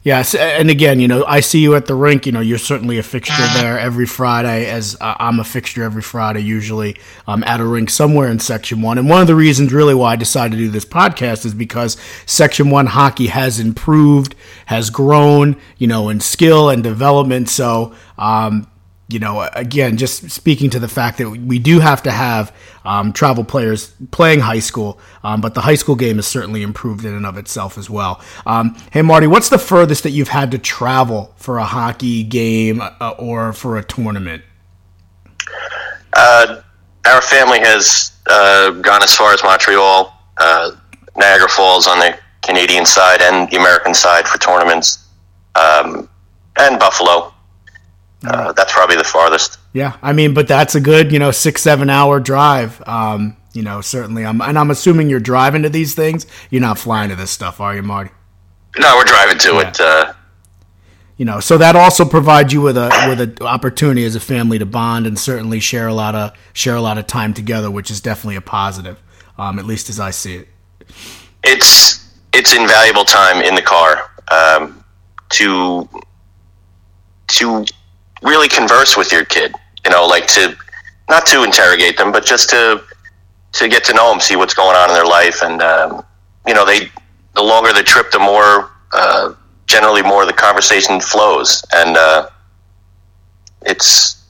Yes, 0.04 0.34
and 0.34 0.72
again, 0.72 1.00
you 1.00 1.08
know, 1.08 1.24
I 1.26 1.42
see 1.42 1.60
you 1.60 1.76
at 1.76 1.86
the 1.86 1.94
rink. 1.94 2.26
You 2.26 2.32
know, 2.32 2.40
you're 2.40 2.58
certainly 2.58 2.98
a 2.98 3.04
fixture 3.04 3.46
there 3.54 3.78
every 3.78 4.08
Friday, 4.08 4.66
as 4.66 4.98
uh, 5.00 5.14
I'm 5.20 5.40
a 5.40 5.44
fixture 5.44 5.84
every 5.84 6.02
Friday, 6.02 6.40
usually 6.42 6.98
um, 7.28 7.44
at 7.44 7.60
a 7.60 7.66
rink 7.66 7.92
somewhere 7.92 8.28
in 8.28 8.40
Section 8.40 8.82
1. 8.82 8.98
And 8.98 9.08
one 9.08 9.22
of 9.22 9.28
the 9.28 9.36
reasons, 9.36 9.72
really, 9.72 9.94
why 9.94 10.14
I 10.14 10.16
decided 10.16 10.58
to 10.58 10.64
do 10.64 10.70
this 10.70 10.86
podcast 10.86 11.46
is 11.46 11.54
because 11.54 11.98
Section 12.26 12.72
1 12.72 12.88
hockey 12.88 13.28
has 13.28 13.60
improved, 13.60 14.34
has 14.66 14.90
grown, 14.90 15.56
you 15.78 15.86
know, 15.86 16.10
in 16.10 16.20
skill 16.20 16.72
and 16.72 16.84
development. 16.84 17.48
So, 17.50 17.94
um, 18.18 18.66
you 19.12 19.19
know, 19.19 19.47
again, 19.54 19.97
just 19.97 20.30
speaking 20.30 20.69
to 20.71 20.80
the 20.80 20.88
fact 20.88 21.17
that 21.17 21.30
we 21.30 21.60
do 21.60 21.80
have 21.80 22.04
to 22.04 22.12
have 22.12 22.56
um, 22.86 23.13
travel 23.13 23.43
players 23.43 23.93
playing 24.12 24.39
high 24.39 24.60
school, 24.60 25.00
um, 25.24 25.41
but 25.41 25.54
the 25.54 25.62
high 25.62 25.76
school 25.76 25.95
game 25.95 26.15
has 26.17 26.28
certainly 26.28 26.62
improved 26.62 27.06
in 27.06 27.13
and 27.13 27.26
of 27.26 27.38
itself 27.38 27.78
as 27.78 27.89
well. 27.89 28.21
Um, 28.45 28.76
hey, 28.91 29.02
Marty, 29.02 29.28
what's 29.28 29.50
the 29.50 29.60
furthest 29.60 30.04
that 30.04 30.12
you've 30.12 30.30
had 30.30 30.52
to 30.52 30.58
travel 30.58 31.34
for 31.38 31.58
a 31.58 31.65
hockey 31.65 32.24
game 32.24 32.82
uh, 32.82 33.15
or 33.17 33.54
for 33.54 33.78
a 33.78 33.84
tournament? 33.84 34.43
Uh, 36.13 36.62
our 37.06 37.21
family 37.21 37.60
has 37.60 38.12
uh, 38.28 38.71
gone 38.71 39.04
as 39.04 39.15
far 39.15 39.34
as 39.34 39.43
Montreal, 39.43 40.13
uh, 40.38 40.71
Niagara 41.17 41.50
Falls 41.50 41.88
on 41.88 42.00
the 42.00 42.17
Canadian 42.41 42.86
side 42.86 43.21
and 43.21 43.50
the 43.50 43.58
American 43.58 43.93
side 43.93 44.28
for 44.28 44.38
tournaments, 44.38 45.08
um, 45.56 46.10
and 46.58 46.80
Buffalo. 46.80 47.34
Uh, 48.26 48.51
that's 48.53 48.72
probably 48.72 48.95
the 48.95 49.03
farthest. 49.03 49.57
Yeah, 49.74 49.97
I 50.01 50.13
mean, 50.13 50.34
but 50.34 50.47
that's 50.47 50.76
a 50.76 50.82
good, 50.82 51.11
you 51.11 51.19
know, 51.19 51.32
six 51.32 51.61
seven 51.61 51.89
hour 51.89 52.19
drive. 52.19 52.82
Um, 52.88 53.38
you 53.53 53.63
know, 53.63 53.82
certainly. 53.82 54.26
I'm, 54.26 54.41
and 54.41 54.57
I'm 54.57 54.72
assuming 54.72 55.09
you're 55.09 55.19
driving 55.19 55.63
to 55.63 55.69
these 55.69 55.95
things. 55.95 56.26
You're 56.49 56.61
not 56.61 56.78
flying 56.78 57.09
to 57.09 57.15
this 57.15 57.32
stuff, 57.32 57.59
are 57.59 57.76
you, 57.76 57.82
Marty? 57.82 58.11
No, 58.78 58.95
we're 58.95 59.03
driving 59.05 59.38
to 59.39 59.59
it. 59.59 59.80
Uh, 59.80 60.13
you 61.22 61.26
know 61.26 61.39
so 61.39 61.55
that 61.59 61.76
also 61.76 62.03
provides 62.03 62.51
you 62.51 62.61
with 62.61 62.76
a 62.76 62.89
with 63.07 63.22
an 63.22 63.45
opportunity 63.45 64.03
as 64.05 64.15
a 64.15 64.19
family 64.19 64.57
to 64.57 64.65
bond 64.65 65.05
and 65.05 65.19
certainly 65.19 65.59
share 65.59 65.88
a 65.88 65.93
lot 65.93 66.15
of 66.15 66.32
share 66.53 66.76
a 66.76 66.82
lot 66.82 66.97
of 66.97 67.05
time 67.05 67.32
together 67.32 67.69
which 67.69 67.91
is 67.91 68.01
definitely 68.01 68.38
a 68.38 68.41
positive 68.41 68.99
um, 69.38 69.59
at 69.59 69.65
least 69.65 69.88
as 69.88 69.99
i 69.99 70.09
see 70.09 70.38
it 70.38 70.47
it's 71.43 72.11
it's 72.34 72.55
invaluable 72.55 73.05
time 73.05 73.39
in 73.43 73.53
the 73.53 73.61
car 73.61 74.09
um, 74.32 74.84
to 75.30 75.88
to 77.28 77.65
really 78.22 78.47
converse 78.47 78.97
with 78.97 79.11
your 79.11 79.26
kid. 79.26 79.53
You 79.86 79.91
know, 79.91 80.05
like 80.05 80.28
to 80.28 80.55
not 81.09 81.26
to 81.28 81.43
interrogate 81.43 81.97
them, 81.97 82.11
but 82.11 82.26
just 82.26 82.49
to 82.49 82.84
to 83.53 83.67
get 83.67 83.84
to 83.86 83.93
know 83.93 84.09
them, 84.09 84.19
see 84.19 84.36
what's 84.36 84.53
going 84.53 84.76
on 84.76 84.89
in 84.89 84.95
their 84.95 85.05
life, 85.05 85.41
and 85.41 85.61
um, 85.61 86.03
you 86.47 86.53
know, 86.53 86.65
they 86.65 86.91
the 87.36 87.41
longer 87.41 87.74
the 87.74 87.84
trip, 87.84 88.11
the 88.11 88.19
more 88.19 88.72
uh, 88.93 89.34
generally 89.67 90.01
more 90.01 90.26
the 90.26 90.34
conversation 90.34 90.99
flows, 90.99 91.63
and 91.74 91.97
uh, 91.97 92.30
it's 93.63 94.24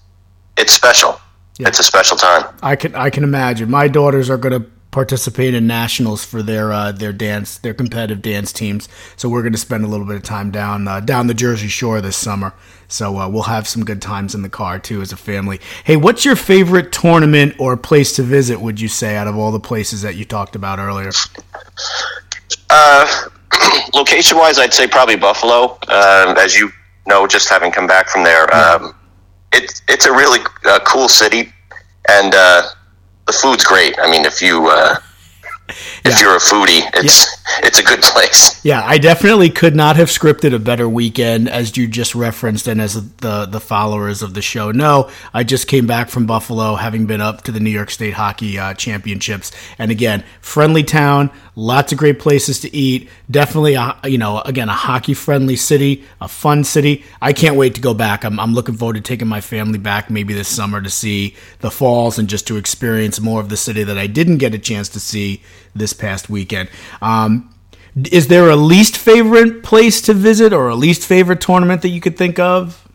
it's 0.58 0.74
special. 0.74 1.20
Yeah. 1.60 1.68
It's 1.68 1.80
a 1.80 1.84
special 1.84 2.18
time. 2.18 2.44
I 2.64 2.76
can 2.76 2.96
I 2.96 3.10
can 3.10 3.24
imagine. 3.24 3.70
My 3.70 3.88
daughters 3.88 4.30
are 4.30 4.38
going 4.38 4.62
to 4.62 4.70
participate 4.92 5.54
in 5.54 5.68
nationals 5.68 6.24
for 6.24 6.44
their 6.44 6.72
uh, 6.72 6.92
their 6.92 7.14
dance 7.14 7.58
their 7.58 7.74
competitive 7.74 8.22
dance 8.22 8.52
teams. 8.52 8.90
So 9.16 9.30
we're 9.30 9.42
going 9.42 9.54
to 9.54 9.60
spend 9.60 9.84
a 9.84 9.88
little 9.88 10.06
bit 10.06 10.16
of 10.18 10.24
time 10.24 10.52
down 10.52 10.88
uh, 10.88 11.00
down 11.00 11.28
the 11.28 11.34
Jersey 11.34 11.68
Shore 11.68 12.02
this 12.02 12.18
summer. 12.18 12.54
So 12.92 13.18
uh, 13.18 13.30
we'll 13.30 13.44
have 13.44 13.68
some 13.68 13.86
good 13.86 14.02
times 14.02 14.36
in 14.36 14.42
the 14.42 14.50
car 14.50 14.78
too 14.78 15.02
as 15.02 15.12
a 15.12 15.18
family. 15.18 15.60
Hey, 15.84 15.96
what's 15.96 16.26
your 16.26 16.36
favorite 16.36 16.92
tournament 16.92 17.56
or 17.58 17.78
place 17.78 18.14
to 18.18 18.24
visit? 18.24 18.60
Would 18.60 18.82
you 18.82 18.90
say 18.90 19.16
out 19.16 19.28
of 19.28 19.38
all 19.38 19.52
the 19.52 19.60
places 19.60 20.02
that 20.02 20.16
you 20.16 20.26
talked 20.26 20.56
about 20.56 20.78
earlier? 20.78 21.12
Uh, 22.70 23.30
location 23.94 24.38
wise, 24.38 24.60
I'd 24.60 24.74
say 24.74 24.88
probably 24.88 25.16
Buffalo. 25.16 25.78
Um, 25.88 26.38
as 26.38 26.56
you 26.56 26.70
know, 27.08 27.28
just 27.28 27.50
having 27.50 27.72
come 27.72 27.88
back 27.88 28.10
from 28.10 28.24
there, 28.24 28.54
um, 28.54 28.94
it's 29.54 29.82
it's 29.88 30.06
a 30.06 30.12
really 30.12 30.40
uh, 30.66 30.80
cool 30.86 31.08
city, 31.08 31.52
and 32.10 32.34
uh, 32.36 32.64
the 33.26 33.34
food's 33.34 33.64
great. 33.64 33.96
I 34.00 34.12
mean, 34.12 34.26
if 34.26 34.42
you 34.42 34.68
uh, 34.68 34.96
if 36.04 36.12
Yeah. 36.14 36.20
you're 36.20 36.36
a 36.36 36.40
foodie, 36.40 36.82
it's 36.96 37.28
it's 37.64 37.80
a 37.80 37.84
good 37.84 38.02
place. 38.02 38.60
Yeah, 38.64 38.82
I 38.86 38.98
definitely 38.98 39.50
could 39.50 39.76
not 39.76 39.96
have 39.98 40.10
scripted 40.10 40.54
a 40.54 40.60
better 40.60 40.88
weekend, 40.88 41.50
as 41.50 41.76
you 41.76 41.88
just 41.88 42.16
referenced, 42.16 42.68
and 42.68 42.82
as 42.82 42.94
the 43.18 43.46
the 43.46 43.60
followers 43.60 44.22
of 44.22 44.34
the 44.34 44.42
show 44.42 44.72
know. 44.72 45.10
I 45.34 45.44
just 45.44 45.68
came 45.68 45.88
back 45.88 46.10
from 46.10 46.26
Buffalo, 46.26 46.76
having 46.76 47.06
been 47.06 47.22
up 47.22 47.44
to 47.44 47.52
the 47.52 47.60
New 47.60 47.70
York 47.70 47.90
State 47.92 48.14
Hockey 48.14 48.58
uh, 48.60 48.74
Championships, 48.74 49.52
and 49.78 49.92
again, 49.92 50.24
friendly 50.42 50.84
town, 50.84 51.30
lots 51.56 51.92
of 51.92 51.98
great 51.98 52.20
places 52.20 52.60
to 52.62 52.76
eat. 52.76 53.10
Definitely, 53.30 53.74
a, 53.76 53.96
you 54.06 54.18
know, 54.18 54.40
again, 54.42 54.70
a 54.70 54.74
hockey 54.74 55.14
friendly 55.14 55.56
city, 55.56 56.04
a 56.20 56.28
fun 56.28 56.64
city. 56.64 57.04
I 57.22 57.34
can't 57.34 57.56
wait 57.56 57.76
to 57.76 57.82
go 57.82 57.94
back. 57.94 58.24
I'm, 58.24 58.40
I'm 58.40 58.54
looking 58.54 58.76
forward 58.76 58.96
to 58.96 59.02
taking 59.02 59.28
my 59.28 59.42
family 59.42 59.80
back 59.80 60.10
maybe 60.10 60.34
this 60.34 60.48
summer 60.48 60.82
to 60.82 60.90
see 60.90 61.36
the 61.60 61.72
falls 61.72 62.18
and 62.20 62.28
just 62.28 62.48
to 62.48 62.58
experience 62.58 63.20
more 63.20 63.40
of 63.42 63.50
the 63.50 63.58
city 63.58 63.84
that 63.84 63.98
I 63.98 64.08
didn't 64.08 64.38
get 64.38 64.54
a 64.54 64.60
chance 64.60 64.90
to 64.90 65.00
see 65.00 65.42
this 65.76 65.94
past 65.94 66.30
weekend. 66.30 66.70
Um, 67.02 67.54
is 68.12 68.28
there 68.28 68.50
a 68.50 68.56
least 68.56 68.98
favorite 68.98 69.64
place 69.64 70.02
to 70.02 70.14
visit 70.14 70.54
or 70.54 70.70
a 70.70 70.76
least 70.76 71.06
favorite 71.06 71.42
tournament 71.42 71.82
that 71.82 71.90
you 71.90 72.00
could 72.00 72.18
think 72.18 72.40
of? 72.40 72.88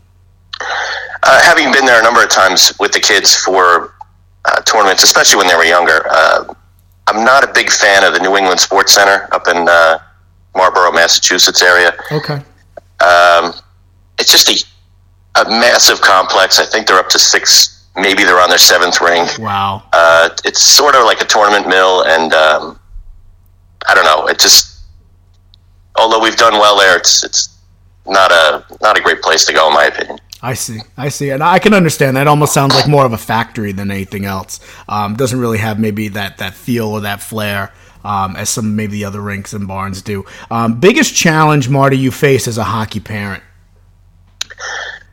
Uh, 1.23 1.43
having 1.43 1.73
been 1.73 1.85
there 1.85 2.01
a 2.01 2.03
number 2.03 2.23
of 2.23 2.31
times 2.31 2.73
with 2.81 2.93
the 2.93 3.01
kids 3.01 3.37
for 3.37 3.95
uh, 4.47 4.61
tournaments, 4.63 5.03
especially 5.03 5.37
when 5.37 5.49
they 5.49 5.57
were 5.57 5.65
younger, 5.65 6.07
uh, 6.09 6.55
I'm 7.09 7.25
not 7.25 7.45
a 7.45 7.53
big 7.53 7.71
fan 7.71 8.05
of 8.05 8.15
the 8.15 8.21
New 8.21 8.37
England 8.37 8.61
Sports 8.61 8.95
Center 8.95 9.29
up 9.33 9.47
in 9.49 9.69
uh, 9.69 9.99
Marlborough, 10.57 10.93
Massachusetts 10.93 11.63
area. 11.63 11.95
Okay. 12.11 12.35
Um, 13.01 13.53
it's 14.19 14.31
just 14.31 14.49
a, 14.49 15.41
a 15.43 15.49
massive 15.49 16.01
complex. 16.01 16.59
I 16.59 16.65
think 16.65 16.87
they're 16.87 16.99
up 16.99 17.11
to 17.11 17.19
six, 17.19 17.76
maybe 17.97 18.25
they're 18.25 18.41
on 18.41 18.49
their 18.49 18.59
seventh 18.59 19.01
ring. 19.01 19.27
Wow. 19.39 19.83
Uh, 19.93 20.31
it's 20.45 20.61
sort 20.61 20.95
of 20.95 21.05
like 21.05 21.21
a 21.21 21.25
tournament 21.25 21.69
mill, 21.69 22.05
and 22.05 22.33
um, 22.33 22.79
I 23.89 23.95
don't 23.95 24.05
know. 24.05 24.27
It 24.29 24.39
just, 24.39 24.81
although 25.97 26.21
we've 26.21 26.37
done 26.37 26.55
well 26.55 26.79
there, 26.79 26.97
it's 26.97 27.25
it's 27.25 27.59
not 28.07 28.31
a 28.31 28.65
not 28.81 28.99
a 28.99 29.03
great 29.03 29.23
place 29.23 29.45
to 29.47 29.53
go, 29.53 29.69
in 29.69 29.75
my 29.75 29.87
opinion. 29.87 30.19
I 30.43 30.55
see. 30.55 30.81
I 30.97 31.09
see. 31.09 31.31
And 31.31 31.43
I 31.43 31.59
can 31.59 31.75
understand 31.75 32.17
that. 32.17 32.29
Almost 32.29 32.53
sounds 32.53 32.75
like 32.75 32.87
more 32.87 33.07
of 33.07 33.13
a 33.13 33.19
factory 33.19 33.73
than 33.73 33.91
anything 33.91 34.27
else. 34.27 34.61
Um, 34.89 35.17
doesn't 35.17 35.41
really 35.41 35.59
have 35.59 35.81
maybe 35.81 36.09
that, 36.09 36.39
that 36.39 36.55
feel 36.55 36.89
or 36.89 37.01
that 37.01 37.23
flair 37.23 37.73
um, 38.05 38.37
as 38.37 38.49
some 38.51 38.77
maybe 38.77 38.93
the 38.93 39.05
other 39.07 39.21
rinks 39.21 39.53
and 39.53 39.67
barns 39.67 40.03
do. 40.03 40.25
Um, 40.51 40.79
biggest 40.79 41.15
challenge, 41.15 41.69
Marty, 41.69 41.99
you 41.99 42.11
face 42.11 42.47
as 42.47 42.59
a 42.59 42.65
hockey 42.65 43.01
parent? 43.01 43.43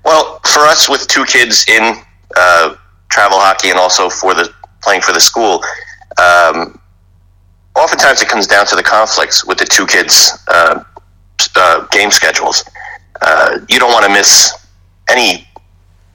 Well, 0.05 0.39
for 0.45 0.59
us 0.59 0.89
with 0.89 1.07
two 1.07 1.25
kids 1.25 1.65
in 1.67 1.95
uh, 2.36 2.75
travel 3.09 3.38
hockey 3.39 3.69
and 3.69 3.79
also 3.79 4.09
for 4.09 4.34
the 4.34 4.53
playing 4.81 5.01
for 5.01 5.13
the 5.13 5.19
school, 5.19 5.63
um, 6.17 6.79
oftentimes 7.75 8.21
it 8.21 8.27
comes 8.27 8.47
down 8.47 8.65
to 8.67 8.75
the 8.75 8.84
conflicts 8.84 9.45
with 9.45 9.57
the 9.57 9.65
two 9.65 9.86
kids' 9.86 10.38
uh, 10.47 10.84
uh, 11.55 11.88
game 11.88 12.11
schedules. 12.11 12.63
Uh, 13.21 13.59
you 13.69 13.79
don't 13.79 13.91
want 13.91 14.05
to 14.05 14.11
miss 14.11 14.53
any 15.09 15.47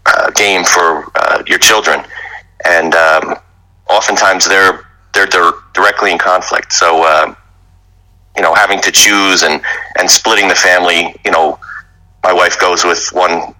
uh, 0.06 0.30
game 0.30 0.64
for 0.64 1.10
uh, 1.16 1.42
your 1.46 1.58
children, 1.58 2.04
and 2.64 2.94
um, 2.94 3.34
oftentimes 3.88 4.48
they're 4.48 4.84
they're 5.14 5.26
dir- 5.26 5.62
directly 5.74 6.12
in 6.12 6.18
conflict. 6.18 6.72
So. 6.72 7.34
You 8.36 8.42
know, 8.44 8.54
having 8.54 8.80
to 8.82 8.92
choose 8.92 9.42
and, 9.42 9.60
and 9.98 10.08
splitting 10.08 10.46
the 10.46 10.54
family, 10.54 11.12
you 11.24 11.32
know, 11.32 11.58
my 12.22 12.32
wife 12.32 12.60
goes 12.60 12.84
with 12.84 13.08
one 13.12 13.52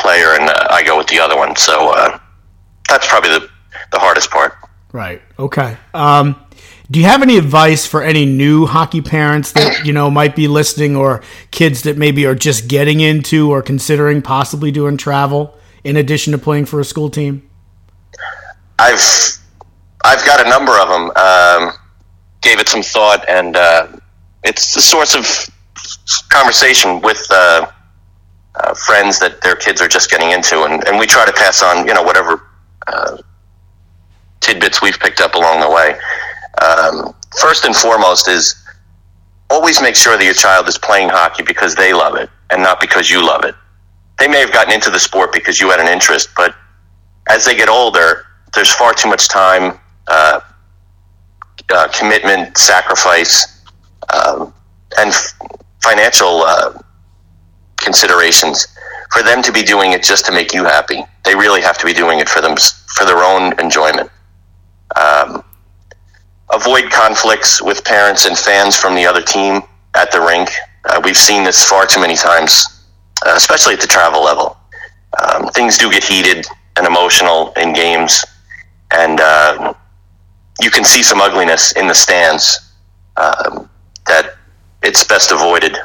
player 0.00 0.34
and 0.34 0.48
uh, 0.48 0.66
I 0.70 0.82
go 0.82 0.96
with 0.96 1.06
the 1.08 1.20
other 1.20 1.36
one. 1.36 1.56
So 1.56 1.92
uh, 1.94 2.18
that's 2.88 3.06
probably 3.08 3.30
the, 3.30 3.48
the 3.92 3.98
hardest 3.98 4.30
part. 4.30 4.54
Right. 4.92 5.22
Okay. 5.38 5.76
Um, 5.94 6.36
do 6.90 6.98
you 6.98 7.06
have 7.06 7.22
any 7.22 7.38
advice 7.38 7.86
for 7.86 8.02
any 8.02 8.26
new 8.26 8.66
hockey 8.66 9.00
parents 9.00 9.52
that 9.52 9.86
you 9.86 9.92
know 9.92 10.10
might 10.10 10.34
be 10.34 10.48
listening, 10.48 10.96
or 10.96 11.22
kids 11.52 11.82
that 11.82 11.96
maybe 11.96 12.26
are 12.26 12.34
just 12.34 12.66
getting 12.66 12.98
into 12.98 13.50
or 13.50 13.62
considering 13.62 14.22
possibly 14.22 14.72
doing 14.72 14.96
travel 14.96 15.56
in 15.84 15.96
addition 15.96 16.32
to 16.32 16.38
playing 16.38 16.64
for 16.64 16.80
a 16.80 16.84
school 16.84 17.08
team? 17.08 17.48
I've 18.78 19.38
I've 20.04 20.26
got 20.26 20.44
a 20.44 20.48
number 20.48 20.72
of 20.80 20.88
them. 20.88 21.10
Um, 21.14 21.76
gave 22.40 22.58
it 22.58 22.68
some 22.68 22.82
thought, 22.82 23.28
and 23.28 23.56
uh, 23.56 23.86
it's 24.42 24.74
a 24.74 24.80
source 24.80 25.14
of 25.14 25.48
conversation 26.28 27.00
with 27.00 27.24
uh, 27.30 27.70
uh, 28.56 28.74
friends 28.74 29.18
that 29.20 29.40
their 29.42 29.56
kids 29.56 29.80
are 29.80 29.88
just 29.88 30.10
getting 30.10 30.30
into, 30.30 30.64
and, 30.64 30.86
and 30.88 30.98
we 30.98 31.06
try 31.06 31.24
to 31.24 31.32
pass 31.32 31.62
on 31.62 31.86
you 31.86 31.94
know 31.94 32.02
whatever 32.02 32.48
uh, 32.86 33.16
tidbits 34.40 34.82
we've 34.82 34.98
picked 34.98 35.20
up 35.20 35.34
along 35.34 35.60
the 35.60 35.70
way. 35.70 35.96
Um, 36.64 37.14
first 37.40 37.64
and 37.64 37.74
foremost 37.74 38.28
is 38.28 38.56
always 39.48 39.80
make 39.80 39.96
sure 39.96 40.16
that 40.16 40.24
your 40.24 40.34
child 40.34 40.68
is 40.68 40.78
playing 40.78 41.08
hockey 41.08 41.42
because 41.42 41.74
they 41.74 41.92
love 41.92 42.16
it 42.16 42.30
and 42.50 42.62
not 42.62 42.80
because 42.80 43.10
you 43.10 43.24
love 43.24 43.44
it. 43.44 43.54
They 44.18 44.28
may 44.28 44.40
have 44.40 44.52
gotten 44.52 44.72
into 44.72 44.90
the 44.90 44.98
sport 44.98 45.32
because 45.32 45.60
you 45.60 45.70
had 45.70 45.80
an 45.80 45.88
interest, 45.88 46.30
but 46.36 46.54
as 47.28 47.44
they 47.44 47.56
get 47.56 47.68
older, 47.68 48.26
there's 48.54 48.72
far 48.72 48.92
too 48.92 49.08
much 49.08 49.28
time, 49.28 49.78
uh, 50.08 50.40
uh, 51.72 51.88
commitment, 51.96 52.56
sacrifice, 52.58 53.62
um, 54.12 54.52
and 54.98 55.10
f- 55.10 55.38
financial 55.82 56.42
uh, 56.42 56.72
considerations 57.90 58.68
for 59.12 59.22
them 59.24 59.42
to 59.42 59.50
be 59.50 59.62
doing 59.64 59.90
it 59.92 60.02
just 60.04 60.24
to 60.26 60.32
make 60.32 60.54
you 60.54 60.64
happy. 60.64 61.00
They 61.24 61.34
really 61.34 61.60
have 61.60 61.76
to 61.78 61.86
be 61.86 61.92
doing 61.92 62.20
it 62.20 62.28
for 62.28 62.40
them 62.40 62.54
for 62.96 63.04
their 63.04 63.24
own 63.24 63.58
enjoyment. 63.58 64.08
Um, 64.94 65.42
avoid 66.52 66.90
conflicts 66.92 67.60
with 67.60 67.84
parents 67.84 68.26
and 68.26 68.38
fans 68.38 68.76
from 68.76 68.94
the 68.94 69.04
other 69.06 69.22
team 69.22 69.62
at 69.94 70.12
the 70.12 70.20
rink. 70.20 70.50
Uh, 70.84 71.00
we've 71.04 71.16
seen 71.16 71.42
this 71.42 71.64
far 71.64 71.84
too 71.84 72.00
many 72.00 72.14
times, 72.14 72.84
uh, 73.26 73.34
especially 73.34 73.74
at 73.74 73.80
the 73.80 73.88
travel 73.88 74.22
level. 74.22 74.56
Um, 75.20 75.48
things 75.48 75.76
do 75.76 75.90
get 75.90 76.04
heated 76.04 76.46
and 76.76 76.86
emotional 76.86 77.52
in 77.54 77.72
games, 77.72 78.24
and 78.92 79.20
uh, 79.20 79.74
you 80.62 80.70
can 80.70 80.84
see 80.84 81.02
some 81.02 81.20
ugliness 81.20 81.72
in 81.72 81.88
the 81.88 81.94
stands 81.94 82.72
um, 83.16 83.68
that 84.06 84.36
it's 84.84 85.02
best 85.02 85.32
avoided. 85.32 85.76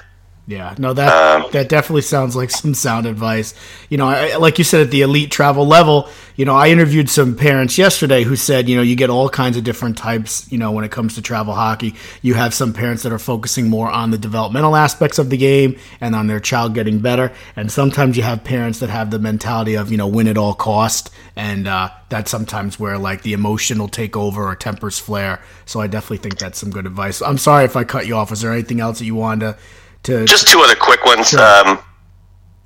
Yeah, 0.48 0.76
no, 0.78 0.94
that 0.94 1.42
Um, 1.42 1.50
that 1.54 1.70
definitely 1.70 2.04
sounds 2.04 2.36
like 2.36 2.52
some 2.52 2.76
sound 2.76 3.08
advice. 3.08 3.56
You 3.90 3.98
know, 3.98 4.08
I, 4.08 4.36
like 4.36 4.60
you 4.60 4.64
said 4.64 4.82
at 4.82 4.92
the 4.92 5.02
elite 5.02 5.32
travel 5.32 5.66
level, 5.66 6.08
you 6.36 6.46
know, 6.46 6.54
I 6.54 6.68
interviewed 6.68 7.10
some 7.10 7.36
parents 7.36 7.80
yesterday 7.80 8.24
who 8.24 8.36
said, 8.36 8.70
you 8.70 8.76
know, 8.76 8.84
you 8.84 8.96
get 8.96 9.10
all 9.10 9.28
kinds 9.28 9.58
of 9.58 9.64
different 9.64 9.98
types. 9.98 10.52
You 10.52 10.60
know, 10.60 10.72
when 10.72 10.86
it 10.86 10.92
comes 10.92 11.16
to 11.16 11.24
travel 11.24 11.56
hockey, 11.56 11.96
you 12.22 12.36
have 12.36 12.54
some 12.54 12.74
parents 12.74 13.02
that 13.02 13.12
are 13.12 13.18
focusing 13.18 13.70
more 13.70 13.90
on 13.90 14.12
the 14.12 14.20
developmental 14.20 14.76
aspects 14.76 15.18
of 15.18 15.32
the 15.32 15.38
game 15.38 15.80
and 16.00 16.14
on 16.16 16.28
their 16.28 16.40
child 16.40 16.76
getting 16.76 17.00
better, 17.00 17.32
and 17.56 17.72
sometimes 17.72 18.16
you 18.16 18.22
have 18.22 18.44
parents 18.44 18.80
that 18.80 18.92
have 18.92 19.10
the 19.10 19.18
mentality 19.18 19.74
of, 19.74 19.92
you 19.92 19.98
know, 19.98 20.08
win 20.08 20.28
at 20.28 20.38
all 20.38 20.54
cost, 20.54 21.10
and 21.36 21.68
uh, 21.68 21.90
that's 22.10 22.30
sometimes 22.30 22.80
where 22.80 23.00
like 23.00 23.24
the 23.24 23.34
emotion 23.34 23.80
will 23.80 23.88
take 23.88 24.16
over 24.16 24.44
or 24.46 24.56
tempers 24.56 25.00
flare. 25.00 25.42
So 25.66 25.80
I 25.80 25.88
definitely 25.88 26.18
think 26.18 26.38
that's 26.38 26.60
some 26.60 26.70
good 26.70 26.86
advice. 26.86 27.24
I'm 27.24 27.40
sorry 27.40 27.66
if 27.66 27.76
I 27.76 27.84
cut 27.84 28.06
you 28.06 28.16
off. 28.16 28.32
Is 28.32 28.42
there 28.42 28.54
anything 28.54 28.80
else 28.80 29.00
that 29.00 29.06
you 29.06 29.16
wanted 29.16 29.54
to? 29.54 29.58
To 30.06 30.24
Just 30.24 30.48
two 30.48 30.60
other 30.60 30.76
quick 30.76 31.04
ones. 31.04 31.34
Um, 31.34 31.80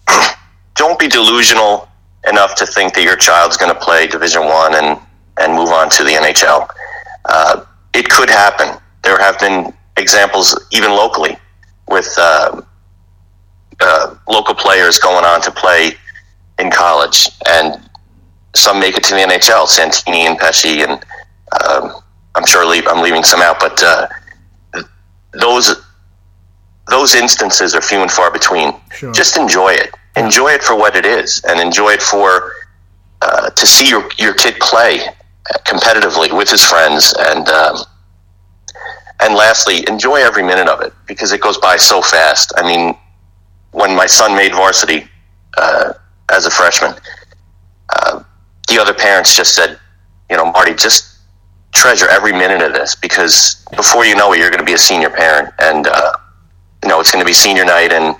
don't 0.75 0.99
be 0.99 1.07
delusional 1.07 1.87
enough 2.27 2.53
to 2.55 2.65
think 2.65 2.93
that 2.95 3.03
your 3.03 3.15
child's 3.15 3.55
going 3.55 3.73
to 3.73 3.79
play 3.79 4.07
Division 4.07 4.43
One 4.43 4.75
and 4.75 4.99
and 5.37 5.53
move 5.53 5.69
on 5.69 5.89
to 5.91 6.03
the 6.03 6.11
NHL. 6.11 6.67
Uh, 7.23 7.63
it 7.93 8.09
could 8.09 8.29
happen. 8.29 8.77
There 9.03 9.17
have 9.17 9.39
been 9.39 9.73
examples, 9.95 10.67
even 10.71 10.91
locally, 10.91 11.37
with 11.87 12.13
uh, 12.19 12.61
uh, 13.79 14.15
local 14.27 14.53
players 14.53 14.99
going 14.99 15.23
on 15.23 15.41
to 15.43 15.51
play 15.51 15.93
in 16.59 16.69
college, 16.69 17.29
and 17.47 17.89
some 18.53 18.81
make 18.81 18.97
it 18.97 19.03
to 19.05 19.15
the 19.15 19.21
NHL. 19.21 19.65
Santini 19.65 20.27
and 20.27 20.37
Pesce, 20.37 20.83
and 20.83 20.91
um, 21.63 22.01
I'm 22.35 22.45
sure 22.45 22.65
leave, 22.65 22.85
I'm 22.85 23.01
leaving 23.01 23.23
some 23.23 23.41
out, 23.41 23.61
but 23.61 23.81
uh, 23.81 24.07
those 25.39 25.81
those 26.89 27.15
instances 27.15 27.75
are 27.75 27.81
few 27.81 28.01
and 28.01 28.11
far 28.11 28.31
between. 28.31 28.73
Sure. 28.91 29.11
Just 29.11 29.37
enjoy 29.37 29.69
it. 29.73 29.93
Enjoy 30.15 30.49
it 30.49 30.63
for 30.63 30.75
what 30.75 30.95
it 30.95 31.05
is, 31.05 31.41
and 31.47 31.59
enjoy 31.59 31.91
it 31.91 32.01
for 32.01 32.53
uh, 33.21 33.49
to 33.49 33.65
see 33.65 33.87
your 33.87 34.09
your 34.17 34.33
kid 34.33 34.55
play 34.59 34.99
competitively 35.65 36.35
with 36.35 36.49
his 36.49 36.63
friends, 36.63 37.13
and 37.19 37.47
um, 37.49 37.77
and 39.21 39.35
lastly, 39.35 39.87
enjoy 39.87 40.17
every 40.17 40.43
minute 40.43 40.67
of 40.67 40.81
it 40.81 40.93
because 41.07 41.31
it 41.31 41.41
goes 41.41 41.57
by 41.57 41.77
so 41.77 42.01
fast. 42.01 42.53
I 42.57 42.63
mean, 42.63 42.95
when 43.71 43.95
my 43.95 44.05
son 44.05 44.35
made 44.35 44.53
varsity 44.53 45.07
uh, 45.57 45.93
as 46.31 46.45
a 46.45 46.51
freshman, 46.51 46.93
uh, 47.95 48.23
the 48.67 48.79
other 48.79 48.93
parents 48.93 49.35
just 49.35 49.55
said, 49.55 49.79
you 50.29 50.37
know, 50.37 50.51
Marty, 50.51 50.73
just 50.73 51.17
treasure 51.73 52.07
every 52.09 52.31
minute 52.31 52.61
of 52.61 52.73
this 52.73 52.95
because 52.95 53.65
before 53.75 54.05
you 54.05 54.15
know 54.15 54.33
it, 54.33 54.39
you're 54.39 54.49
going 54.49 54.59
to 54.59 54.65
be 54.65 54.73
a 54.73 54.77
senior 54.77 55.09
parent, 55.09 55.53
and 55.59 55.87
uh, 55.87 56.13
you 56.83 56.89
know 56.89 56.99
it's 56.99 57.11
going 57.11 57.23
to 57.23 57.27
be 57.27 57.33
senior 57.33 57.65
night, 57.65 57.91
and 57.91 58.15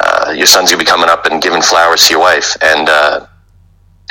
uh, 0.00 0.32
your 0.32 0.46
son's 0.46 0.70
going 0.70 0.78
to 0.78 0.84
be 0.84 0.90
coming 0.90 1.08
up 1.08 1.26
and 1.26 1.42
giving 1.42 1.62
flowers 1.62 2.06
to 2.06 2.14
your 2.14 2.20
wife, 2.20 2.56
and 2.62 2.88
uh, 2.88 3.26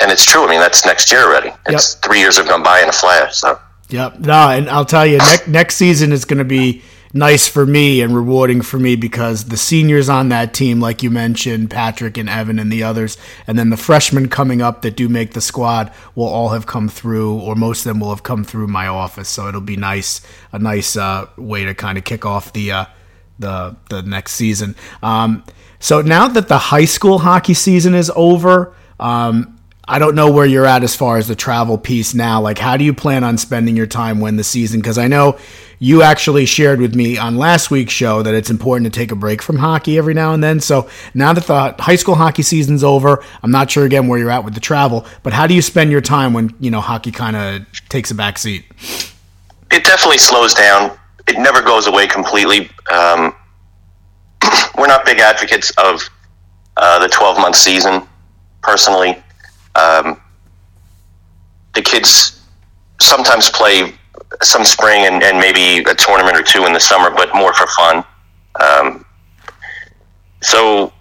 and 0.00 0.10
it's 0.10 0.24
true. 0.24 0.44
I 0.44 0.50
mean, 0.50 0.60
that's 0.60 0.84
next 0.84 1.10
year 1.12 1.22
already. 1.22 1.52
It's 1.66 1.94
three 1.94 2.20
years 2.20 2.36
have 2.36 2.48
gone 2.48 2.62
by 2.62 2.80
in 2.80 2.88
a 2.88 2.92
flash. 2.92 3.36
So 3.36 3.58
Yep. 3.90 4.20
No, 4.20 4.48
and 4.48 4.68
I'll 4.68 4.84
tell 4.84 5.06
you, 5.06 5.18
next 5.18 5.48
next 5.48 5.76
season 5.76 6.12
is 6.12 6.24
going 6.24 6.38
to 6.38 6.44
be 6.44 6.82
nice 7.12 7.46
for 7.46 7.64
me 7.64 8.00
and 8.00 8.14
rewarding 8.14 8.60
for 8.60 8.78
me 8.78 8.96
because 8.96 9.44
the 9.44 9.56
seniors 9.56 10.08
on 10.08 10.30
that 10.30 10.52
team, 10.52 10.80
like 10.80 11.02
you 11.02 11.10
mentioned, 11.10 11.70
Patrick 11.70 12.18
and 12.18 12.28
Evan 12.28 12.58
and 12.58 12.72
the 12.72 12.82
others, 12.82 13.16
and 13.46 13.58
then 13.58 13.70
the 13.70 13.76
freshmen 13.76 14.28
coming 14.28 14.60
up 14.60 14.82
that 14.82 14.96
do 14.96 15.08
make 15.08 15.32
the 15.32 15.40
squad 15.40 15.92
will 16.14 16.26
all 16.26 16.48
have 16.48 16.66
come 16.66 16.88
through, 16.88 17.38
or 17.38 17.54
most 17.54 17.80
of 17.80 17.84
them 17.84 18.00
will 18.00 18.10
have 18.10 18.22
come 18.22 18.42
through 18.42 18.66
my 18.66 18.88
office. 18.88 19.28
So 19.28 19.48
it'll 19.48 19.60
be 19.60 19.76
nice, 19.76 20.20
a 20.50 20.58
nice 20.58 20.96
uh, 20.96 21.26
way 21.36 21.64
to 21.64 21.74
kind 21.74 21.98
of 21.98 22.04
kick 22.04 22.26
off 22.26 22.52
the 22.52 22.72
uh, 22.72 22.84
the 23.38 23.76
the 23.90 24.02
next 24.02 24.32
season. 24.32 24.74
Um, 25.02 25.44
so 25.78 26.00
now 26.00 26.28
that 26.28 26.48
the 26.48 26.58
high 26.58 26.84
school 26.84 27.18
hockey 27.18 27.54
season 27.54 27.94
is 27.94 28.10
over. 28.14 28.74
Um, 29.00 29.50
I 29.86 29.98
don't 29.98 30.14
know 30.14 30.32
where 30.32 30.46
you're 30.46 30.64
at 30.64 30.82
as 30.82 30.96
far 30.96 31.18
as 31.18 31.28
the 31.28 31.34
travel 31.34 31.76
piece 31.76 32.14
now. 32.14 32.40
Like, 32.40 32.56
how 32.56 32.78
do 32.78 32.84
you 32.84 32.94
plan 32.94 33.22
on 33.22 33.36
spending 33.36 33.76
your 33.76 33.86
time 33.86 34.18
when 34.18 34.36
the 34.36 34.44
season? 34.44 34.80
Because 34.80 34.96
I 34.96 35.08
know 35.08 35.36
you 35.78 36.00
actually 36.02 36.46
shared 36.46 36.80
with 36.80 36.94
me 36.94 37.18
on 37.18 37.36
last 37.36 37.70
week's 37.70 37.92
show 37.92 38.22
that 38.22 38.32
it's 38.32 38.48
important 38.48 38.90
to 38.90 38.98
take 38.98 39.12
a 39.12 39.14
break 39.14 39.42
from 39.42 39.58
hockey 39.58 39.98
every 39.98 40.14
now 40.14 40.32
and 40.32 40.42
then. 40.42 40.58
So 40.60 40.88
now 41.12 41.34
that 41.34 41.44
the 41.44 41.82
high 41.82 41.96
school 41.96 42.14
hockey 42.14 42.40
season's 42.40 42.82
over, 42.82 43.22
I'm 43.42 43.50
not 43.50 43.70
sure 43.70 43.84
again 43.84 44.08
where 44.08 44.18
you're 44.18 44.30
at 44.30 44.42
with 44.42 44.54
the 44.54 44.60
travel, 44.60 45.04
but 45.22 45.34
how 45.34 45.46
do 45.46 45.52
you 45.52 45.60
spend 45.60 45.90
your 45.90 46.00
time 46.00 46.32
when 46.32 46.54
you 46.60 46.70
know 46.70 46.80
hockey 46.80 47.10
kind 47.10 47.36
of 47.36 47.66
takes 47.90 48.10
a 48.10 48.14
back 48.14 48.38
seat? 48.38 48.64
it 49.74 49.84
definitely 49.84 50.18
slows 50.18 50.54
down. 50.54 50.96
It 51.26 51.38
never 51.38 51.62
goes 51.62 51.86
away 51.86 52.06
completely. 52.06 52.70
Um, 52.92 53.34
we're 54.78 54.86
not 54.86 55.04
big 55.04 55.18
advocates 55.18 55.70
of 55.78 56.08
uh, 56.76 56.98
the 56.98 57.08
12 57.08 57.38
month 57.38 57.56
season, 57.56 58.02
personally. 58.62 59.22
Um, 59.74 60.20
the 61.74 61.82
kids 61.82 62.40
sometimes 63.00 63.50
play 63.50 63.92
some 64.42 64.64
spring 64.64 65.06
and, 65.06 65.22
and 65.22 65.38
maybe 65.38 65.88
a 65.88 65.94
tournament 65.94 66.36
or 66.36 66.42
two 66.42 66.66
in 66.66 66.72
the 66.72 66.80
summer, 66.80 67.10
but 67.10 67.34
more 67.34 67.52
for 67.54 67.66
fun. 67.68 68.04
Um, 68.60 69.04
so, 70.42 70.92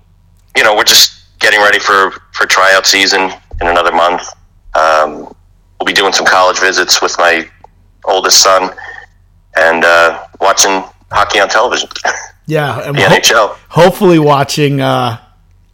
you 0.55 0.63
know, 0.63 0.75
we're 0.75 0.83
just 0.83 1.39
getting 1.39 1.59
ready 1.59 1.79
for, 1.79 2.11
for 2.31 2.45
tryout 2.45 2.85
season 2.85 3.31
in 3.61 3.67
another 3.67 3.91
month. 3.91 4.23
Um, 4.75 5.33
we'll 5.79 5.85
be 5.85 5.93
doing 5.93 6.13
some 6.13 6.25
college 6.25 6.59
visits 6.59 7.01
with 7.01 7.15
my 7.17 7.47
oldest 8.05 8.41
son 8.41 8.73
and 9.57 9.83
uh, 9.85 10.25
watching 10.41 10.83
hockey 11.11 11.39
on 11.39 11.49
television. 11.49 11.89
Yeah, 12.45 12.81
and 12.81 12.97
The 12.97 13.03
ho- 13.03 13.15
NHL. 13.15 13.55
hopefully 13.69 14.19
watching. 14.19 14.81
Uh, 14.81 15.17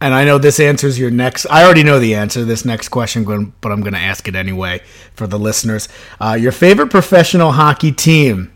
and 0.00 0.14
I 0.14 0.22
know 0.24 0.38
this 0.38 0.60
answers 0.60 1.00
your 1.00 1.10
next. 1.10 1.44
I 1.50 1.64
already 1.64 1.82
know 1.82 1.98
the 1.98 2.14
answer 2.14 2.38
to 2.40 2.44
this 2.44 2.64
next 2.64 2.90
question, 2.90 3.24
but 3.60 3.72
I'm 3.72 3.80
going 3.80 3.92
to 3.94 3.98
ask 3.98 4.28
it 4.28 4.36
anyway 4.36 4.80
for 5.14 5.26
the 5.26 5.36
listeners. 5.36 5.88
Uh, 6.20 6.38
your 6.40 6.52
favorite 6.52 6.88
professional 6.90 7.50
hockey 7.50 7.90
team? 7.90 8.52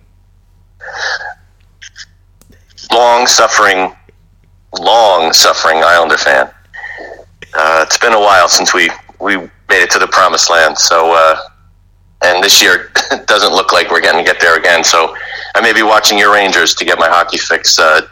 long 2.92 3.26
suffering, 3.26 3.92
long 4.78 5.32
suffering 5.32 5.82
Islander 5.84 6.16
fan. 6.16 6.50
Uh, 7.54 7.84
it's 7.86 7.98
been 7.98 8.12
a 8.12 8.20
while 8.20 8.48
since 8.48 8.72
we, 8.74 8.90
we 9.20 9.36
made 9.36 9.50
it 9.82 9.90
to 9.90 9.98
the 9.98 10.06
promised 10.08 10.50
land. 10.50 10.78
So, 10.78 11.12
uh, 11.14 11.36
and 12.24 12.42
this 12.42 12.62
year 12.62 12.90
doesn't 13.26 13.52
look 13.52 13.72
like 13.72 13.90
we're 13.90 14.00
going 14.00 14.16
to 14.16 14.24
get 14.24 14.40
there 14.40 14.56
again. 14.58 14.82
So 14.82 15.14
I 15.54 15.60
may 15.60 15.72
be 15.72 15.82
watching 15.82 16.18
your 16.18 16.32
Rangers 16.32 16.74
to 16.76 16.84
get 16.84 16.98
my 16.98 17.08
hockey 17.08 17.38
fix 17.38 17.78
uh, 17.78 18.02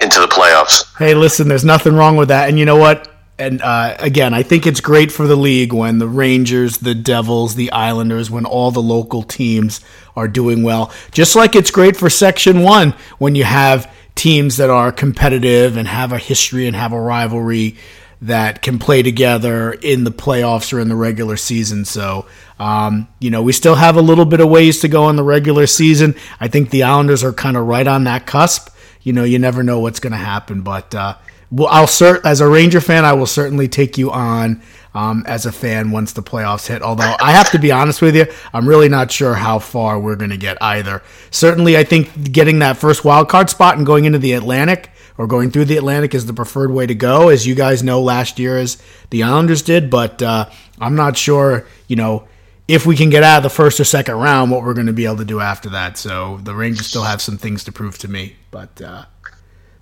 into 0.00 0.20
the 0.20 0.26
playoffs. 0.26 0.96
Hey, 0.96 1.14
listen, 1.14 1.48
there's 1.48 1.64
nothing 1.64 1.94
wrong 1.94 2.16
with 2.16 2.28
that. 2.28 2.48
And 2.48 2.58
you 2.58 2.64
know 2.64 2.76
what? 2.76 3.12
And 3.38 3.62
uh, 3.62 3.94
again, 4.00 4.34
I 4.34 4.42
think 4.42 4.66
it's 4.66 4.80
great 4.80 5.12
for 5.12 5.28
the 5.28 5.36
league 5.36 5.72
when 5.72 5.98
the 5.98 6.08
Rangers, 6.08 6.78
the 6.78 6.94
Devils, 6.94 7.54
the 7.54 7.70
Islanders, 7.70 8.30
when 8.30 8.44
all 8.44 8.72
the 8.72 8.82
local 8.82 9.22
teams 9.22 9.80
are 10.16 10.26
doing 10.26 10.64
well. 10.64 10.92
Just 11.12 11.36
like 11.36 11.54
it's 11.54 11.70
great 11.70 11.96
for 11.96 12.10
Section 12.10 12.62
1 12.62 12.94
when 13.18 13.36
you 13.36 13.44
have 13.44 13.92
teams 14.16 14.56
that 14.56 14.70
are 14.70 14.90
competitive 14.90 15.76
and 15.76 15.86
have 15.86 16.10
a 16.10 16.18
history 16.18 16.66
and 16.66 16.74
have 16.74 16.92
a 16.92 17.00
rivalry 17.00 17.76
that 18.20 18.62
can 18.62 18.78
play 18.78 19.02
together 19.02 19.72
in 19.72 20.04
the 20.04 20.10
playoffs 20.10 20.72
or 20.72 20.80
in 20.80 20.88
the 20.88 20.96
regular 20.96 21.36
season. 21.36 21.84
So, 21.84 22.26
um, 22.58 23.08
you 23.20 23.30
know, 23.30 23.42
we 23.42 23.52
still 23.52 23.76
have 23.76 23.96
a 23.96 24.02
little 24.02 24.24
bit 24.24 24.40
of 24.40 24.48
ways 24.48 24.80
to 24.80 24.88
go 24.88 25.08
in 25.08 25.16
the 25.16 25.22
regular 25.22 25.66
season. 25.66 26.16
I 26.40 26.48
think 26.48 26.70
the 26.70 26.82
Islanders 26.82 27.22
are 27.22 27.32
kind 27.32 27.56
of 27.56 27.66
right 27.66 27.86
on 27.86 28.04
that 28.04 28.26
cusp. 28.26 28.70
You 29.02 29.12
know, 29.12 29.24
you 29.24 29.38
never 29.38 29.62
know 29.62 29.78
what's 29.78 30.00
going 30.00 30.12
to 30.12 30.18
happen, 30.18 30.62
but 30.62 30.94
uh, 30.94 31.16
well, 31.50 31.68
I'll 31.68 31.86
cert 31.86 32.24
as 32.24 32.40
a 32.40 32.48
Ranger 32.48 32.80
fan, 32.80 33.04
I 33.04 33.14
will 33.14 33.26
certainly 33.26 33.68
take 33.68 33.96
you 33.96 34.10
on 34.10 34.60
um, 34.94 35.24
as 35.26 35.46
a 35.46 35.52
fan 35.52 35.92
once 35.92 36.12
the 36.12 36.22
playoffs 36.22 36.66
hit. 36.66 36.82
Although 36.82 37.16
I 37.20 37.32
have 37.32 37.50
to 37.52 37.58
be 37.58 37.70
honest 37.70 38.02
with 38.02 38.16
you, 38.16 38.26
I'm 38.52 38.68
really 38.68 38.88
not 38.88 39.10
sure 39.10 39.34
how 39.34 39.58
far 39.60 39.98
we're 39.98 40.16
going 40.16 40.30
to 40.30 40.36
get 40.36 40.60
either. 40.60 41.02
Certainly, 41.30 41.76
I 41.76 41.84
think 41.84 42.32
getting 42.32 42.58
that 42.58 42.76
first 42.76 43.04
wild 43.04 43.28
card 43.28 43.48
spot 43.48 43.76
and 43.76 43.86
going 43.86 44.04
into 44.04 44.18
the 44.18 44.32
Atlantic 44.32 44.90
or 45.18 45.26
going 45.26 45.50
through 45.50 45.66
the 45.66 45.76
Atlantic 45.76 46.14
is 46.14 46.26
the 46.26 46.32
preferred 46.32 46.70
way 46.70 46.86
to 46.86 46.94
go, 46.94 47.28
as 47.28 47.46
you 47.46 47.54
guys 47.54 47.82
know 47.82 48.00
last 48.00 48.38
year 48.38 48.56
as 48.56 48.80
the 49.10 49.24
Islanders 49.24 49.62
did. 49.62 49.90
But 49.90 50.22
uh, 50.22 50.48
I'm 50.80 50.94
not 50.94 51.16
sure, 51.16 51.66
you 51.88 51.96
know, 51.96 52.26
if 52.68 52.86
we 52.86 52.96
can 52.96 53.10
get 53.10 53.22
out 53.22 53.38
of 53.38 53.42
the 53.42 53.50
first 53.50 53.80
or 53.80 53.84
second 53.84 54.14
round, 54.14 54.50
what 54.50 54.62
we're 54.62 54.74
going 54.74 54.86
to 54.86 54.92
be 54.92 55.04
able 55.04 55.16
to 55.16 55.24
do 55.24 55.40
after 55.40 55.70
that. 55.70 55.98
So 55.98 56.38
the 56.42 56.54
Rangers 56.54 56.86
still 56.86 57.02
have 57.02 57.20
some 57.20 57.36
things 57.36 57.64
to 57.64 57.72
prove 57.72 57.98
to 57.98 58.08
me, 58.08 58.36
but 58.50 58.80
uh, 58.80 59.06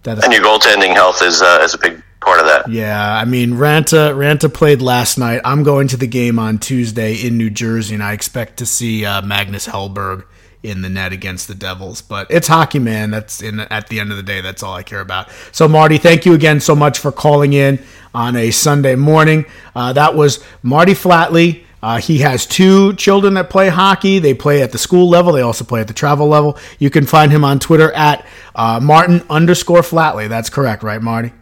that 0.04 0.24
And 0.24 0.32
your 0.32 0.42
goaltending 0.42 0.94
health 0.94 1.22
is, 1.22 1.42
uh, 1.42 1.60
is 1.62 1.74
a 1.74 1.78
big 1.78 2.02
part 2.20 2.40
of 2.40 2.46
that. 2.46 2.68
yeah, 2.68 3.14
I 3.14 3.24
mean, 3.24 3.52
Ranta 3.52 4.14
Ranta 4.14 4.52
played 4.52 4.80
last 4.80 5.18
night. 5.18 5.42
I'm 5.44 5.62
going 5.62 5.88
to 5.88 5.96
the 5.96 6.06
game 6.06 6.38
on 6.38 6.58
Tuesday 6.58 7.14
in 7.14 7.36
New 7.36 7.50
Jersey, 7.50 7.94
and 7.94 8.02
I 8.02 8.12
expect 8.12 8.58
to 8.58 8.66
see 8.66 9.04
uh, 9.04 9.22
Magnus 9.22 9.66
Hellberg 9.66 10.24
in 10.66 10.82
the 10.82 10.88
net 10.88 11.12
against 11.12 11.48
the 11.48 11.54
Devils. 11.54 12.02
But 12.02 12.30
it's 12.30 12.48
hockey, 12.48 12.78
man. 12.78 13.10
That's 13.10 13.40
in 13.40 13.60
at 13.60 13.88
the 13.88 14.00
end 14.00 14.10
of 14.10 14.16
the 14.16 14.22
day, 14.22 14.40
that's 14.40 14.62
all 14.62 14.74
I 14.74 14.82
care 14.82 15.00
about. 15.00 15.30
So, 15.52 15.68
Marty, 15.68 15.98
thank 15.98 16.26
you 16.26 16.34
again 16.34 16.60
so 16.60 16.74
much 16.74 16.98
for 16.98 17.12
calling 17.12 17.52
in 17.52 17.78
on 18.14 18.36
a 18.36 18.50
Sunday 18.50 18.96
morning. 18.96 19.46
Uh, 19.74 19.92
that 19.92 20.14
was 20.14 20.44
Marty 20.62 20.92
Flatley. 20.92 21.64
Uh, 21.82 21.98
he 21.98 22.18
has 22.18 22.46
two 22.46 22.94
children 22.94 23.34
that 23.34 23.48
play 23.48 23.68
hockey. 23.68 24.18
They 24.18 24.34
play 24.34 24.62
at 24.62 24.72
the 24.72 24.78
school 24.78 25.08
level. 25.08 25.32
They 25.32 25.42
also 25.42 25.64
play 25.64 25.80
at 25.80 25.86
the 25.86 25.94
travel 25.94 26.26
level. 26.26 26.58
You 26.78 26.90
can 26.90 27.06
find 27.06 27.30
him 27.30 27.44
on 27.44 27.60
Twitter 27.60 27.92
at 27.92 28.26
uh, 28.54 28.80
Martin 28.82 29.22
underscore 29.30 29.82
Flatley. 29.82 30.28
That's 30.28 30.50
correct, 30.50 30.82
right, 30.82 31.00
Marty? 31.00 31.32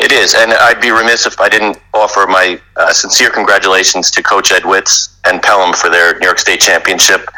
It 0.00 0.12
is, 0.12 0.34
and 0.34 0.52
I'd 0.52 0.80
be 0.80 0.90
remiss 0.90 1.26
if 1.26 1.40
I 1.40 1.48
didn't 1.48 1.78
offer 1.92 2.26
my 2.28 2.60
uh, 2.76 2.92
sincere 2.92 3.30
congratulations 3.30 4.10
to 4.12 4.22
Coach 4.22 4.52
Ed 4.52 4.62
Witz 4.62 5.16
and 5.26 5.42
Pelham 5.42 5.74
for 5.74 5.90
their 5.90 6.18
New 6.18 6.26
York 6.26 6.38
State 6.38 6.60
championship. 6.60 7.28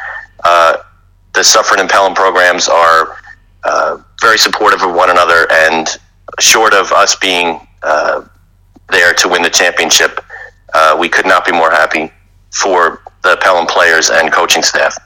Uh, 0.44 0.76
the 1.34 1.44
Suffern 1.44 1.80
and 1.80 1.88
Pelham 1.88 2.14
programs 2.14 2.68
are 2.68 3.16
uh, 3.64 3.98
very 4.20 4.38
supportive 4.38 4.82
of 4.82 4.94
one 4.94 5.10
another, 5.10 5.46
and 5.50 5.88
short 6.38 6.74
of 6.74 6.92
us 6.92 7.16
being 7.16 7.66
uh, 7.82 8.24
there 8.88 9.14
to 9.14 9.28
win 9.28 9.42
the 9.42 9.50
championship, 9.50 10.24
uh, 10.74 10.96
we 10.98 11.08
could 11.08 11.26
not 11.26 11.44
be 11.44 11.52
more 11.52 11.70
happy 11.70 12.10
for 12.50 13.02
the 13.22 13.36
Pelham 13.42 13.66
players 13.66 14.10
and 14.10 14.32
coaching 14.32 14.62
staff. 14.62 14.96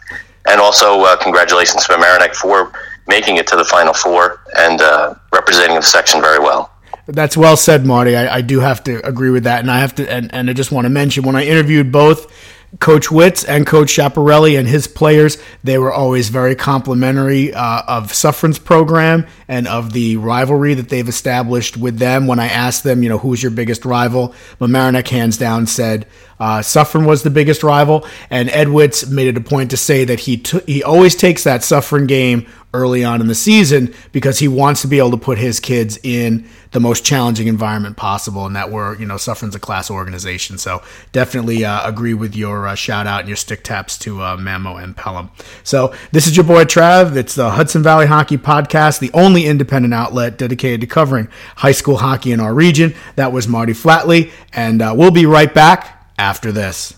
And 0.47 0.61
also, 0.61 1.01
uh, 1.03 1.17
congratulations 1.17 1.87
to 1.87 1.93
Mamaroneck 1.93 2.35
for 2.35 2.73
making 3.07 3.37
it 3.37 3.47
to 3.49 3.57
the 3.57 3.65
Final 3.65 3.95
Four 3.95 4.41
and 4.57 4.81
uh, 4.81 5.15
representing 5.33 5.77
the 5.77 5.83
section 5.83 6.21
very 6.21 6.39
well. 6.39 6.71
That's 7.07 7.37
well 7.37 7.57
said, 7.57 7.85
Marty. 7.85 8.17
I, 8.17 8.37
I 8.37 8.41
do 8.41 8.61
have 8.61 8.83
to 8.85 9.07
agree 9.07 9.31
with 9.31 9.45
that, 9.45 9.61
and 9.61 9.71
I 9.71 9.79
have 9.81 9.95
to, 9.97 10.11
and, 10.11 10.33
and 10.33 10.49
I 10.49 10.55
just 10.55 10.73
want 10.73 10.87
to 10.87 10.91
mention 10.91 11.25
when 11.25 11.37
I 11.37 11.45
interviewed 11.45 11.93
both 11.93 12.33
Coach 12.81 13.09
Witz 13.09 13.45
and 13.47 13.67
Coach 13.67 13.89
Chaparelli 13.89 14.59
and 14.59 14.67
his 14.67 14.87
players, 14.87 15.39
they 15.63 15.79
were 15.79 15.93
always 15.93 16.29
very 16.29 16.55
complimentary 16.55 17.53
uh, 17.53 17.83
of 17.87 18.13
Suffern's 18.13 18.59
program 18.59 19.27
and 19.49 19.69
of 19.69 19.93
the 19.93 20.17
rivalry 20.17 20.75
that 20.75 20.89
they've 20.89 21.09
established 21.09 21.77
with 21.77 21.99
them. 21.99 22.27
When 22.27 22.39
I 22.39 22.47
asked 22.47 22.83
them, 22.83 23.03
you 23.03 23.09
know, 23.09 23.19
who's 23.19 23.43
your 23.43 23.53
biggest 23.53 23.85
rival, 23.85 24.35
Mamaroneck 24.61 25.09
hands 25.09 25.37
down 25.37 25.67
said 25.67 26.07
uh, 26.39 26.63
Suffern 26.63 27.05
was 27.05 27.23
the 27.23 27.31
biggest 27.31 27.63
rival, 27.63 28.07
and 28.31 28.49
Ed 28.51 28.69
Witz 28.69 29.11
made 29.11 29.29
it 29.29 29.37
a 29.37 29.41
point 29.41 29.71
to 29.71 29.77
say 29.77 30.05
that 30.05 30.21
he 30.21 30.37
t- 30.39 30.61
he 30.67 30.83
always 30.83 31.15
takes 31.15 31.45
that 31.45 31.63
Suffern 31.63 32.07
game 32.07 32.47
early 32.73 33.05
on 33.05 33.21
in 33.21 33.29
the 33.29 33.35
season 33.37 33.95
because 34.11 34.41
he 34.41 34.49
wants 34.49 34.83
to 34.83 34.89
be 34.89 34.99
able 34.99 35.13
to 35.13 35.17
put 35.17 35.39
his 35.39 35.61
kids 35.61 35.97
in 36.03 36.45
the 36.73 36.81
most 36.81 37.05
challenging 37.05 37.47
environment 37.47 37.97
possible, 37.97 38.47
and 38.47 38.57
that 38.57 38.71
we're 38.71 38.97
you 38.97 39.07
know 39.07 39.17
Suffern's 39.17 39.55
a 39.55 39.61
class 39.61 39.91
organization. 39.91 40.59
So 40.59 40.83
definitely 41.13 41.65
uh, 41.65 41.89
agree 41.89 42.15
with 42.15 42.35
your 42.35 42.67
uh, 42.67 42.75
shout 42.75 43.07
out 43.07 43.21
and 43.21 43.29
your 43.29 43.37
stick 43.37 43.63
taps 43.63 43.97
to 43.99 44.21
uh, 44.21 44.37
Mamo 44.37 44.83
and 44.83 44.97
Pelham. 44.97 45.31
So 45.63 45.95
this 46.11 46.27
is 46.27 46.37
your 46.37 46.45
boy 46.45 46.65
Trav. 46.65 47.17
It's 47.17 47.37
the 47.37 47.51
Hudson 47.51 47.83
Valley 47.83 48.07
Hockey 48.07 48.39
Podcast, 48.39 48.99
the 48.99 49.13
only 49.15 49.47
independent 49.47 49.95
outlet 49.95 50.37
dedicated 50.37 50.81
to 50.81 50.87
covering 50.89 51.29
high 51.57 51.73
school 51.73 51.99
hockey 51.99 52.33
in 52.33 52.41
our 52.41 52.53
region. 52.53 52.95
That 53.15 53.33
was 53.33 53.47
Marty 53.47 53.73
Flatley, 53.73 54.33
and 54.53 54.83
uh, 54.83 54.95
we'll 54.97 55.13
be 55.13 55.27
right 55.27 55.53
back 55.55 56.04
after 56.19 56.53
this. 56.53 56.95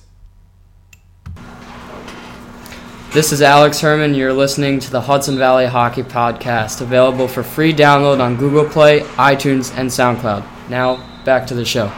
This 3.13 3.33
is 3.33 3.41
Alex 3.41 3.81
Herman. 3.81 4.15
You're 4.15 4.33
listening 4.33 4.79
to 4.81 4.91
the 4.91 5.01
Hudson 5.01 5.39
Valley 5.39 5.65
Hockey 5.65 6.03
Podcast, 6.03 6.83
available 6.83 7.27
for 7.27 7.43
free 7.43 7.73
download 7.73 8.21
on 8.21 8.37
Google 8.37 8.69
Play, 8.69 9.01
iTunes, 9.17 9.75
and 9.79 9.89
SoundCloud. 9.89 10.45
Now, 10.69 11.03
back 11.25 11.47
to 11.47 11.55
the 11.55 11.65
show. 11.65 11.91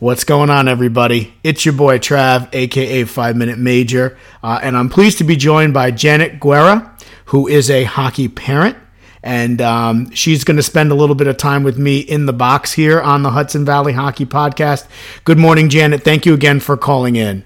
What's 0.00 0.24
going 0.24 0.50
on, 0.50 0.66
everybody? 0.66 1.32
It's 1.44 1.64
your 1.64 1.74
boy 1.74 1.98
Trav, 1.98 2.52
aka 2.52 3.04
Five 3.04 3.36
Minute 3.36 3.56
Major, 3.58 4.18
uh, 4.42 4.58
and 4.60 4.76
I'm 4.76 4.88
pleased 4.88 5.18
to 5.18 5.24
be 5.24 5.36
joined 5.36 5.74
by 5.74 5.92
Janet 5.92 6.40
Guerra, 6.40 6.96
who 7.26 7.46
is 7.46 7.70
a 7.70 7.84
hockey 7.84 8.26
parent. 8.26 8.76
And 9.22 9.60
um, 9.60 10.10
she's 10.10 10.42
going 10.42 10.56
to 10.56 10.62
spend 10.62 10.90
a 10.90 10.94
little 10.94 11.14
bit 11.14 11.28
of 11.28 11.36
time 11.36 11.62
with 11.62 11.78
me 11.78 12.00
in 12.00 12.26
the 12.26 12.32
box 12.32 12.72
here 12.72 13.00
on 13.00 13.22
the 13.22 13.30
Hudson 13.30 13.64
Valley 13.64 13.92
Hockey 13.92 14.26
Podcast. 14.26 14.86
Good 15.24 15.38
morning, 15.38 15.68
Janet. 15.68 16.02
Thank 16.02 16.26
you 16.26 16.34
again 16.34 16.58
for 16.58 16.76
calling 16.76 17.14
in. 17.14 17.44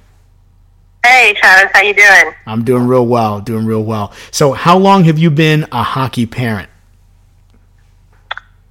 Hey, 1.04 1.34
Travis, 1.34 1.70
how 1.74 1.82
you 1.82 1.94
doing? 1.94 2.34
I'm 2.46 2.64
doing 2.64 2.86
real 2.86 3.06
well, 3.06 3.40
doing 3.40 3.66
real 3.66 3.84
well. 3.84 4.12
So, 4.32 4.52
how 4.52 4.76
long 4.76 5.04
have 5.04 5.18
you 5.18 5.30
been 5.30 5.66
a 5.70 5.82
hockey 5.82 6.26
parent? 6.26 6.68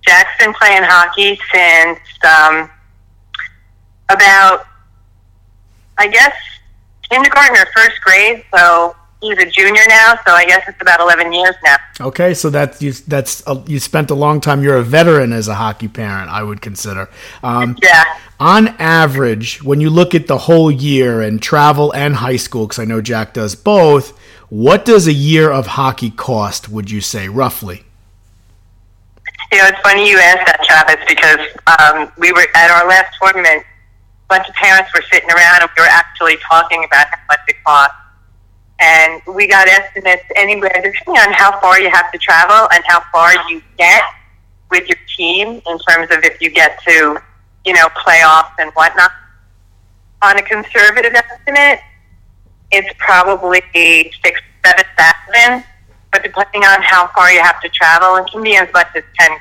Jack's 0.06 0.38
been 0.38 0.54
playing 0.54 0.84
hockey 0.84 1.40
since 1.54 2.00
um, 2.24 2.70
about, 4.10 4.66
I 5.98 6.08
guess, 6.08 6.34
kindergarten 7.10 7.56
or 7.58 7.66
first 7.76 8.02
grade. 8.02 8.44
So 8.54 8.96
he's 9.26 9.38
a 9.40 9.50
junior 9.50 9.82
now. 9.88 10.16
So 10.26 10.34
I 10.34 10.46
guess 10.46 10.64
it's 10.68 10.82
about 10.82 11.00
11 11.00 11.34
years 11.34 11.56
now. 11.64 11.78
Okay, 12.02 12.34
so 12.34 12.50
that's 12.50 12.82
you, 12.82 12.94
that's 12.94 13.44
you 13.68 13.80
spent 13.80 14.12
a 14.12 14.16
long 14.16 14.42
time. 14.42 14.64
You're 14.64 14.78
a 14.78 14.84
veteran 14.84 15.34
as 15.34 15.48
a 15.48 15.56
hockey 15.56 15.88
parent, 15.88 16.30
I 16.30 16.44
would 16.44 16.62
consider. 16.62 17.10
Um, 17.44 17.78
Yeah. 17.82 18.04
on 18.40 18.70
average, 18.80 19.64
when 19.64 19.82
you 19.82 19.90
look 19.90 20.14
at 20.14 20.28
the 20.28 20.38
whole 20.40 20.70
year 20.72 21.22
and 21.22 21.42
travel 21.42 21.92
and 21.94 22.16
high 22.16 22.36
school, 22.38 22.68
because 22.68 22.80
I 22.80 22.86
know 22.86 23.02
Jack 23.02 23.34
does 23.34 23.56
both, 23.56 24.18
what 24.50 24.86
does 24.86 25.08
a 25.08 25.14
year 25.14 25.50
of 25.52 25.68
hockey 25.68 26.12
cost? 26.12 26.70
Would 26.70 26.92
you 26.92 27.02
say 27.02 27.28
roughly? 27.28 27.84
You 29.52 29.60
know, 29.60 29.68
it's 29.68 29.80
funny 29.82 30.10
you 30.10 30.20
asked 30.20 30.46
that, 30.48 30.64
Travis, 30.64 31.04
because 31.08 31.40
um, 31.80 32.12
we 32.18 32.32
were 32.32 32.46
at 32.56 32.72
our 32.72 32.88
last 32.88 33.16
tournament. 33.22 33.64
A 34.30 34.38
bunch 34.38 34.50
of 34.50 34.56
parents 34.56 34.92
were 34.94 35.04
sitting 35.12 35.30
around 35.30 35.62
and 35.62 35.70
we 35.78 35.82
were 35.84 35.90
actually 35.90 36.38
talking 36.50 36.84
about 36.84 37.08
how 37.08 37.20
much 37.30 37.40
it 37.48 37.56
cost. 37.66 37.92
And 38.80 39.22
we 39.34 39.48
got 39.48 39.68
estimates 39.68 40.26
anywhere, 40.36 40.72
depending 40.76 41.18
on 41.18 41.32
how 41.32 41.60
far 41.62 41.80
you 41.80 41.90
have 41.90 42.12
to 42.12 42.18
travel 42.18 42.68
and 42.74 42.84
how 42.86 43.02
far 43.12 43.34
you 43.50 43.62
get 43.78 44.04
with 44.70 44.88
your 44.90 44.98
team 45.18 45.62
in 45.66 45.80
terms 45.80 46.12
of 46.12 46.24
if 46.24 46.42
you 46.42 46.50
get 46.50 46.82
to, 46.84 47.18
you 47.66 47.74
know, 47.74 47.88
playoffs 48.06 48.52
and 48.60 48.72
whatnot. 48.72 49.12
On 50.24 50.38
a 50.38 50.42
conservative 50.42 51.14
estimate, 51.14 51.80
it's 52.72 52.90
probably 52.98 53.62
six, 53.74 54.42
seven 54.66 54.86
thousand. 54.98 55.64
But 56.12 56.24
depending 56.24 56.64
on 56.64 56.82
how 56.82 57.08
far 57.16 57.32
you 57.32 57.42
have 57.42 57.62
to 57.62 57.70
travel, 57.70 58.16
it 58.18 58.28
can 58.32 58.42
be 58.44 58.58
as 58.58 58.68
much 58.74 58.88
as 58.96 59.04
ten. 59.18 59.38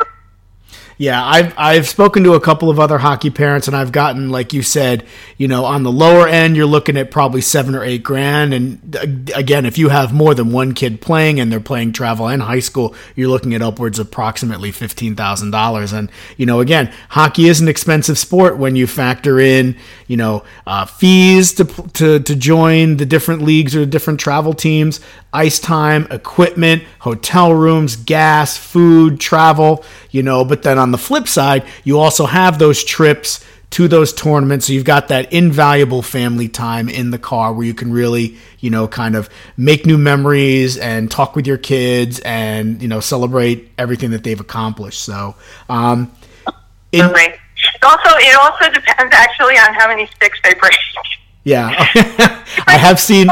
Yeah, 0.96 1.24
I've 1.24 1.54
I've 1.56 1.88
spoken 1.88 2.22
to 2.24 2.34
a 2.34 2.40
couple 2.40 2.70
of 2.70 2.78
other 2.78 2.98
hockey 2.98 3.30
parents, 3.30 3.66
and 3.66 3.76
I've 3.76 3.90
gotten, 3.90 4.30
like 4.30 4.52
you 4.52 4.62
said, 4.62 5.06
you 5.36 5.48
know, 5.48 5.64
on 5.64 5.82
the 5.82 5.90
lower 5.92 6.28
end, 6.28 6.56
you're 6.56 6.66
looking 6.66 6.96
at 6.96 7.10
probably 7.10 7.40
seven 7.40 7.74
or 7.74 7.82
eight 7.82 8.02
grand. 8.02 8.54
And 8.54 8.96
uh, 8.96 9.38
again, 9.38 9.66
if 9.66 9.78
you 9.78 9.88
have 9.88 10.12
more 10.12 10.34
than 10.34 10.52
one 10.52 10.74
kid 10.74 11.00
playing 11.00 11.40
and 11.40 11.50
they're 11.50 11.60
playing 11.60 11.92
travel 11.92 12.28
and 12.28 12.42
high 12.42 12.60
school, 12.60 12.94
you're 13.16 13.28
looking 13.28 13.54
at 13.54 13.62
upwards 13.62 13.98
of 13.98 14.06
approximately 14.08 14.70
fifteen 14.70 15.16
thousand 15.16 15.50
dollars. 15.50 15.92
And 15.92 16.10
you 16.36 16.46
know, 16.46 16.60
again, 16.60 16.92
hockey 17.08 17.46
is 17.48 17.60
an 17.60 17.68
expensive 17.68 18.18
sport 18.18 18.58
when 18.58 18.76
you 18.76 18.86
factor 18.86 19.40
in, 19.40 19.76
you 20.06 20.16
know, 20.16 20.44
uh, 20.66 20.86
fees 20.86 21.54
to 21.54 21.64
to 21.64 22.20
to 22.20 22.36
join 22.36 22.96
the 22.96 23.06
different 23.06 23.42
leagues 23.42 23.74
or 23.74 23.80
the 23.80 23.86
different 23.86 24.20
travel 24.20 24.54
teams, 24.54 25.00
ice 25.32 25.58
time, 25.58 26.06
equipment, 26.10 26.84
hotel 27.00 27.52
rooms, 27.52 27.96
gas, 27.96 28.56
food, 28.56 29.18
travel, 29.20 29.84
you 30.10 30.22
know, 30.22 30.44
but 30.44 30.62
then 30.62 30.78
on 30.78 30.92
the 30.92 30.98
flip 30.98 31.26
side, 31.26 31.64
you 31.82 31.98
also 31.98 32.26
have 32.26 32.58
those 32.58 32.84
trips 32.84 33.44
to 33.74 33.88
those 33.88 34.12
tournaments. 34.12 34.68
So 34.68 34.72
you've 34.72 34.84
got 34.84 35.08
that 35.08 35.32
invaluable 35.32 36.00
family 36.00 36.48
time 36.48 36.88
in 36.88 37.10
the 37.10 37.18
car 37.18 37.52
where 37.52 37.66
you 37.66 37.74
can 37.74 37.92
really, 37.92 38.36
you 38.60 38.70
know, 38.70 38.86
kind 38.86 39.16
of 39.16 39.28
make 39.56 39.84
new 39.84 39.98
memories 39.98 40.76
and 40.76 41.10
talk 41.10 41.34
with 41.34 41.44
your 41.44 41.58
kids 41.58 42.20
and, 42.20 42.80
you 42.80 42.86
know, 42.86 43.00
celebrate 43.00 43.72
everything 43.76 44.12
that 44.12 44.22
they've 44.22 44.38
accomplished. 44.38 45.02
So, 45.02 45.34
um, 45.68 46.12
in, 46.92 47.10
Right. 47.10 47.34
It 47.34 47.82
also, 47.84 48.16
it 48.18 48.36
also 48.36 48.70
depends 48.72 49.12
actually 49.12 49.54
on 49.54 49.74
how 49.74 49.88
many 49.88 50.06
sticks 50.06 50.38
they 50.44 50.54
break. 50.54 50.78
yeah, 51.42 51.70
I 52.68 52.78
have 52.78 53.00
seen. 53.00 53.28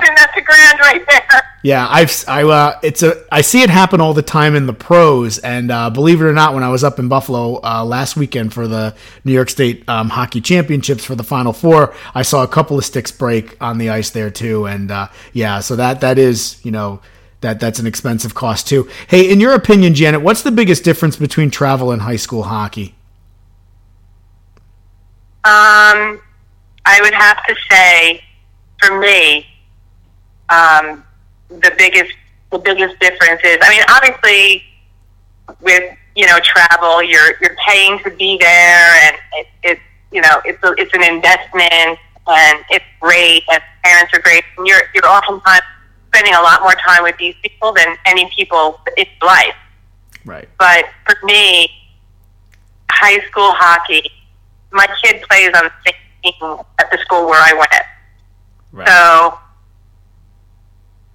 And 0.00 0.16
that's 0.16 0.36
a 0.36 0.40
grand 0.40 0.78
right 0.80 1.04
there. 1.08 1.42
Yeah, 1.62 1.86
I've 1.88 2.24
I 2.28 2.44
uh, 2.44 2.78
it's 2.82 3.02
a 3.02 3.24
I 3.32 3.40
see 3.40 3.62
it 3.62 3.70
happen 3.70 4.00
all 4.00 4.14
the 4.14 4.22
time 4.22 4.54
in 4.54 4.66
the 4.66 4.72
pros, 4.72 5.38
and 5.38 5.70
uh, 5.70 5.90
believe 5.90 6.20
it 6.20 6.24
or 6.24 6.32
not, 6.32 6.54
when 6.54 6.62
I 6.62 6.68
was 6.68 6.84
up 6.84 6.98
in 6.98 7.08
Buffalo 7.08 7.60
uh, 7.62 7.84
last 7.84 8.16
weekend 8.16 8.52
for 8.54 8.68
the 8.68 8.94
New 9.24 9.32
York 9.32 9.50
State 9.50 9.88
um, 9.88 10.10
Hockey 10.10 10.40
Championships 10.40 11.04
for 11.04 11.16
the 11.16 11.24
Final 11.24 11.52
Four, 11.52 11.94
I 12.14 12.22
saw 12.22 12.44
a 12.44 12.48
couple 12.48 12.78
of 12.78 12.84
sticks 12.84 13.10
break 13.10 13.60
on 13.60 13.78
the 13.78 13.90
ice 13.90 14.10
there 14.10 14.30
too, 14.30 14.66
and 14.66 14.90
uh, 14.90 15.08
yeah, 15.32 15.58
so 15.60 15.74
that 15.76 16.00
that 16.02 16.18
is 16.18 16.64
you 16.64 16.70
know 16.70 17.00
that 17.40 17.58
that's 17.58 17.78
an 17.78 17.86
expensive 17.86 18.34
cost 18.34 18.68
too. 18.68 18.88
Hey, 19.08 19.30
in 19.30 19.40
your 19.40 19.52
opinion, 19.52 19.94
Janet, 19.94 20.22
what's 20.22 20.42
the 20.42 20.52
biggest 20.52 20.84
difference 20.84 21.16
between 21.16 21.50
travel 21.50 21.90
and 21.90 22.02
high 22.02 22.16
school 22.16 22.44
hockey? 22.44 22.94
Um, 25.44 26.20
I 26.84 27.00
would 27.00 27.14
have 27.14 27.44
to 27.46 27.54
say, 27.70 28.22
for 28.80 28.98
me, 28.98 29.46
um, 30.48 31.04
the 31.48 31.72
biggest 31.76 32.12
the 32.52 32.58
biggest 32.58 32.98
difference 33.00 33.40
is, 33.44 33.58
I 33.60 33.70
mean, 33.70 33.82
obviously, 33.88 34.62
with 35.60 35.96
you 36.14 36.26
know 36.26 36.38
travel, 36.42 37.02
you're 37.02 37.34
you're 37.40 37.56
paying 37.66 37.98
to 38.00 38.10
be 38.10 38.38
there, 38.38 39.06
and 39.06 39.16
it, 39.34 39.46
it's 39.62 39.80
you 40.12 40.20
know 40.20 40.40
it's 40.44 40.62
a, 40.62 40.72
it's 40.78 40.94
an 40.94 41.02
investment, 41.02 41.98
and 42.26 42.64
it's 42.70 42.84
great, 43.00 43.42
and 43.50 43.62
parents 43.84 44.12
are 44.14 44.20
great, 44.20 44.44
and 44.56 44.66
you're 44.66 44.82
you're 44.94 45.06
oftentimes 45.06 45.62
spending 46.08 46.34
a 46.34 46.40
lot 46.40 46.62
more 46.62 46.74
time 46.74 47.02
with 47.02 47.16
these 47.18 47.34
people 47.42 47.72
than 47.72 47.96
any 48.06 48.30
people 48.34 48.80
in 48.96 49.06
life. 49.22 49.54
Right. 50.24 50.48
But 50.58 50.86
for 51.04 51.16
me, 51.24 51.70
high 52.90 53.18
school 53.28 53.52
hockey, 53.52 54.10
my 54.72 54.86
kid 55.02 55.22
plays 55.28 55.50
on 55.54 55.64
the 55.64 55.72
same 55.84 56.32
team 56.32 56.58
at 56.78 56.90
the 56.90 56.98
school 56.98 57.26
where 57.26 57.40
I 57.40 57.52
went. 57.52 57.84
Right. 58.72 58.88
So 58.88 59.38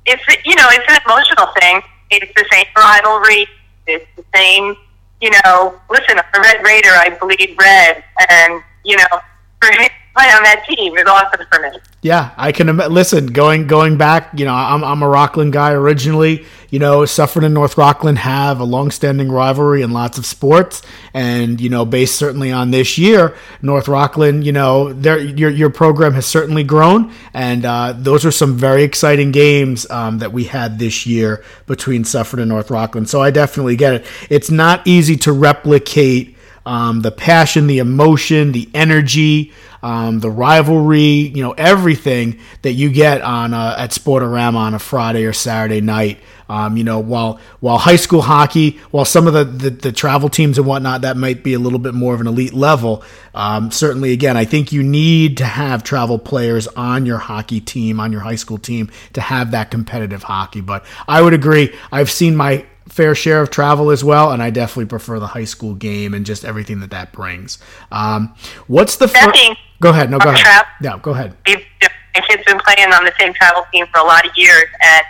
it's 0.05 0.23
you 0.45 0.55
know 0.55 0.67
it's 0.69 0.85
an 0.91 0.99
emotional 1.05 1.47
thing. 1.59 1.81
It's 2.09 2.31
the 2.35 2.45
same 2.51 2.65
rivalry. 2.75 3.47
It's 3.87 4.05
the 4.15 4.23
same 4.35 4.75
you 5.21 5.31
know. 5.43 5.79
Listen, 5.89 6.17
I'm 6.17 6.41
a 6.41 6.43
Red 6.43 6.63
Raider. 6.63 6.89
I 6.89 7.17
bleed 7.19 7.55
red, 7.59 8.03
and 8.29 8.61
you 8.83 8.97
know 8.97 9.19
for 9.61 9.71
him 9.71 9.85
to 9.85 9.91
play 10.15 10.25
on 10.25 10.43
that 10.43 10.65
team 10.67 10.97
is 10.97 11.05
awesome 11.05 11.45
for 11.51 11.61
me. 11.61 11.77
Yeah, 12.01 12.31
I 12.35 12.51
can 12.51 12.75
listen. 12.77 13.27
Going 13.27 13.67
going 13.67 13.97
back, 13.97 14.31
you 14.35 14.45
know, 14.45 14.53
I'm 14.53 14.83
I'm 14.83 15.03
a 15.03 15.07
Rockland 15.07 15.53
guy 15.53 15.71
originally. 15.71 16.45
You 16.69 16.79
know, 16.79 17.05
Suffern 17.05 17.43
and 17.43 17.53
North 17.53 17.77
Rockland 17.77 18.17
have 18.19 18.59
a 18.59 18.63
long-standing 18.63 19.31
rivalry 19.31 19.81
in 19.81 19.91
lots 19.91 20.17
of 20.17 20.25
sports, 20.25 20.81
and 21.13 21.59
you 21.59 21.69
know, 21.69 21.85
based 21.85 22.15
certainly 22.15 22.51
on 22.51 22.71
this 22.71 22.97
year, 22.97 23.35
North 23.61 23.87
Rockland, 23.87 24.45
you 24.45 24.51
know, 24.51 24.93
their 24.93 25.19
your 25.19 25.49
your 25.49 25.69
program 25.69 26.13
has 26.13 26.25
certainly 26.25 26.63
grown, 26.63 27.13
and 27.33 27.65
uh, 27.65 27.93
those 27.97 28.25
are 28.25 28.31
some 28.31 28.55
very 28.55 28.83
exciting 28.83 29.31
games 29.31 29.89
um, 29.89 30.19
that 30.19 30.31
we 30.31 30.45
had 30.45 30.79
this 30.79 31.05
year 31.05 31.43
between 31.67 32.03
Suffern 32.03 32.39
and 32.39 32.49
North 32.49 32.71
Rockland. 32.71 33.09
So 33.09 33.21
I 33.21 33.31
definitely 33.31 33.75
get 33.75 33.93
it. 33.93 34.05
It's 34.29 34.51
not 34.51 34.85
easy 34.87 35.17
to 35.17 35.31
replicate 35.31 36.37
um, 36.65 37.01
the 37.01 37.11
passion, 37.11 37.67
the 37.67 37.79
emotion, 37.79 38.51
the 38.51 38.69
energy, 38.73 39.51
um, 39.81 40.19
the 40.19 40.29
rivalry, 40.29 40.99
you 40.99 41.41
know, 41.41 41.51
everything 41.51 42.39
that 42.61 42.73
you 42.73 42.91
get 42.91 43.21
on 43.21 43.53
uh, 43.53 43.75
at 43.77 43.93
Sport-O-Rama 43.93 44.57
on 44.57 44.73
a 44.73 44.79
Friday 44.79 45.25
or 45.25 45.33
Saturday 45.33 45.81
night. 45.81 46.19
Um, 46.51 46.75
you 46.75 46.83
know, 46.83 46.99
while 46.99 47.39
while 47.61 47.77
high 47.77 47.95
school 47.95 48.21
hockey, 48.21 48.79
while 48.91 49.05
some 49.05 49.25
of 49.25 49.33
the, 49.33 49.45
the, 49.45 49.69
the 49.69 49.91
travel 49.93 50.27
teams 50.27 50.57
and 50.57 50.67
whatnot, 50.67 51.01
that 51.01 51.15
might 51.15 51.45
be 51.45 51.53
a 51.53 51.59
little 51.59 51.79
bit 51.79 51.93
more 51.93 52.13
of 52.13 52.19
an 52.19 52.27
elite 52.27 52.53
level. 52.53 53.03
Um, 53.33 53.71
certainly, 53.71 54.11
again, 54.11 54.35
I 54.35 54.43
think 54.43 54.73
you 54.73 54.83
need 54.83 55.37
to 55.37 55.45
have 55.45 55.81
travel 55.81 56.19
players 56.19 56.67
on 56.67 57.05
your 57.05 57.19
hockey 57.19 57.61
team, 57.61 58.01
on 58.01 58.11
your 58.11 58.19
high 58.19 58.35
school 58.35 58.57
team, 58.57 58.91
to 59.13 59.21
have 59.21 59.51
that 59.51 59.71
competitive 59.71 60.23
hockey. 60.23 60.59
But 60.59 60.83
I 61.07 61.21
would 61.21 61.33
agree. 61.33 61.73
I've 61.89 62.11
seen 62.11 62.35
my 62.35 62.65
fair 62.89 63.15
share 63.15 63.41
of 63.41 63.49
travel 63.49 63.89
as 63.89 64.03
well, 64.03 64.33
and 64.33 64.43
I 64.43 64.49
definitely 64.49 64.87
prefer 64.87 65.19
the 65.19 65.27
high 65.27 65.45
school 65.45 65.73
game 65.73 66.13
and 66.13 66.25
just 66.25 66.43
everything 66.43 66.81
that 66.81 66.89
that 66.89 67.13
brings. 67.13 67.59
Um, 67.93 68.35
what's 68.67 68.97
the 68.97 69.07
fir- 69.07 69.31
Go 69.79 69.91
ahead. 69.91 70.11
No, 70.11 70.19
go 70.19 70.29
ahead. 70.29 70.65
Yeah, 70.81 70.99
go 71.01 71.11
ahead. 71.11 71.37
we've 71.47 71.65
my 72.13 72.21
kids 72.27 72.43
been 72.45 72.59
playing 72.59 72.91
on 72.91 73.05
the 73.05 73.13
same 73.17 73.33
travel 73.33 73.65
team 73.71 73.85
for 73.87 73.99
a 73.99 74.03
lot 74.03 74.25
of 74.27 74.31
years, 74.35 74.67
and 74.83 75.05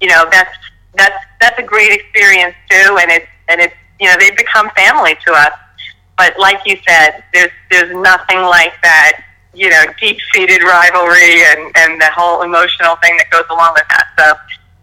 you 0.00 0.08
know 0.08 0.26
that's 0.30 0.50
that's 0.98 1.24
that's 1.40 1.58
a 1.58 1.62
great 1.62 1.92
experience 1.92 2.54
too, 2.70 2.98
and 3.00 3.10
it's 3.10 3.26
and 3.48 3.60
it's 3.60 3.74
you 4.00 4.06
know 4.08 4.16
they've 4.18 4.36
become 4.36 4.68
family 4.76 5.14
to 5.26 5.32
us. 5.32 5.52
But 6.16 6.38
like 6.38 6.58
you 6.66 6.76
said, 6.86 7.22
there's 7.32 7.50
there's 7.70 7.94
nothing 7.96 8.40
like 8.42 8.72
that, 8.82 9.22
you 9.54 9.70
know, 9.70 9.84
deep 10.00 10.18
seated 10.34 10.62
rivalry 10.62 11.42
and 11.44 11.72
and 11.76 12.00
the 12.00 12.10
whole 12.14 12.42
emotional 12.42 12.96
thing 12.96 13.16
that 13.18 13.30
goes 13.30 13.44
along 13.50 13.72
with 13.74 13.84
that. 13.88 14.06
So 14.18 14.34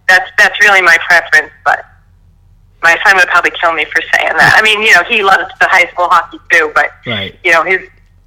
that's 0.08 0.32
that's 0.38 0.60
really 0.62 0.82
my 0.82 0.98
preference, 1.08 1.52
but. 1.66 1.86
My 2.84 3.00
son 3.04 3.16
would 3.16 3.28
probably 3.30 3.50
kill 3.60 3.74
me 3.74 3.84
for 3.86 4.00
saying 4.14 4.34
that. 4.38 4.54
I 4.56 4.62
mean, 4.62 4.80
you 4.84 4.94
know, 4.94 5.02
he 5.10 5.24
loves 5.24 5.50
the 5.60 5.66
high 5.68 5.88
school 5.92 6.08
hockey 6.08 6.38
too, 6.52 6.72
but 6.76 6.92
Right. 7.08 7.34
you 7.44 7.52
know, 7.52 7.64
his 7.64 7.80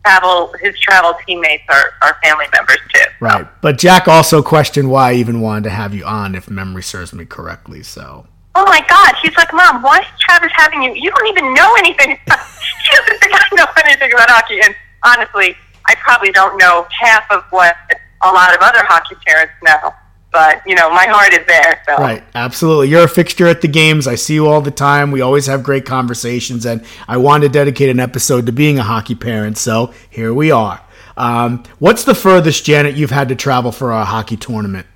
travel 0.09 0.55
his 0.61 0.79
travel 0.81 1.15
teammates 1.27 1.65
are, 1.69 1.93
are 2.03 2.17
family 2.23 2.47
members 2.53 2.79
too. 2.95 3.05
Right. 3.21 3.47
But 3.61 3.79
Jack 3.79 4.09
also 4.09 4.43
questioned 4.43 4.91
why 4.91 5.11
I 5.11 5.15
even 5.15 5.41
wanted 5.41 5.65
to 5.65 5.71
have 5.71 5.95
you 5.95 6.05
on, 6.05 6.35
if 6.35 6.49
memory 6.49 6.83
serves 6.83 7.13
me 7.13 7.25
correctly. 7.25 7.83
So. 7.83 8.27
Oh 8.55 8.65
my 8.65 8.85
God! 8.89 9.15
He's 9.23 9.37
like, 9.37 9.53
Mom, 9.53 9.83
why 9.83 10.01
is 10.01 10.07
Travis 10.19 10.51
having 10.55 10.83
you? 10.83 10.93
You 10.95 11.11
don't 11.11 11.29
even 11.29 11.55
know 11.55 11.75
anything. 11.79 12.11
he 12.27 12.97
doesn't 12.97 13.21
think 13.21 13.33
I 13.35 13.49
know 13.55 13.67
anything 13.85 14.13
about 14.13 14.31
hockey. 14.31 14.61
And 14.65 14.75
honestly, 15.05 15.55
I 15.87 15.95
probably 15.97 16.33
don't 16.33 16.57
know 16.59 16.87
half 16.91 17.31
of 17.31 17.45
what 17.51 17.77
a 18.23 18.33
lot 18.33 18.55
of 18.55 18.61
other 18.61 18.85
hockey 18.85 19.15
parents 19.27 19.53
know. 19.63 19.93
But 20.31 20.63
you 20.67 20.75
know, 20.75 20.91
my 20.91 21.07
heart 21.07 21.33
is 21.33 21.47
there. 21.47 21.83
So 21.87 21.97
Right, 21.97 22.23
absolutely. 22.35 22.89
You're 22.89 23.05
a 23.05 23.09
fixture 23.09 23.47
at 23.47 23.61
the 23.63 23.69
games. 23.69 24.07
I 24.07 24.15
see 24.15 24.35
you 24.35 24.47
all 24.47 24.61
the 24.61 24.71
time. 24.71 25.11
We 25.11 25.21
always 25.21 25.47
have 25.47 25.63
great 25.63 25.87
conversations, 25.87 26.67
and 26.67 26.85
I 27.07 27.17
wanted 27.17 27.49
to 27.49 27.53
dedicate 27.53 27.89
an 27.89 28.01
episode 28.01 28.47
to 28.47 28.53
being 28.53 28.79
a 28.79 28.83
hockey 28.83 29.15
parent. 29.15 29.57
So 29.57 29.93
here 30.11 30.35
we 30.35 30.51
are. 30.51 30.81
Um, 31.17 31.65
what's 31.81 32.05
the 32.05 32.15
furthest, 32.15 32.65
Janet, 32.65 32.95
you've 32.95 33.11
had 33.11 33.29
to 33.31 33.35
travel 33.35 33.73
for 33.73 33.91
a 33.91 34.05
hockey 34.05 34.37
tournament? 34.37 34.87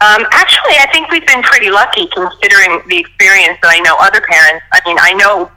Um, 0.00 0.24
actually, 0.30 0.74
I 0.78 0.88
think 0.92 1.10
we've 1.10 1.26
been 1.26 1.42
pretty 1.42 1.70
lucky 1.70 2.06
considering 2.06 2.80
the 2.86 2.98
experience 2.98 3.58
that 3.62 3.74
I 3.74 3.80
know 3.80 3.96
other 3.98 4.20
parents. 4.20 4.64
I 4.72 4.80
mean, 4.86 4.96
I 5.00 5.12
know, 5.14 5.50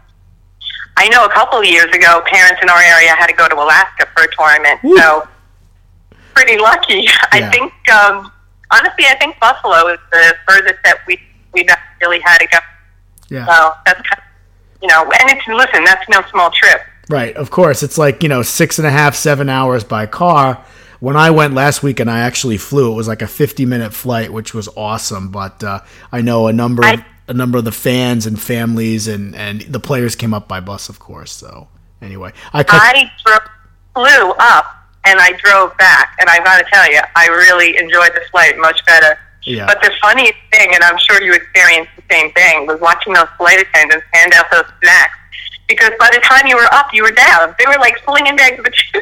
I 0.98 1.08
know 1.10 1.26
a 1.26 1.30
couple 1.30 1.60
of 1.60 1.66
years 1.66 1.94
ago, 1.94 2.24
parents 2.26 2.60
in 2.64 2.70
our 2.70 2.82
area 2.82 3.10
had 3.10 3.28
to 3.28 3.34
go 3.34 3.48
to 3.48 3.56
Alaska 3.56 4.08
for 4.16 4.24
a 4.24 4.36
tournament. 4.36 4.80
So, 4.98 5.28
pretty 6.36 6.58
lucky. 6.60 7.02
Yeah. 7.04 7.18
I 7.32 7.50
think, 7.52 7.74
um, 7.92 8.32
honestly, 8.72 9.06
I 9.06 9.16
think 9.20 9.40
Buffalo 9.40 9.88
is 9.94 10.00
the 10.12 10.36
furthest 10.48 10.80
that 10.84 10.98
we 11.08 11.20
we 11.54 11.64
not 11.64 11.80
really 12.02 12.20
had 12.20 12.38
to 12.40 12.48
go. 12.48 12.58
Yeah. 13.30 13.46
So 13.46 13.72
that's 13.86 14.02
kind 14.08 14.20
of, 14.22 14.82
you 14.82 14.88
know, 14.88 15.04
and 15.04 15.30
it's 15.38 15.48
listen, 15.48 15.84
that's 15.84 16.08
no 16.10 16.22
small 16.32 16.50
trip. 16.52 16.82
Right, 17.10 17.36
of 17.36 17.50
course. 17.52 17.84
It's 17.84 17.98
like, 17.98 18.24
you 18.24 18.30
know, 18.30 18.42
six 18.42 18.78
and 18.80 18.88
a 18.88 18.92
half, 18.92 19.16
seven 19.16 19.50
hours 19.50 19.84
by 19.84 20.06
car. 20.06 20.64
When 21.02 21.16
I 21.18 21.32
went 21.32 21.54
last 21.56 21.82
week 21.84 22.00
and 22.00 22.10
I 22.10 22.20
actually 22.20 22.58
flew, 22.58 22.92
it 22.92 22.96
was 22.96 23.08
like 23.08 23.22
a 23.22 23.28
50 23.28 23.66
minute 23.66 23.94
flight, 23.94 24.32
which 24.32 24.54
was 24.54 24.70
awesome. 24.78 25.30
But 25.30 25.64
uh, 25.64 25.82
I 26.12 26.22
know 26.22 26.48
a 26.48 26.54
number 26.54 26.84
of, 26.84 27.00
I- 27.00 27.06
a 27.28 27.34
number 27.34 27.58
of 27.58 27.66
the 27.66 27.72
fans 27.72 28.26
and 28.28 28.40
families 28.40 29.08
and, 29.08 29.36
and 29.36 29.62
the 29.62 29.80
players 29.80 30.16
came 30.16 30.34
up 30.34 30.48
by 30.48 30.60
bus, 30.60 30.90
of 30.90 31.00
course. 31.00 31.32
So 31.32 31.68
anyway, 32.02 32.34
I 32.54 32.64
cut, 32.64 32.82
I 32.82 33.12
dro- 33.26 33.38
flew 33.96 34.32
up 34.40 34.66
and 35.06 35.20
I 35.20 35.32
drove 35.44 35.76
back, 35.78 36.16
and 36.20 36.30
I 36.30 36.38
got 36.44 36.58
to 36.60 36.66
tell 36.72 36.90
you, 36.92 37.02
I 37.16 37.28
really 37.28 37.78
enjoyed 37.78 38.12
the 38.14 38.22
flight 38.32 38.58
much 38.58 38.86
better. 38.86 39.18
Yeah. 39.44 39.66
But 39.66 39.82
the 39.82 39.92
funniest 40.02 40.36
thing, 40.52 40.74
and 40.76 40.84
I'm 40.84 40.98
sure 41.00 41.22
you 41.22 41.34
experienced 41.34 41.92
the 41.96 42.04
same 42.12 42.32
thing, 42.34 42.68
was 42.68 42.80
watching 42.80 43.14
those 43.14 43.28
flight 43.38 43.60
attendants 43.60 44.06
hand 44.14 44.34
out 44.36 44.46
those 44.52 44.66
snacks. 44.84 45.18
Because 45.68 45.92
by 46.00 46.10
the 46.14 46.20
time 46.20 46.46
you 46.48 46.56
were 46.56 46.68
up, 46.74 46.88
you 46.94 47.02
were 47.04 47.12
down. 47.12 47.56
They 47.58 47.66
were 47.66 47.80
like 47.80 47.98
flinging 48.04 48.36
bags 48.36 48.60
of. 48.60 48.66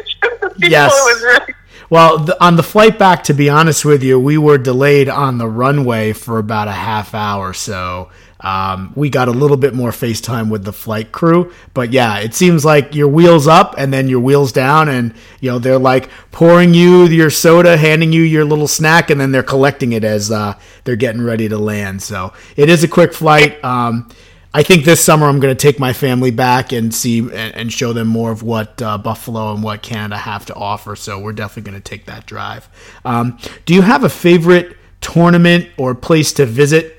People 0.61 0.69
Yes. 0.69 0.91
was 0.93 1.21
really 1.23 1.53
Well, 1.89 2.19
the, 2.19 2.41
on 2.43 2.55
the 2.55 2.63
flight 2.63 2.99
back, 2.99 3.23
to 3.23 3.33
be 3.33 3.49
honest 3.49 3.83
with 3.83 4.03
you, 4.03 4.19
we 4.19 4.37
were 4.37 4.57
delayed 4.59 5.09
on 5.09 5.39
the 5.39 5.47
runway 5.47 6.13
for 6.13 6.37
about 6.37 6.67
a 6.67 6.71
half 6.73 7.13
hour. 7.15 7.53
So 7.53 8.09
um, 8.41 8.93
we 8.95 9.09
got 9.09 9.27
a 9.27 9.31
little 9.31 9.57
bit 9.57 9.73
more 9.73 9.91
FaceTime 9.91 10.49
with 10.49 10.63
the 10.63 10.71
flight 10.71 11.11
crew. 11.11 11.51
But 11.73 11.91
yeah, 11.91 12.19
it 12.19 12.33
seems 12.33 12.63
like 12.63 12.95
your 12.95 13.07
wheels 13.07 13.47
up 13.47 13.75
and 13.77 13.93
then 13.93 14.07
your 14.07 14.21
wheels 14.21 14.51
down, 14.51 14.89
and 14.89 15.13
you 15.41 15.49
know 15.51 15.59
they're 15.59 15.77
like 15.77 16.09
pouring 16.31 16.73
you 16.73 17.05
your 17.05 17.29
soda, 17.29 17.77
handing 17.77 18.13
you 18.13 18.23
your 18.23 18.45
little 18.45 18.67
snack, 18.67 19.09
and 19.09 19.19
then 19.19 19.31
they're 19.31 19.43
collecting 19.43 19.91
it 19.91 20.03
as 20.03 20.31
uh, 20.31 20.57
they're 20.83 20.95
getting 20.95 21.21
ready 21.21 21.49
to 21.49 21.57
land. 21.57 22.01
So 22.01 22.33
it 22.55 22.69
is 22.69 22.83
a 22.83 22.87
quick 22.87 23.13
flight. 23.13 23.63
Um, 23.63 24.09
I 24.51 24.63
think 24.63 24.83
this 24.83 25.03
summer 25.03 25.27
I'm 25.27 25.39
going 25.39 25.55
to 25.55 25.61
take 25.61 25.79
my 25.79 25.93
family 25.93 26.31
back 26.31 26.71
and 26.71 26.93
see 26.93 27.19
and, 27.19 27.33
and 27.33 27.73
show 27.73 27.93
them 27.93 28.07
more 28.07 28.31
of 28.31 28.41
what 28.41 28.81
uh, 28.81 28.97
Buffalo 28.97 29.53
and 29.53 29.61
what 29.61 29.83
Canada 29.83 30.17
have 30.17 30.45
to 30.47 30.55
offer. 30.55 30.95
So 30.95 31.19
we're 31.19 31.33
definitely 31.33 31.71
going 31.71 31.81
to 31.81 31.87
take 31.87 32.05
that 32.05 32.25
drive. 32.25 32.67
Um, 33.05 33.37
do 33.65 33.75
you 33.75 33.83
have 33.83 34.03
a 34.03 34.09
favorite 34.09 34.75
tournament 35.01 35.69
or 35.77 35.93
place 35.93 36.33
to 36.33 36.47
visit? 36.47 36.98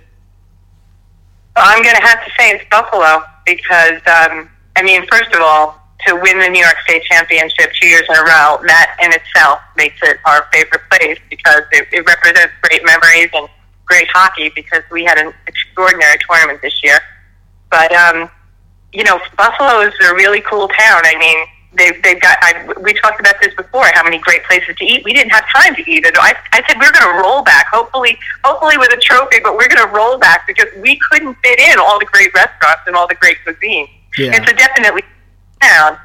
I'm 1.62 1.82
going 1.82 1.96
to 1.96 2.02
have 2.02 2.24
to 2.24 2.30
say 2.38 2.50
it's 2.50 2.64
Buffalo 2.70 3.22
because, 3.44 4.00
um, 4.06 4.48
I 4.76 4.82
mean, 4.82 5.06
first 5.10 5.32
of 5.32 5.40
all, 5.40 5.76
to 6.06 6.14
win 6.14 6.38
the 6.38 6.48
New 6.48 6.60
York 6.60 6.76
State 6.84 7.02
Championship 7.04 7.70
two 7.80 7.86
years 7.88 8.04
in 8.08 8.16
a 8.16 8.22
row, 8.22 8.58
that 8.66 8.96
in 9.02 9.12
itself 9.12 9.60
makes 9.76 9.96
it 10.02 10.16
our 10.24 10.48
favorite 10.52 10.82
place 10.90 11.18
because 11.28 11.62
it, 11.72 11.86
it 11.92 12.06
represents 12.06 12.52
great 12.62 12.84
memories 12.84 13.28
and 13.34 13.48
great 13.84 14.08
hockey 14.08 14.50
because 14.54 14.82
we 14.90 15.04
had 15.04 15.18
an 15.18 15.32
extraordinary 15.46 16.16
tournament 16.28 16.62
this 16.62 16.82
year. 16.82 16.98
But, 17.70 17.92
um, 17.92 18.30
you 18.92 19.04
know, 19.04 19.20
Buffalo 19.36 19.80
is 19.80 19.94
a 20.08 20.14
really 20.14 20.40
cool 20.40 20.68
town. 20.68 21.02
I 21.04 21.16
mean, 21.18 21.46
they've, 21.74 22.02
they've 22.02 22.20
got, 22.20 22.38
I, 22.42 22.72
we 22.80 22.94
talked 22.94 23.20
about 23.20 23.36
this 23.40 23.54
before, 23.54 23.86
how 23.94 24.04
many 24.04 24.18
great 24.18 24.44
places 24.44 24.76
to 24.76 24.84
eat. 24.84 25.04
We 25.04 25.12
didn't 25.12 25.30
have 25.30 25.44
time 25.48 25.74
to 25.74 25.90
eat 25.90 26.04
it. 26.04 26.14
I, 26.18 26.34
I 26.52 26.62
said, 26.66 26.78
we're 26.78 26.92
going 26.92 27.14
to 27.14 27.22
roll 27.22 27.42
back, 27.42 27.66
hopefully, 27.68 28.18
hopefully 28.44 28.76
with 28.78 28.92
a 28.92 28.96
trophy, 28.96 29.38
but 29.42 29.56
we're 29.56 29.68
going 29.68 29.86
to 29.86 29.92
roll 29.94 30.18
back 30.18 30.46
because 30.46 30.66
we 30.78 30.98
couldn't 31.10 31.34
fit 31.42 31.58
in 31.58 31.78
all 31.78 31.98
the 31.98 32.06
great 32.06 32.32
restaurants 32.34 32.82
and 32.86 32.96
all 32.96 33.06
the 33.06 33.14
great 33.16 33.36
cuisine. 33.44 33.88
Yeah. 34.18 34.32
It's 34.34 34.50
a 34.50 34.54
definitely 34.54 35.02
town. 35.62 35.98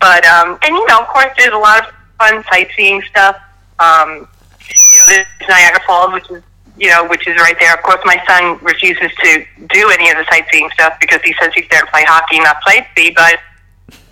But, 0.00 0.24
um, 0.26 0.58
and 0.62 0.74
you 0.74 0.86
know, 0.86 1.00
of 1.00 1.08
course, 1.08 1.32
there's 1.36 1.52
a 1.52 1.58
lot 1.58 1.86
of 1.86 1.94
fun 2.18 2.44
sightseeing 2.50 3.02
stuff. 3.02 3.36
Um, 3.78 4.28
you 4.68 4.98
know, 4.98 5.04
there's 5.08 5.26
Niagara 5.48 5.80
Falls, 5.86 6.12
which 6.12 6.30
is 6.30 6.42
you 6.80 6.88
know, 6.88 7.06
which 7.06 7.28
is 7.28 7.36
right 7.36 7.56
there. 7.60 7.74
Of 7.74 7.82
course, 7.82 8.00
my 8.06 8.16
son 8.26 8.58
refuses 8.62 9.10
to 9.22 9.44
do 9.68 9.90
any 9.90 10.10
of 10.10 10.16
the 10.16 10.24
sightseeing 10.30 10.70
stuff 10.72 10.94
because 10.98 11.20
he 11.22 11.34
says 11.38 11.52
he's 11.54 11.68
there 11.70 11.82
to 11.82 11.86
play 11.88 12.04
hockey, 12.04 12.40
not 12.40 12.60
play 12.62 12.86
see. 12.96 13.10
But 13.10 13.38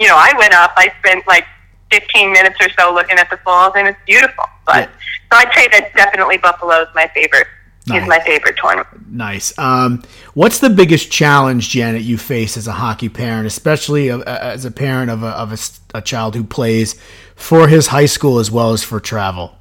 you 0.01 0.09
know, 0.09 0.16
I 0.16 0.33
went 0.39 0.55
up. 0.55 0.72
I 0.76 0.93
spent 0.99 1.26
like 1.26 1.45
15 1.91 2.33
minutes 2.33 2.57
or 2.61 2.68
so 2.79 2.93
looking 2.93 3.18
at 3.18 3.31
the 3.31 3.37
falls, 3.39 3.72
and 3.76 3.89
it's 3.89 3.99
beautiful. 4.07 4.45
But 4.66 4.91
so 5.33 5.39
I'd 5.39 5.53
say 5.55 5.68
that 5.68 5.93
definitely 5.95 6.39
Buffalo 6.39 6.83
is 6.83 6.89
my 6.95 7.11
favorite. 7.14 7.47
Nice. 7.87 8.03
Is 8.03 8.09
my 8.09 8.20
favorite 8.20 8.59
tournament. 8.59 9.11
Nice. 9.11 9.59
Um, 9.59 10.03
what's 10.35 10.59
the 10.59 10.68
biggest 10.68 11.11
challenge, 11.11 11.70
Janet, 11.70 12.03
you 12.03 12.18
face 12.18 12.59
as 12.59 12.66
a 12.66 12.72
hockey 12.72 13.09
parent, 13.09 13.47
especially 13.47 14.11
as 14.11 14.66
a 14.66 14.70
parent 14.70 15.11
of 15.11 15.22
a, 15.22 15.29
of 15.29 15.53
a 15.53 15.59
a 15.97 16.03
child 16.03 16.35
who 16.35 16.45
plays 16.45 17.01
for 17.35 17.68
his 17.68 17.87
high 17.87 18.07
school 18.07 18.39
as 18.39 18.51
well 18.51 18.72
as 18.72 18.85
for 18.85 19.01
travel? 19.01 19.57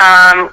Um, 0.00 0.52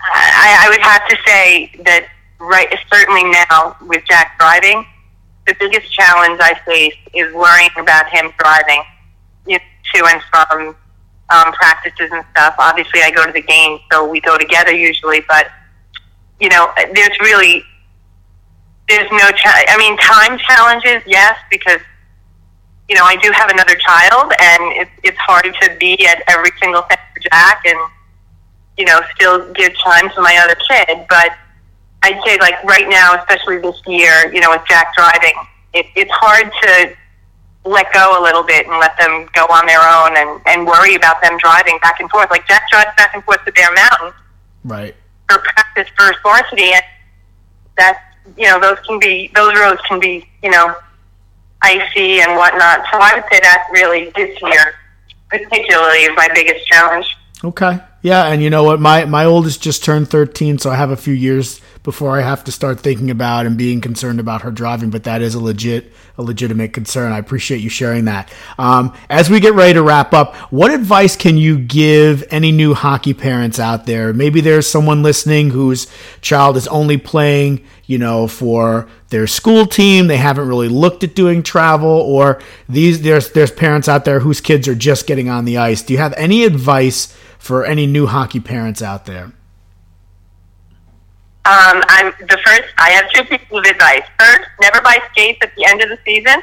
I, 0.00 0.58
I 0.60 0.68
would 0.68 0.80
have 0.80 1.08
to 1.08 1.16
say 1.26 1.72
that 1.84 2.08
right, 2.38 2.68
certainly 2.92 3.24
now 3.24 3.76
with 3.82 4.04
Jack 4.08 4.38
driving, 4.38 4.86
the 5.48 5.56
biggest 5.58 5.92
challenge 5.92 6.38
I 6.40 6.54
face 6.64 6.94
is 7.14 7.34
worrying 7.34 7.70
about 7.78 8.08
him 8.08 8.30
driving 8.38 8.82
you 9.46 9.58
know, 9.58 9.64
to 9.94 10.04
and 10.06 10.22
from 10.30 10.76
um, 11.30 11.52
practices 11.54 12.10
and 12.12 12.24
stuff. 12.30 12.54
Obviously, 12.58 13.00
I 13.02 13.10
go 13.10 13.26
to 13.26 13.32
the 13.32 13.42
games, 13.42 13.80
so 13.90 14.06
we 14.08 14.20
go 14.20 14.38
together 14.38 14.72
usually. 14.72 15.22
But 15.26 15.48
you 16.38 16.48
know, 16.50 16.70
there's 16.94 17.18
really 17.20 17.64
there's 18.88 19.10
no. 19.10 19.30
Cha- 19.30 19.64
I 19.68 19.76
mean, 19.76 19.96
time 19.98 20.38
challenges, 20.38 21.02
yes, 21.06 21.36
because 21.50 21.80
you 22.88 22.94
know 22.94 23.04
I 23.04 23.16
do 23.16 23.32
have 23.32 23.50
another 23.50 23.74
child, 23.76 24.32
and 24.38 24.62
it's 24.76 24.90
it's 25.02 25.18
hard 25.18 25.44
to 25.44 25.76
be 25.80 26.06
at 26.06 26.22
every 26.28 26.50
single 26.60 26.82
thing 26.82 26.98
for 27.14 27.20
Jack 27.30 27.62
and 27.66 27.78
you 28.78 28.84
know, 28.84 29.00
still 29.14 29.52
give 29.52 29.76
time 29.84 30.08
to 30.10 30.22
my 30.22 30.38
other 30.42 30.56
kid. 30.68 31.04
But 31.10 31.32
I'd 32.02 32.20
say 32.24 32.38
like 32.38 32.62
right 32.64 32.88
now, 32.88 33.14
especially 33.16 33.58
this 33.58 33.80
year, 33.86 34.32
you 34.32 34.40
know, 34.40 34.50
with 34.50 34.62
Jack 34.68 34.94
driving, 34.96 35.34
it, 35.74 35.86
it's 35.96 36.10
hard 36.12 36.50
to 36.62 36.96
let 37.64 37.92
go 37.92 38.20
a 38.20 38.22
little 38.22 38.42
bit 38.42 38.66
and 38.66 38.78
let 38.78 38.96
them 38.98 39.28
go 39.34 39.44
on 39.46 39.66
their 39.66 39.80
own 39.80 40.16
and, 40.16 40.40
and 40.46 40.66
worry 40.66 40.94
about 40.94 41.20
them 41.22 41.36
driving 41.38 41.78
back 41.82 42.00
and 42.00 42.08
forth. 42.10 42.30
Like 42.30 42.46
Jack 42.46 42.62
drives 42.70 42.90
back 42.96 43.14
and 43.14 43.22
forth 43.24 43.44
to 43.44 43.52
Bear 43.52 43.68
Mountain 43.74 44.12
Right. 44.64 44.94
for 45.28 45.38
practice 45.38 45.88
for 45.96 46.14
varsity, 46.22 46.72
and 46.72 46.82
that's 47.76 47.98
you 48.36 48.46
know 48.46 48.60
those 48.60 48.78
can 48.86 48.98
be 48.98 49.30
those 49.34 49.58
roads 49.58 49.80
can 49.88 50.00
be 50.00 50.28
you 50.42 50.50
know 50.50 50.74
icy 51.62 52.20
and 52.20 52.36
whatnot. 52.36 52.84
So 52.92 52.98
I 53.00 53.14
would 53.14 53.24
say 53.30 53.40
that 53.40 53.68
really 53.72 54.10
this 54.14 54.40
year, 54.42 54.74
particularly, 55.28 55.98
is 56.04 56.16
my 56.16 56.28
biggest 56.34 56.66
challenge. 56.66 57.16
Okay. 57.42 57.78
Yeah, 58.02 58.26
and 58.26 58.42
you 58.42 58.50
know 58.50 58.64
what? 58.64 58.80
My 58.80 59.04
my 59.04 59.24
oldest 59.24 59.62
just 59.62 59.84
turned 59.84 60.08
13, 60.08 60.58
so 60.58 60.70
I 60.70 60.76
have 60.76 60.90
a 60.90 60.96
few 60.96 61.14
years 61.14 61.60
before 61.88 62.18
I 62.18 62.20
have 62.20 62.44
to 62.44 62.52
start 62.52 62.80
thinking 62.80 63.10
about 63.10 63.46
and 63.46 63.56
being 63.56 63.80
concerned 63.80 64.20
about 64.20 64.42
her 64.42 64.50
driving. 64.50 64.90
But 64.90 65.04
that 65.04 65.22
is 65.22 65.34
a 65.34 65.40
legit 65.40 65.90
a 66.18 66.22
legitimate 66.22 66.74
concern. 66.74 67.12
I 67.12 67.18
appreciate 67.18 67.62
you 67.62 67.70
sharing 67.70 68.04
that. 68.04 68.30
Um, 68.58 68.92
as 69.08 69.30
we 69.30 69.40
get 69.40 69.54
ready 69.54 69.72
to 69.72 69.82
wrap 69.82 70.12
up, 70.12 70.36
what 70.52 70.70
advice 70.70 71.16
can 71.16 71.38
you 71.38 71.58
give 71.58 72.22
any 72.30 72.52
new 72.52 72.74
hockey 72.74 73.14
parents 73.14 73.58
out 73.58 73.86
there? 73.86 74.12
Maybe 74.12 74.42
there's 74.42 74.68
someone 74.68 75.02
listening 75.02 75.48
whose 75.48 75.86
child 76.20 76.58
is 76.58 76.68
only 76.68 76.98
playing, 76.98 77.64
you 77.86 77.96
know, 77.96 78.28
for 78.28 78.86
their 79.08 79.26
school 79.26 79.64
team. 79.64 80.08
They 80.08 80.18
haven't 80.18 80.46
really 80.46 80.68
looked 80.68 81.04
at 81.04 81.14
doing 81.14 81.42
travel, 81.42 81.88
or 81.88 82.42
these 82.68 83.00
there's 83.00 83.30
there's 83.30 83.50
parents 83.50 83.88
out 83.88 84.04
there 84.04 84.20
whose 84.20 84.42
kids 84.42 84.68
are 84.68 84.74
just 84.74 85.06
getting 85.06 85.30
on 85.30 85.46
the 85.46 85.56
ice. 85.56 85.80
Do 85.80 85.94
you 85.94 86.00
have 86.00 86.12
any 86.18 86.44
advice 86.44 87.16
for 87.38 87.64
any 87.64 87.86
new 87.86 88.04
hockey 88.04 88.40
parents 88.40 88.82
out 88.82 89.06
there? 89.06 89.32
Um, 91.48 91.82
I'm 91.88 92.12
the 92.20 92.38
first. 92.44 92.68
I 92.76 92.90
have 92.90 93.10
two 93.10 93.24
pieces 93.24 93.46
of 93.50 93.64
advice. 93.64 94.02
First, 94.20 94.50
never 94.60 94.82
buy 94.82 94.98
skates 95.10 95.38
at 95.42 95.54
the 95.56 95.64
end 95.64 95.80
of 95.80 95.88
the 95.88 95.98
season, 96.04 96.42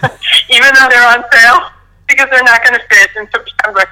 even 0.48 0.70
though 0.72 0.88
they're 0.88 1.06
on 1.06 1.22
sale, 1.30 1.68
because 2.08 2.28
they're 2.30 2.42
not 2.42 2.64
going 2.64 2.72
to 2.72 2.86
fit 2.88 3.10
in 3.16 3.28
September. 3.30 3.84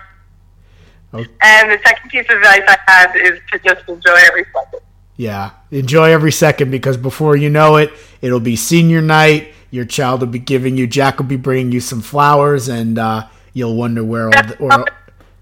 Okay. 1.12 1.30
And 1.42 1.70
the 1.70 1.78
second 1.84 2.08
piece 2.08 2.24
of 2.30 2.38
advice 2.38 2.62
I 2.66 2.78
have 2.86 3.14
is 3.14 3.40
to 3.52 3.58
just 3.58 3.86
enjoy 3.86 4.16
every 4.26 4.46
second. 4.54 4.80
Yeah, 5.16 5.50
enjoy 5.70 6.10
every 6.10 6.32
second 6.32 6.70
because 6.70 6.96
before 6.96 7.36
you 7.36 7.50
know 7.50 7.76
it, 7.76 7.92
it'll 8.22 8.40
be 8.40 8.56
senior 8.56 9.02
night. 9.02 9.52
Your 9.70 9.84
child 9.84 10.20
will 10.20 10.28
be 10.28 10.38
giving 10.38 10.78
you, 10.78 10.86
Jack 10.86 11.18
will 11.18 11.26
be 11.26 11.36
bringing 11.36 11.72
you 11.72 11.80
some 11.80 12.00
flowers, 12.00 12.68
and 12.68 12.98
uh, 12.98 13.28
you'll 13.52 13.76
wonder 13.76 14.02
where 14.02 14.28
all 14.28 14.42
the, 14.42 14.54
where, 14.58 14.84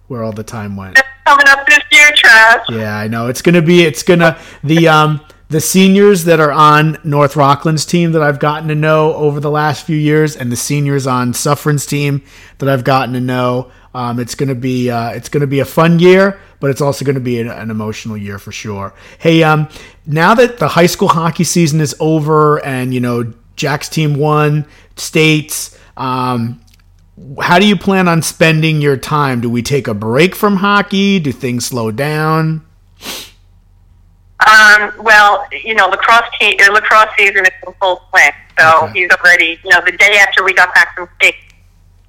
where 0.08 0.22
all 0.24 0.32
the 0.32 0.42
time 0.42 0.76
went. 0.76 0.96
That's 0.96 1.08
coming 1.24 1.46
up 1.48 1.64
year, 2.10 2.16
Trash. 2.16 2.66
Yeah, 2.70 2.96
I 2.96 3.08
know 3.08 3.26
it's 3.28 3.42
gonna 3.42 3.62
be. 3.62 3.82
It's 3.82 4.02
gonna 4.02 4.38
the 4.62 4.88
um 4.88 5.20
the 5.48 5.60
seniors 5.60 6.24
that 6.24 6.38
are 6.38 6.52
on 6.52 6.96
North 7.02 7.34
Rockland's 7.34 7.84
team 7.84 8.12
that 8.12 8.22
I've 8.22 8.38
gotten 8.38 8.68
to 8.68 8.74
know 8.74 9.14
over 9.14 9.40
the 9.40 9.50
last 9.50 9.84
few 9.84 9.96
years, 9.96 10.36
and 10.36 10.50
the 10.50 10.56
seniors 10.56 11.06
on 11.06 11.34
Suffern's 11.34 11.86
team 11.86 12.22
that 12.58 12.68
I've 12.68 12.84
gotten 12.84 13.14
to 13.14 13.20
know. 13.20 13.70
Um, 13.92 14.20
it's 14.20 14.34
gonna 14.36 14.54
be 14.54 14.90
uh, 14.90 15.10
it's 15.10 15.28
gonna 15.28 15.48
be 15.48 15.60
a 15.60 15.64
fun 15.64 15.98
year, 15.98 16.40
but 16.60 16.70
it's 16.70 16.80
also 16.80 17.04
gonna 17.04 17.20
be 17.20 17.40
an, 17.40 17.48
an 17.48 17.70
emotional 17.70 18.16
year 18.16 18.38
for 18.38 18.52
sure. 18.52 18.94
Hey, 19.18 19.42
um, 19.42 19.68
now 20.06 20.34
that 20.34 20.58
the 20.58 20.68
high 20.68 20.86
school 20.86 21.08
hockey 21.08 21.44
season 21.44 21.80
is 21.80 21.94
over, 21.98 22.64
and 22.64 22.94
you 22.94 23.00
know 23.00 23.32
Jack's 23.56 23.88
team 23.88 24.14
won 24.14 24.66
states. 24.96 25.76
Um, 25.96 26.60
how 27.40 27.58
do 27.58 27.66
you 27.66 27.76
plan 27.76 28.08
on 28.08 28.22
spending 28.22 28.80
your 28.80 28.96
time? 28.96 29.40
Do 29.40 29.50
we 29.50 29.62
take 29.62 29.86
a 29.88 29.94
break 29.94 30.34
from 30.34 30.56
hockey? 30.56 31.18
Do 31.18 31.32
things 31.32 31.66
slow 31.66 31.90
down? 31.90 32.64
Um, 34.46 34.92
well, 34.98 35.46
you 35.64 35.74
know, 35.74 35.88
lacrosse 35.88 36.28
te- 36.40 36.58
uh, 36.60 36.72
lacrosse 36.72 37.10
season 37.18 37.44
is 37.44 37.50
in 37.66 37.72
full 37.80 38.02
swing. 38.10 38.32
So 38.58 38.84
Okay. 38.86 39.00
he's 39.00 39.10
already, 39.10 39.58
you 39.62 39.70
know, 39.70 39.80
the 39.84 39.92
day 39.92 40.16
after 40.18 40.42
we 40.42 40.54
got 40.54 40.74
back 40.74 40.94
from 40.96 41.08
state, 41.16 41.34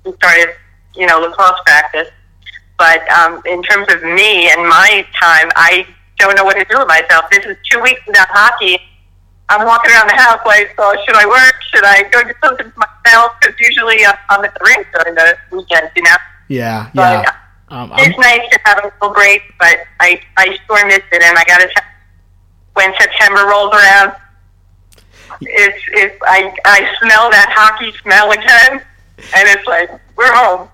we 0.05 0.13
started, 0.13 0.55
you 0.95 1.05
know, 1.07 1.19
lacrosse 1.19 1.59
practice. 1.65 2.07
But 2.77 3.07
um, 3.11 3.41
in 3.45 3.61
terms 3.63 3.87
of 3.93 4.01
me 4.03 4.49
and 4.49 4.67
my 4.67 5.05
time, 5.19 5.49
I 5.55 5.85
don't 6.17 6.35
know 6.35 6.43
what 6.45 6.55
to 6.55 6.65
do 6.65 6.79
with 6.79 6.87
myself. 6.87 7.25
This 7.31 7.45
is 7.45 7.57
two 7.69 7.81
weeks 7.81 8.01
without 8.07 8.27
hockey. 8.29 8.79
I'm 9.51 9.65
walking 9.67 9.91
around 9.91 10.07
the 10.09 10.15
house 10.15 10.39
like, 10.45 10.73
so 10.77 10.93
should 11.05 11.15
I 11.15 11.25
work? 11.25 11.55
Should 11.73 11.83
I 11.83 12.03
go 12.09 12.23
do 12.23 12.31
something 12.41 12.71
for 12.71 12.79
myself? 12.79 13.33
Because 13.41 13.55
usually 13.59 14.03
uh, 14.05 14.13
I'm 14.29 14.45
at 14.45 14.53
the 14.53 14.61
rink 14.65 14.87
during 14.95 15.13
the 15.15 15.37
weekends, 15.51 15.91
you 15.95 16.03
know. 16.03 16.15
Yeah, 16.47 16.89
But, 16.95 17.23
yeah. 17.23 17.35
Um, 17.69 17.91
I'm- 17.91 18.09
it's 18.09 18.17
nice 18.17 18.47
to 18.51 18.59
have 18.65 18.79
a 18.79 18.87
little 18.87 19.13
break, 19.13 19.41
but 19.59 19.79
I, 19.99 20.21
I 20.37 20.57
sure 20.67 20.85
miss 20.87 20.99
it, 21.11 21.21
and 21.21 21.37
I 21.37 21.43
gotta 21.45 21.67
tell 21.73 21.83
when 22.73 22.93
September 22.97 23.45
rolls 23.47 23.73
around, 23.73 24.13
it's, 25.41 25.83
it's, 25.89 26.15
I, 26.25 26.53
I 26.65 26.95
smell 27.01 27.29
that 27.31 27.51
hockey 27.53 27.91
smell 28.01 28.31
again, 28.31 28.81
and 29.35 29.49
it's 29.49 29.67
like, 29.67 29.89
we're 30.15 30.33
home. 30.33 30.69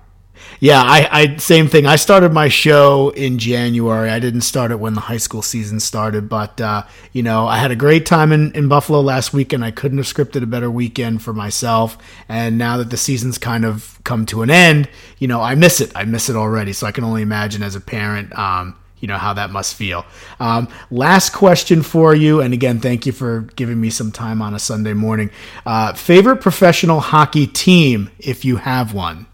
Yeah, 0.60 0.82
I, 0.82 1.08
I 1.10 1.36
same 1.36 1.68
thing. 1.68 1.86
I 1.86 1.96
started 1.96 2.32
my 2.32 2.48
show 2.48 3.10
in 3.10 3.38
January. 3.38 4.10
I 4.10 4.18
didn't 4.18 4.40
start 4.40 4.70
it 4.72 4.80
when 4.80 4.94
the 4.94 5.00
high 5.00 5.18
school 5.18 5.42
season 5.42 5.78
started, 5.78 6.28
but 6.28 6.60
uh, 6.60 6.82
you 7.12 7.22
know, 7.22 7.46
I 7.46 7.58
had 7.58 7.70
a 7.70 7.76
great 7.76 8.06
time 8.06 8.32
in, 8.32 8.52
in 8.52 8.66
Buffalo 8.66 9.00
last 9.00 9.32
weekend. 9.32 9.64
I 9.64 9.70
couldn't 9.70 9.98
have 9.98 10.06
scripted 10.06 10.42
a 10.42 10.46
better 10.46 10.70
weekend 10.70 11.22
for 11.22 11.32
myself. 11.32 11.96
And 12.28 12.58
now 12.58 12.76
that 12.78 12.90
the 12.90 12.96
season's 12.96 13.38
kind 13.38 13.64
of 13.64 14.00
come 14.02 14.26
to 14.26 14.42
an 14.42 14.50
end, 14.50 14.88
you 15.18 15.28
know, 15.28 15.40
I 15.40 15.54
miss 15.54 15.80
it. 15.80 15.92
I 15.94 16.04
miss 16.04 16.28
it 16.28 16.34
already. 16.34 16.72
So 16.72 16.86
I 16.86 16.92
can 16.92 17.04
only 17.04 17.22
imagine 17.22 17.62
as 17.62 17.76
a 17.76 17.80
parent, 17.80 18.36
um, 18.36 18.76
you 18.98 19.06
know 19.06 19.16
how 19.16 19.34
that 19.34 19.50
must 19.50 19.76
feel. 19.76 20.04
Um, 20.40 20.66
last 20.90 21.30
question 21.30 21.82
for 21.84 22.16
you, 22.16 22.40
and 22.40 22.52
again, 22.52 22.80
thank 22.80 23.06
you 23.06 23.12
for 23.12 23.42
giving 23.54 23.80
me 23.80 23.90
some 23.90 24.10
time 24.10 24.42
on 24.42 24.54
a 24.54 24.58
Sunday 24.58 24.92
morning. 24.92 25.30
Uh, 25.64 25.92
favorite 25.92 26.38
professional 26.38 26.98
hockey 26.98 27.46
team, 27.46 28.10
if 28.18 28.44
you 28.44 28.56
have 28.56 28.92
one. 28.92 29.27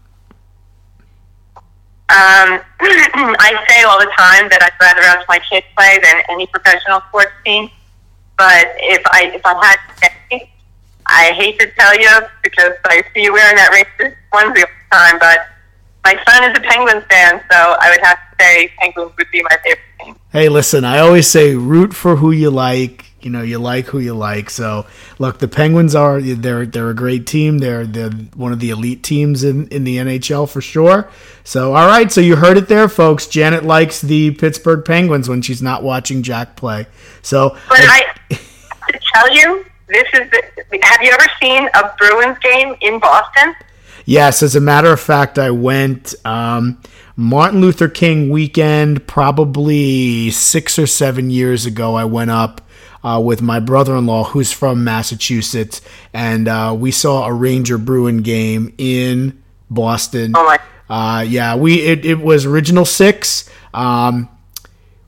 Um, 2.07 2.61
I 2.79 3.65
say 3.67 3.81
all 3.83 3.99
the 3.99 4.11
time 4.17 4.47
that 4.49 4.61
I'd 4.61 4.77
rather 4.79 5.01
watch 5.01 5.25
my 5.27 5.39
kids 5.39 5.65
play 5.75 5.97
than 6.03 6.21
any 6.29 6.45
professional 6.47 7.01
sports 7.09 7.31
team. 7.43 7.69
But 8.37 8.75
if 8.77 9.01
I 9.07 9.31
if 9.33 9.41
I 9.43 9.53
had 9.65 9.77
to 9.87 10.09
say, 10.29 10.51
I 11.07 11.31
hate 11.33 11.57
to 11.59 11.71
tell 11.71 11.97
you 11.97 12.27
because 12.43 12.73
I 12.85 13.03
see 13.13 13.23
you 13.23 13.33
wearing 13.33 13.55
that 13.55 13.71
Rangers 13.71 14.17
onesie 14.31 14.61
all 14.61 14.69
the 14.69 14.95
time. 14.95 15.19
But 15.19 15.47
my 16.03 16.23
son 16.27 16.51
is 16.51 16.57
a 16.57 16.61
Penguins 16.61 17.05
fan, 17.09 17.41
so 17.51 17.75
I 17.79 17.89
would 17.89 18.05
have 18.05 18.17
to 18.17 18.35
say 18.43 18.71
Penguins 18.77 19.11
would 19.17 19.31
be 19.31 19.41
my 19.41 19.57
favorite 19.63 19.79
team. 19.99 20.15
Hey, 20.31 20.49
listen, 20.49 20.85
I 20.85 20.99
always 20.99 21.27
say 21.27 21.55
root 21.55 21.93
for 21.95 22.17
who 22.17 22.31
you 22.31 22.51
like. 22.51 23.05
You 23.21 23.31
know, 23.31 23.41
you 23.41 23.57
like 23.57 23.85
who 23.85 23.97
you 23.97 24.13
like. 24.13 24.51
So, 24.51 24.85
look, 25.19 25.39
the 25.39 25.47
Penguins 25.47 25.95
are 25.95 26.21
they're 26.21 26.65
they're 26.65 26.89
a 26.89 26.95
great 26.95 27.25
team. 27.27 27.59
They're 27.59 27.85
they're 27.85 28.09
one 28.09 28.51
of 28.51 28.59
the 28.59 28.69
elite 28.69 29.03
teams 29.03 29.43
in 29.43 29.67
in 29.69 29.83
the 29.83 29.97
NHL 29.97 30.49
for 30.49 30.61
sure. 30.61 31.09
So, 31.43 31.75
all 31.75 31.87
right, 31.87 32.11
so 32.11 32.21
you 32.21 32.35
heard 32.35 32.57
it 32.57 32.67
there, 32.67 32.89
folks. 32.89 33.27
Janet 33.27 33.63
likes 33.63 34.01
the 34.01 34.31
Pittsburgh 34.31 34.83
Penguins 34.83 35.29
when 35.29 35.41
she's 35.41 35.61
not 35.61 35.83
watching 35.83 36.23
Jack 36.23 36.55
play. 36.55 36.87
So, 37.21 37.57
But 37.69 37.79
I 37.81 38.05
have 38.31 38.39
to 38.89 38.99
tell 39.13 39.33
you, 39.33 39.65
this 39.87 40.07
is. 40.13 40.29
The, 40.31 40.79
have 40.81 41.01
you 41.01 41.11
ever 41.11 41.25
seen 41.41 41.69
a 41.73 41.93
Bruins 41.97 42.37
game 42.39 42.75
in 42.81 42.99
Boston? 42.99 43.55
Yes, 44.05 44.43
as 44.43 44.55
a 44.55 44.61
matter 44.61 44.91
of 44.91 44.99
fact, 44.99 45.39
I 45.39 45.49
went 45.51 46.13
um, 46.25 46.79
Martin 47.15 47.61
Luther 47.61 47.87
King 47.87 48.29
weekend 48.29 49.07
probably 49.07 50.29
six 50.31 50.77
or 50.77 50.85
seven 50.85 51.29
years 51.29 51.65
ago. 51.65 51.95
I 51.95 52.05
went 52.05 52.29
up 52.29 52.61
uh, 53.05 53.19
with 53.19 53.39
my 53.39 53.59
brother 53.59 53.95
in 53.95 54.07
law, 54.07 54.23
who's 54.23 54.51
from 54.51 54.83
Massachusetts, 54.83 55.79
and 56.11 56.47
uh, 56.47 56.75
we 56.77 56.89
saw 56.89 57.27
a 57.27 57.31
Ranger 57.31 57.77
Bruin 57.77 58.23
game 58.23 58.73
in 58.79 59.43
Boston. 59.69 60.33
Oh 60.35 60.43
my! 60.43 60.59
Uh, 60.89 61.21
yeah, 61.21 61.55
we 61.55 61.81
it, 61.81 62.03
it 62.03 62.19
was 62.19 62.47
original 62.47 62.83
six. 62.83 63.47
Um, 63.75 64.27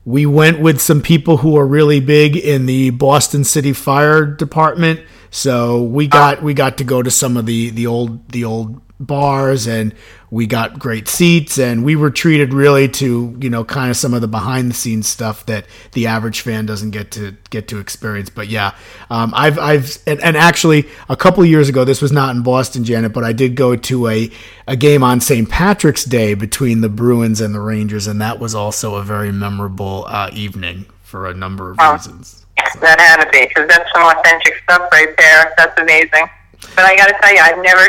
we 0.04 0.26
went 0.26 0.60
with 0.60 0.80
some 0.80 1.02
people 1.02 1.38
who 1.38 1.56
are 1.56 1.66
really 1.66 1.98
big 1.98 2.36
in 2.36 2.66
the 2.66 2.90
Boston 2.90 3.42
City 3.42 3.72
Fire 3.72 4.24
Department, 4.24 5.00
so 5.30 5.82
we 5.82 6.06
got 6.06 6.40
we 6.40 6.54
got 6.54 6.78
to 6.78 6.84
go 6.84 7.02
to 7.02 7.10
some 7.10 7.36
of 7.36 7.46
the 7.46 7.70
the 7.70 7.88
old 7.88 8.30
the 8.30 8.44
old 8.44 8.80
bars 9.00 9.66
and 9.68 9.94
we 10.30 10.46
got 10.46 10.78
great 10.78 11.06
seats 11.06 11.56
and 11.56 11.84
we 11.84 11.94
were 11.94 12.10
treated 12.10 12.52
really 12.52 12.88
to 12.88 13.36
you 13.40 13.48
know 13.48 13.64
kind 13.64 13.90
of 13.90 13.96
some 13.96 14.12
of 14.12 14.20
the 14.20 14.26
behind 14.26 14.68
the 14.68 14.74
scenes 14.74 15.06
stuff 15.06 15.46
that 15.46 15.64
the 15.92 16.06
average 16.08 16.40
fan 16.40 16.66
doesn't 16.66 16.90
get 16.90 17.12
to 17.12 17.36
get 17.50 17.68
to 17.68 17.78
experience 17.78 18.28
but 18.28 18.48
yeah 18.48 18.74
um, 19.08 19.32
i've 19.36 19.56
i've 19.58 19.98
and, 20.06 20.20
and 20.20 20.36
actually 20.36 20.84
a 21.08 21.16
couple 21.16 21.42
of 21.42 21.48
years 21.48 21.68
ago 21.68 21.84
this 21.84 22.02
was 22.02 22.10
not 22.10 22.34
in 22.34 22.42
boston 22.42 22.82
janet 22.82 23.12
but 23.12 23.22
i 23.22 23.32
did 23.32 23.54
go 23.54 23.76
to 23.76 24.08
a 24.08 24.30
a 24.66 24.74
game 24.74 25.04
on 25.04 25.20
st 25.20 25.48
patrick's 25.48 26.04
day 26.04 26.34
between 26.34 26.80
the 26.80 26.88
bruins 26.88 27.40
and 27.40 27.54
the 27.54 27.60
rangers 27.60 28.08
and 28.08 28.20
that 28.20 28.40
was 28.40 28.54
also 28.54 28.96
a 28.96 29.02
very 29.02 29.30
memorable 29.30 30.04
uh, 30.08 30.28
evening 30.32 30.84
for 31.02 31.28
a 31.28 31.34
number 31.34 31.70
of 31.70 31.78
reasons 31.78 32.44
That 32.80 33.00
had 33.00 33.24
to 33.24 33.30
be 33.30 33.46
because 33.46 33.68
that's 33.68 33.88
some 33.94 34.02
authentic 34.02 34.54
stuff 34.64 34.90
right 34.92 35.14
there. 35.16 35.54
That's 35.56 35.80
amazing. 35.80 36.26
But 36.74 36.84
I 36.84 36.96
got 36.96 37.06
to 37.06 37.14
tell 37.20 37.32
you, 37.32 37.40
I've 37.40 37.62
never 37.62 37.88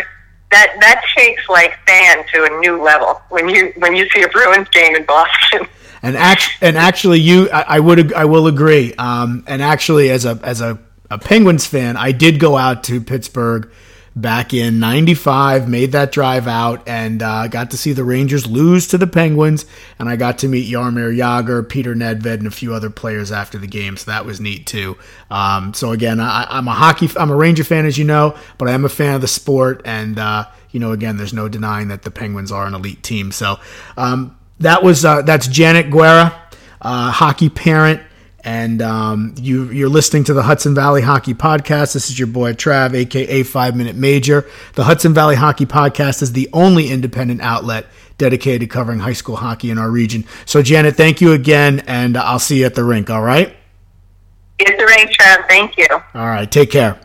that 0.52 0.76
that 0.80 1.06
takes 1.16 1.48
like 1.48 1.78
fan 1.88 2.26
to 2.34 2.44
a 2.46 2.60
new 2.60 2.82
level 2.82 3.22
when 3.30 3.50
you 3.50 3.74
when 3.78 3.96
you 3.96 4.10
see 4.10 4.24
a 4.24 4.28
Bruins 4.30 4.70
game 4.70 4.96
in 4.96 5.06
Boston. 5.06 5.68
And 6.02 6.16
act, 6.16 6.50
and 6.62 6.78
actually, 6.78 7.20
you, 7.20 7.50
I, 7.50 7.76
I 7.76 7.80
would, 7.82 8.14
I 8.14 8.24
will 8.24 8.48
agree. 8.48 8.94
Um, 8.94 9.44
and 9.48 9.62
actually, 9.62 10.10
as 10.12 10.24
a 10.24 10.40
as 10.44 10.62
a, 10.62 10.80
a 11.12 11.18
Penguins 11.18 11.66
fan, 11.66 11.98
I 11.98 12.14
did 12.14 12.40
go 12.40 12.56
out 12.56 12.86
to 12.86 13.02
Pittsburgh 13.02 13.70
back 14.16 14.54
in 14.54 14.80
'95, 14.80 15.70
made 15.70 15.92
that 15.94 16.12
drive 16.12 16.48
out, 16.48 16.88
and 16.88 17.22
uh, 17.22 17.48
got 17.48 17.72
to 17.72 17.78
see 17.78 17.94
the 17.94 18.04
Rangers 18.04 18.48
lose 18.48 18.88
to 18.88 18.98
the 18.98 19.08
Penguins. 19.08 19.66
And 19.98 20.10
I 20.10 20.16
got 20.16 20.40
to 20.40 20.48
meet 20.48 20.72
Jaromir 20.72 21.16
Jagr, 21.16 21.68
Peter 21.68 21.96
Nedved, 21.96 22.40
and 22.40 22.48
a 22.48 22.52
few 22.52 22.74
other 22.74 22.90
players 22.90 23.32
after 23.32 23.58
the 23.58 23.68
game. 23.68 23.98
So 23.98 24.12
that 24.12 24.26
was 24.26 24.40
neat 24.40 24.66
too. 24.66 24.98
Um, 25.30 25.74
so 25.74 25.92
again, 25.92 26.20
I, 26.20 26.46
I'm 26.50 26.68
a 26.68 26.74
hockey, 26.74 27.10
I'm 27.18 27.32
a 27.32 27.36
Ranger 27.36 27.64
fan, 27.64 27.86
as 27.86 27.98
you 27.98 28.06
know, 28.06 28.38
but 28.58 28.68
I 28.68 28.72
am 28.72 28.86
a 28.86 28.90
fan 28.90 29.16
of 29.16 29.22
the 29.22 29.28
sport, 29.28 29.82
and 29.86 30.18
uh, 30.18 30.46
you 30.72 30.80
know, 30.80 30.92
again, 30.92 31.18
there's 31.18 31.34
no 31.34 31.50
denying 31.50 31.88
that 31.90 32.04
the 32.04 32.12
Penguins 32.12 32.52
are 32.52 32.66
an 32.66 32.74
elite 32.74 33.04
team. 33.04 33.32
So 33.32 33.60
um, 33.98 34.38
that 34.60 34.84
was 34.84 35.06
uh, 35.06 35.22
that's 35.22 35.48
Janet 35.48 35.90
Guerra, 35.92 36.40
uh, 36.82 37.12
hockey 37.12 37.50
parent, 37.50 38.02
and 38.44 38.82
um, 38.82 39.34
you 39.38 39.66
you're 39.72 39.90
listening 39.90 40.24
to 40.26 40.34
the 40.34 40.44
Hudson 40.44 40.76
Valley 40.76 41.02
Hockey 41.02 41.34
Podcast. 41.34 41.94
This 41.94 42.10
is 42.10 42.18
your 42.18 42.28
boy 42.28 42.54
Trav, 42.54 42.94
aka 42.94 43.44
Five 43.44 43.76
Minute 43.76 43.96
Major. 43.96 44.48
The 44.76 44.84
Hudson 44.84 45.14
Valley 45.14 45.36
Hockey 45.36 45.66
Podcast 45.66 46.22
is 46.22 46.34
the 46.34 46.50
only 46.54 46.90
independent 46.90 47.42
outlet 47.42 47.88
dedicated 48.18 48.62
to 48.62 48.68
covering 48.68 49.00
high 49.00 49.14
school 49.14 49.38
hockey 49.38 49.72
in 49.72 49.78
our 49.78 49.90
region. 49.90 50.26
So 50.46 50.62
Janet, 50.62 50.96
thank 50.96 51.22
you 51.22 51.34
again, 51.34 51.80
and 51.88 52.18
I'll 52.18 52.40
see 52.40 52.60
you 52.60 52.66
at 52.66 52.76
the 52.76 52.84
rink. 52.84 53.10
All 53.10 53.22
right. 53.22 53.56
Get 54.58 54.78
the 54.78 54.86
ring, 54.86 55.08
Trav. 55.08 55.48
Thank 55.48 55.78
you. 55.78 55.88
All 55.92 56.28
right. 56.28 56.50
Take 56.50 56.72
care. 56.72 57.00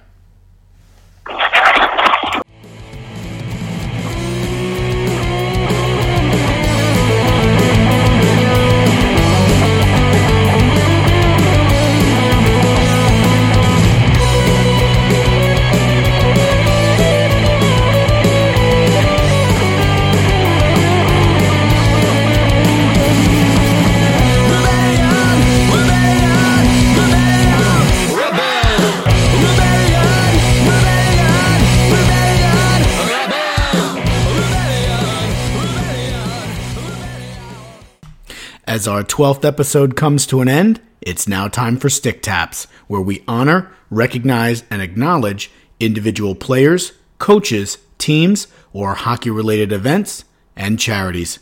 As 38.74 38.88
our 38.88 39.04
12th 39.04 39.44
episode 39.44 39.94
comes 39.94 40.26
to 40.26 40.40
an 40.40 40.48
end, 40.48 40.80
it's 41.00 41.28
now 41.28 41.46
time 41.46 41.76
for 41.76 41.88
Stick 41.88 42.22
Taps, 42.22 42.66
where 42.88 43.00
we 43.00 43.22
honor, 43.28 43.70
recognize, 43.88 44.64
and 44.68 44.82
acknowledge 44.82 45.48
individual 45.78 46.34
players, 46.34 46.92
coaches, 47.18 47.78
teams, 47.98 48.48
or 48.72 48.94
hockey 48.94 49.30
related 49.30 49.70
events 49.70 50.24
and 50.56 50.80
charities. 50.80 51.38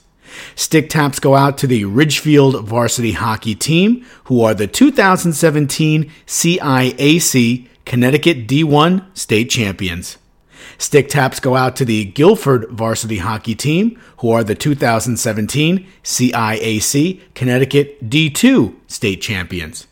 Stick 0.55 0.91
taps 0.91 1.19
go 1.19 1.35
out 1.35 1.57
to 1.57 1.67
the 1.67 1.87
Ridgefield 1.87 2.69
varsity 2.69 3.13
hockey 3.13 3.55
team, 3.55 4.05
who 4.25 4.43
are 4.43 4.53
the 4.53 4.67
2017 4.67 6.13
CIAC 6.27 7.67
Connecticut 7.87 8.47
D1 8.47 9.07
state 9.17 9.49
champions. 9.49 10.19
Stick 10.83 11.09
taps 11.09 11.39
go 11.39 11.55
out 11.55 11.77
to 11.77 11.85
the 11.85 12.07
Guilford 12.07 12.69
varsity 12.71 13.19
hockey 13.19 13.55
team, 13.55 13.97
who 14.17 14.33
are 14.33 14.43
the 14.43 14.57
2017 14.57 15.87
CIAC 16.03 17.21
Connecticut 17.35 18.11
D2 18.11 18.75
state 18.89 19.23
champions. 19.23 19.87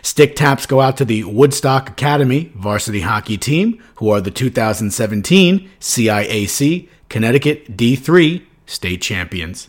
Stick 0.00 0.34
taps 0.34 0.64
go 0.64 0.80
out 0.80 0.96
to 0.96 1.04
the 1.04 1.24
Woodstock 1.24 1.90
Academy 1.90 2.50
varsity 2.54 3.02
hockey 3.02 3.36
team, 3.36 3.82
who 3.96 4.08
are 4.08 4.22
the 4.22 4.30
2017 4.30 5.68
CIAC 5.78 6.88
Connecticut 7.10 7.76
D3 7.76 8.42
state 8.64 9.02
champions. 9.02 9.68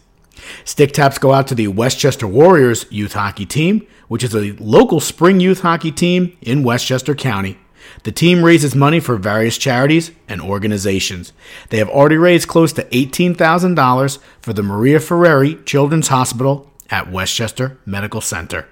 Stick 0.64 0.94
taps 0.94 1.18
go 1.18 1.34
out 1.34 1.48
to 1.48 1.56
the 1.56 1.68
Westchester 1.68 2.28
Warriors 2.28 2.86
youth 2.90 3.12
hockey 3.12 3.46
team, 3.46 3.86
which 4.08 4.24
is 4.24 4.34
a 4.34 4.54
local 4.54 5.02
spring 5.02 5.42
youth 5.42 5.60
hockey 5.60 5.92
team 5.92 6.38
in 6.40 6.64
Westchester 6.64 7.14
County. 7.14 7.58
The 8.06 8.12
team 8.12 8.46
raises 8.46 8.76
money 8.76 9.00
for 9.00 9.16
various 9.16 9.58
charities 9.58 10.12
and 10.30 10.40
organizations. 10.40 11.34
They 11.70 11.80
have 11.80 11.90
already 11.90 12.18
raised 12.18 12.48
close 12.48 12.72
to 12.74 12.84
$18,000 12.84 14.20
for 14.42 14.54
the 14.54 14.62
Maria 14.62 15.00
Fareri 15.00 15.66
Children's 15.66 16.10
Hospital 16.10 16.72
at 16.92 17.12
Westchester 17.12 17.80
Medical 17.84 18.22
Center. 18.22 18.68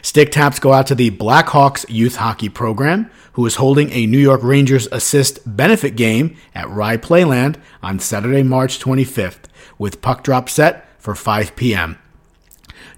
Stick 0.00 0.32
taps 0.32 0.58
go 0.58 0.72
out 0.72 0.86
to 0.86 0.94
the 0.94 1.10
Blackhawks 1.10 1.84
Youth 1.90 2.16
Hockey 2.16 2.48
Program, 2.48 3.10
who 3.34 3.44
is 3.44 3.56
holding 3.56 3.90
a 3.90 4.06
New 4.06 4.16
York 4.16 4.42
Rangers 4.42 4.88
Assist 4.90 5.40
benefit 5.44 5.94
game 5.94 6.34
at 6.54 6.70
Rye 6.70 6.96
Playland 6.96 7.56
on 7.82 7.98
Saturday, 7.98 8.42
March 8.42 8.78
25th, 8.78 9.50
with 9.76 10.00
puck 10.00 10.24
drop 10.24 10.48
set 10.48 10.88
for 10.98 11.14
5 11.14 11.56
p.m. 11.56 11.98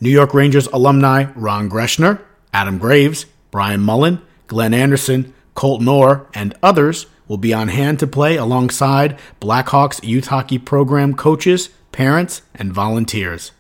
New 0.01 0.09
York 0.09 0.33
Rangers 0.35 0.69
alumni 0.69 1.33
Ron 1.35 1.69
Greschner, 1.69 2.23
Adam 2.53 2.79
Graves, 2.79 3.27
Brian 3.51 3.81
Mullen, 3.81 4.23
Glenn 4.47 4.73
Anderson, 4.73 5.35
Colton 5.59 5.89
Orr, 5.89 6.27
and 6.35 6.55
others 6.63 7.07
will 7.27 7.37
be 7.37 7.53
on 7.53 7.67
hand 7.67 7.99
to 7.99 8.07
play 8.07 8.37
alongside 8.37 9.19
Blackhawks 9.41 9.99
Youth 10.07 10.29
Hockey 10.29 10.57
Program 10.57 11.17
coaches, 11.17 11.71
parents, 11.91 12.43
and 12.55 12.73
volunteers. 12.73 13.51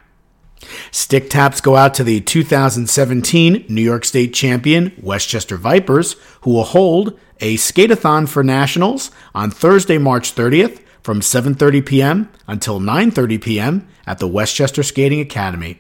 Stick 0.92 1.30
taps 1.30 1.62
go 1.62 1.76
out 1.76 1.94
to 1.96 2.04
the 2.04 2.22
2017 2.22 3.66
New 3.68 3.82
York 3.82 4.06
State 4.06 4.34
champion 4.34 4.92
Westchester 5.02 5.58
Vipers, 5.58 6.16
who 6.42 6.52
will 6.52 6.64
hold 6.64 7.20
a 7.40 7.56
skateathon 7.56 8.28
for 8.28 8.44
nationals 8.44 9.12
on 9.34 9.50
Thursday, 9.52 9.98
March 9.98 10.36
30th 10.36 10.82
from 11.02 11.20
7:30 11.20 11.86
p.m. 11.86 12.30
until 12.48 12.80
9:30 12.80 13.42
p.m. 13.42 13.88
at 14.06 14.20
the 14.20 14.28
Westchester 14.28 14.84
Skating 14.84 15.20
Academy. 15.20 15.80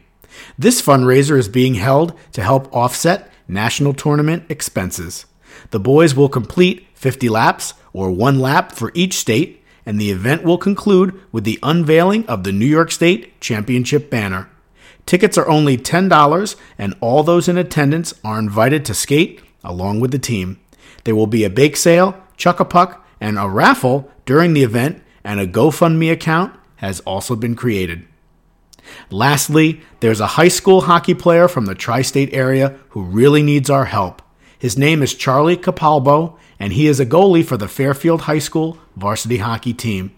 This 0.58 0.82
fundraiser 0.82 1.38
is 1.38 1.48
being 1.48 1.76
held 1.76 2.18
to 2.34 2.42
help 2.42 2.74
offset 2.74 3.32
national 3.48 3.94
tournament 3.94 4.44
expenses. 4.50 5.26
The 5.72 5.80
boys 5.80 6.16
will 6.16 6.30
complete 6.30 6.88
50 6.96 7.30
laps 7.30 7.74
or 7.94 8.12
one 8.12 8.40
lap 8.40 8.72
for 8.72 8.92
each 8.94 9.14
state, 9.16 9.64
and 9.86 10.00
the 10.00 10.12
event 10.12 10.44
will 10.44 10.58
conclude 10.58 11.20
with 11.32 11.44
the 11.44 11.60
unveiling 11.62 12.26
of 12.28 12.44
the 12.44 12.52
New 12.52 12.66
York 12.66 12.92
State 12.92 13.40
Championship 13.42 14.10
banner. 14.10 14.50
Tickets 15.06 15.38
are 15.38 15.47
only 15.47 15.78
$10, 15.78 16.56
and 16.78 16.95
all 17.02 17.24
those 17.24 17.47
in 17.47 17.58
attendance 17.58 18.14
are 18.24 18.39
invited 18.39 18.86
to 18.86 18.93
skate 18.93 19.41
along 19.64 19.99
with 19.99 20.12
the 20.12 20.20
team. 20.20 20.60
There 21.04 21.16
will 21.16 21.28
be 21.28 21.43
a 21.43 21.49
bake 21.49 21.78
sale, 21.78 22.22
chuck 22.38 22.60
a 22.60 22.66
puck, 22.66 23.06
and 23.20 23.38
a 23.38 23.47
raffle 23.47 24.10
during 24.26 24.54
the 24.54 24.64
event, 24.64 25.02
and 25.24 25.39
a 25.39 25.47
GoFundMe 25.47 26.12
account 26.12 26.56
has 26.78 26.99
also 27.02 27.36
been 27.36 27.56
created. 27.56 28.08
Lastly, 29.10 29.82
there's 29.99 30.20
a 30.20 30.28
high 30.28 30.47
school 30.47 30.82
hockey 30.82 31.14
player 31.14 31.47
from 31.47 31.66
the 31.66 31.76
tri 31.76 32.02
state 32.02 32.34
area 32.34 32.80
who 32.89 33.04
really 33.04 33.43
needs 33.43 33.70
our 33.70 33.86
help. 33.86 34.22
His 34.58 34.78
name 34.78 35.02
is 35.02 35.14
Charlie 35.14 35.58
Capalbo, 35.58 36.38
and 36.60 36.74
he 36.74 36.88
is 36.88 36.99
a 36.99 37.06
goalie 37.06 37.45
for 37.45 37.58
the 37.58 37.68
Fairfield 37.68 38.22
High 38.22 38.39
School 38.39 38.78
varsity 38.95 39.38
hockey 39.38 39.74
team. 39.74 40.14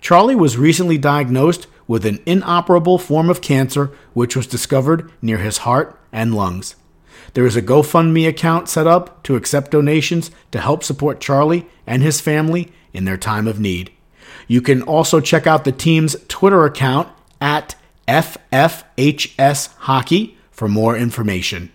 Charlie 0.00 0.34
was 0.34 0.56
recently 0.56 0.98
diagnosed 0.98 1.66
with 1.92 2.06
an 2.06 2.18
inoperable 2.24 2.96
form 2.96 3.28
of 3.28 3.42
cancer, 3.42 3.90
which 4.14 4.34
was 4.34 4.46
discovered 4.46 5.12
near 5.20 5.36
his 5.36 5.58
heart 5.58 6.00
and 6.10 6.34
lungs. 6.34 6.74
There 7.34 7.44
is 7.44 7.54
a 7.54 7.60
GoFundMe 7.60 8.26
account 8.26 8.70
set 8.70 8.86
up 8.86 9.22
to 9.24 9.36
accept 9.36 9.72
donations 9.72 10.30
to 10.52 10.60
help 10.62 10.82
support 10.82 11.20
Charlie 11.20 11.66
and 11.86 12.02
his 12.02 12.18
family 12.18 12.72
in 12.94 13.04
their 13.04 13.18
time 13.18 13.46
of 13.46 13.60
need. 13.60 13.92
You 14.48 14.62
can 14.62 14.80
also 14.80 15.20
check 15.20 15.46
out 15.46 15.64
the 15.64 15.70
team's 15.70 16.16
Twitter 16.28 16.64
account 16.64 17.10
at 17.42 17.74
FFHS 18.08 19.74
Hockey 19.80 20.38
for 20.50 20.68
more 20.68 20.96
information. 20.96 21.70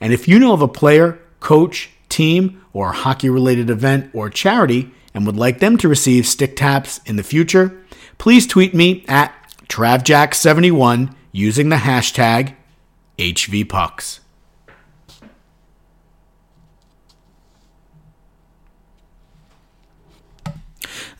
And 0.00 0.12
if 0.12 0.26
you 0.26 0.40
know 0.40 0.52
of 0.52 0.62
a 0.62 0.66
player, 0.66 1.20
coach, 1.38 1.90
team, 2.08 2.60
or 2.72 2.90
hockey 2.90 3.30
related 3.30 3.70
event 3.70 4.10
or 4.12 4.30
charity 4.30 4.90
and 5.14 5.24
would 5.26 5.36
like 5.36 5.60
them 5.60 5.78
to 5.78 5.88
receive 5.88 6.26
stick 6.26 6.56
taps 6.56 6.98
in 7.06 7.14
the 7.14 7.22
future, 7.22 7.80
please 8.18 8.46
tweet 8.46 8.74
me 8.74 9.04
at 9.08 9.32
TravJack71 9.68 11.14
using 11.32 11.68
the 11.68 11.76
hashtag 11.76 12.54
HVPucks. 13.18 14.20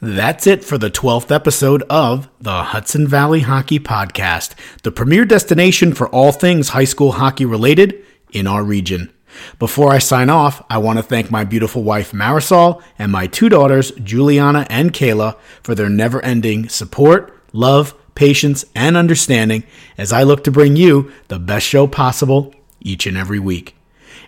That's 0.00 0.46
it 0.46 0.64
for 0.64 0.78
the 0.78 0.90
12th 0.90 1.34
episode 1.34 1.82
of 1.90 2.28
the 2.40 2.62
Hudson 2.62 3.08
Valley 3.08 3.40
Hockey 3.40 3.80
Podcast, 3.80 4.54
the 4.84 4.92
premier 4.92 5.24
destination 5.24 5.92
for 5.92 6.08
all 6.10 6.30
things 6.30 6.68
high 6.68 6.84
school 6.84 7.12
hockey 7.12 7.44
related 7.44 8.04
in 8.32 8.46
our 8.46 8.62
region. 8.62 9.12
Before 9.58 9.92
I 9.92 9.98
sign 9.98 10.30
off, 10.30 10.64
I 10.70 10.78
want 10.78 10.98
to 10.98 11.02
thank 11.02 11.30
my 11.30 11.44
beautiful 11.44 11.82
wife 11.82 12.12
Marisol 12.12 12.82
and 12.98 13.12
my 13.12 13.26
two 13.26 13.48
daughters, 13.48 13.90
Juliana 13.92 14.66
and 14.70 14.92
Kayla, 14.92 15.36
for 15.62 15.74
their 15.74 15.88
never 15.88 16.24
ending 16.24 16.68
support, 16.68 17.34
love, 17.52 17.94
patience, 18.14 18.64
and 18.74 18.96
understanding 18.96 19.64
as 19.96 20.12
I 20.12 20.22
look 20.22 20.44
to 20.44 20.50
bring 20.50 20.76
you 20.76 21.12
the 21.28 21.38
best 21.38 21.66
show 21.66 21.86
possible 21.86 22.54
each 22.80 23.06
and 23.06 23.16
every 23.16 23.38
week. 23.38 23.76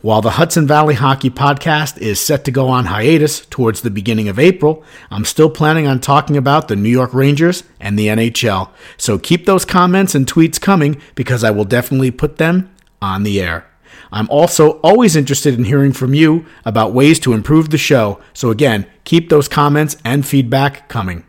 While 0.00 0.20
the 0.20 0.32
Hudson 0.32 0.66
Valley 0.66 0.94
Hockey 0.94 1.30
Podcast 1.30 1.98
is 1.98 2.20
set 2.20 2.44
to 2.44 2.50
go 2.50 2.68
on 2.68 2.86
hiatus 2.86 3.46
towards 3.46 3.80
the 3.80 3.90
beginning 3.90 4.28
of 4.28 4.38
April, 4.38 4.84
I'm 5.10 5.24
still 5.24 5.48
planning 5.48 5.86
on 5.86 6.00
talking 6.00 6.36
about 6.36 6.68
the 6.68 6.76
New 6.76 6.90
York 6.90 7.14
Rangers 7.14 7.62
and 7.78 7.98
the 7.98 8.08
NHL. 8.08 8.70
So 8.96 9.18
keep 9.18 9.46
those 9.46 9.64
comments 9.64 10.14
and 10.14 10.26
tweets 10.26 10.60
coming 10.60 11.00
because 11.14 11.44
I 11.44 11.50
will 11.50 11.64
definitely 11.64 12.10
put 12.10 12.36
them 12.36 12.70
on 13.00 13.22
the 13.22 13.40
air. 13.40 13.69
I'm 14.12 14.28
also 14.30 14.80
always 14.80 15.16
interested 15.16 15.54
in 15.54 15.64
hearing 15.64 15.92
from 15.92 16.14
you 16.14 16.46
about 16.64 16.92
ways 16.92 17.18
to 17.20 17.32
improve 17.32 17.70
the 17.70 17.78
show. 17.78 18.20
So 18.32 18.50
again, 18.50 18.86
keep 19.04 19.28
those 19.28 19.48
comments 19.48 19.96
and 20.04 20.26
feedback 20.26 20.88
coming. 20.88 21.24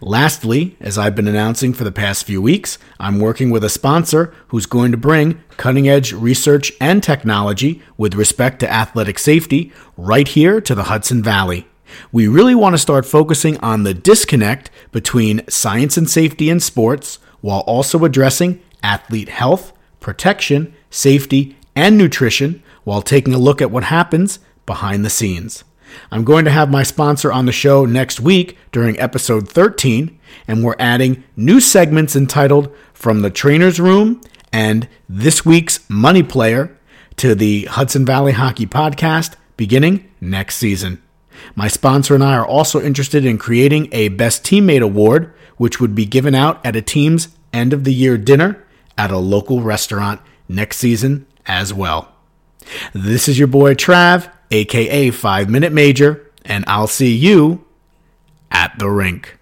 Lastly, 0.00 0.76
as 0.80 0.98
I've 0.98 1.14
been 1.14 1.28
announcing 1.28 1.72
for 1.72 1.84
the 1.84 1.92
past 1.92 2.24
few 2.24 2.42
weeks, 2.42 2.78
I'm 2.98 3.20
working 3.20 3.50
with 3.50 3.64
a 3.64 3.68
sponsor 3.68 4.34
who's 4.48 4.66
going 4.66 4.90
to 4.90 4.96
bring 4.96 5.42
cutting 5.56 5.88
edge 5.88 6.12
research 6.12 6.72
and 6.80 7.02
technology 7.02 7.82
with 7.96 8.14
respect 8.14 8.60
to 8.60 8.72
athletic 8.72 9.18
safety 9.18 9.72
right 9.96 10.26
here 10.26 10.60
to 10.60 10.74
the 10.74 10.84
Hudson 10.84 11.22
Valley. 11.22 11.66
We 12.12 12.28
really 12.28 12.54
want 12.54 12.74
to 12.74 12.78
start 12.78 13.06
focusing 13.06 13.58
on 13.58 13.82
the 13.82 13.94
disconnect 13.94 14.70
between 14.92 15.46
science 15.48 15.96
and 15.96 16.08
safety 16.08 16.50
in 16.50 16.60
sports 16.60 17.18
while 17.40 17.60
also 17.60 18.04
addressing 18.04 18.60
athlete 18.82 19.28
health, 19.28 19.72
protection, 19.98 20.74
safety, 20.90 21.56
and 21.80 21.96
nutrition 21.96 22.62
while 22.84 23.00
taking 23.00 23.32
a 23.32 23.38
look 23.38 23.62
at 23.62 23.70
what 23.70 23.84
happens 23.84 24.38
behind 24.66 25.02
the 25.02 25.10
scenes. 25.10 25.64
I'm 26.12 26.24
going 26.24 26.44
to 26.44 26.50
have 26.50 26.70
my 26.70 26.82
sponsor 26.82 27.32
on 27.32 27.46
the 27.46 27.52
show 27.52 27.86
next 27.86 28.20
week 28.20 28.58
during 28.70 29.00
episode 29.00 29.48
13, 29.48 30.20
and 30.46 30.62
we're 30.62 30.76
adding 30.78 31.24
new 31.36 31.58
segments 31.58 32.14
entitled 32.14 32.72
From 32.92 33.22
the 33.22 33.30
Trainer's 33.30 33.80
Room 33.80 34.20
and 34.52 34.88
This 35.08 35.46
Week's 35.46 35.88
Money 35.88 36.22
Player 36.22 36.76
to 37.16 37.34
the 37.34 37.64
Hudson 37.64 38.04
Valley 38.04 38.32
Hockey 38.32 38.66
Podcast 38.66 39.36
beginning 39.56 40.08
next 40.20 40.56
season. 40.56 41.02
My 41.54 41.66
sponsor 41.68 42.14
and 42.14 42.22
I 42.22 42.36
are 42.36 42.46
also 42.46 42.82
interested 42.82 43.24
in 43.24 43.38
creating 43.38 43.88
a 43.90 44.08
Best 44.08 44.44
Teammate 44.44 44.82
Award, 44.82 45.32
which 45.56 45.80
would 45.80 45.94
be 45.94 46.04
given 46.04 46.34
out 46.34 46.64
at 46.64 46.76
a 46.76 46.82
team's 46.82 47.28
end 47.54 47.72
of 47.72 47.84
the 47.84 47.94
year 47.94 48.18
dinner 48.18 48.62
at 48.98 49.10
a 49.10 49.18
local 49.18 49.62
restaurant 49.62 50.20
next 50.46 50.76
season 50.76 51.26
as 51.50 51.74
well. 51.74 52.12
This 52.92 53.28
is 53.28 53.36
your 53.36 53.48
boy 53.48 53.74
Trav, 53.74 54.30
aka 54.52 55.10
5 55.10 55.50
Minute 55.50 55.72
Major, 55.72 56.30
and 56.44 56.64
I'll 56.68 56.86
see 56.86 57.12
you 57.14 57.64
at 58.52 58.78
the 58.78 58.88
rink. 58.88 59.36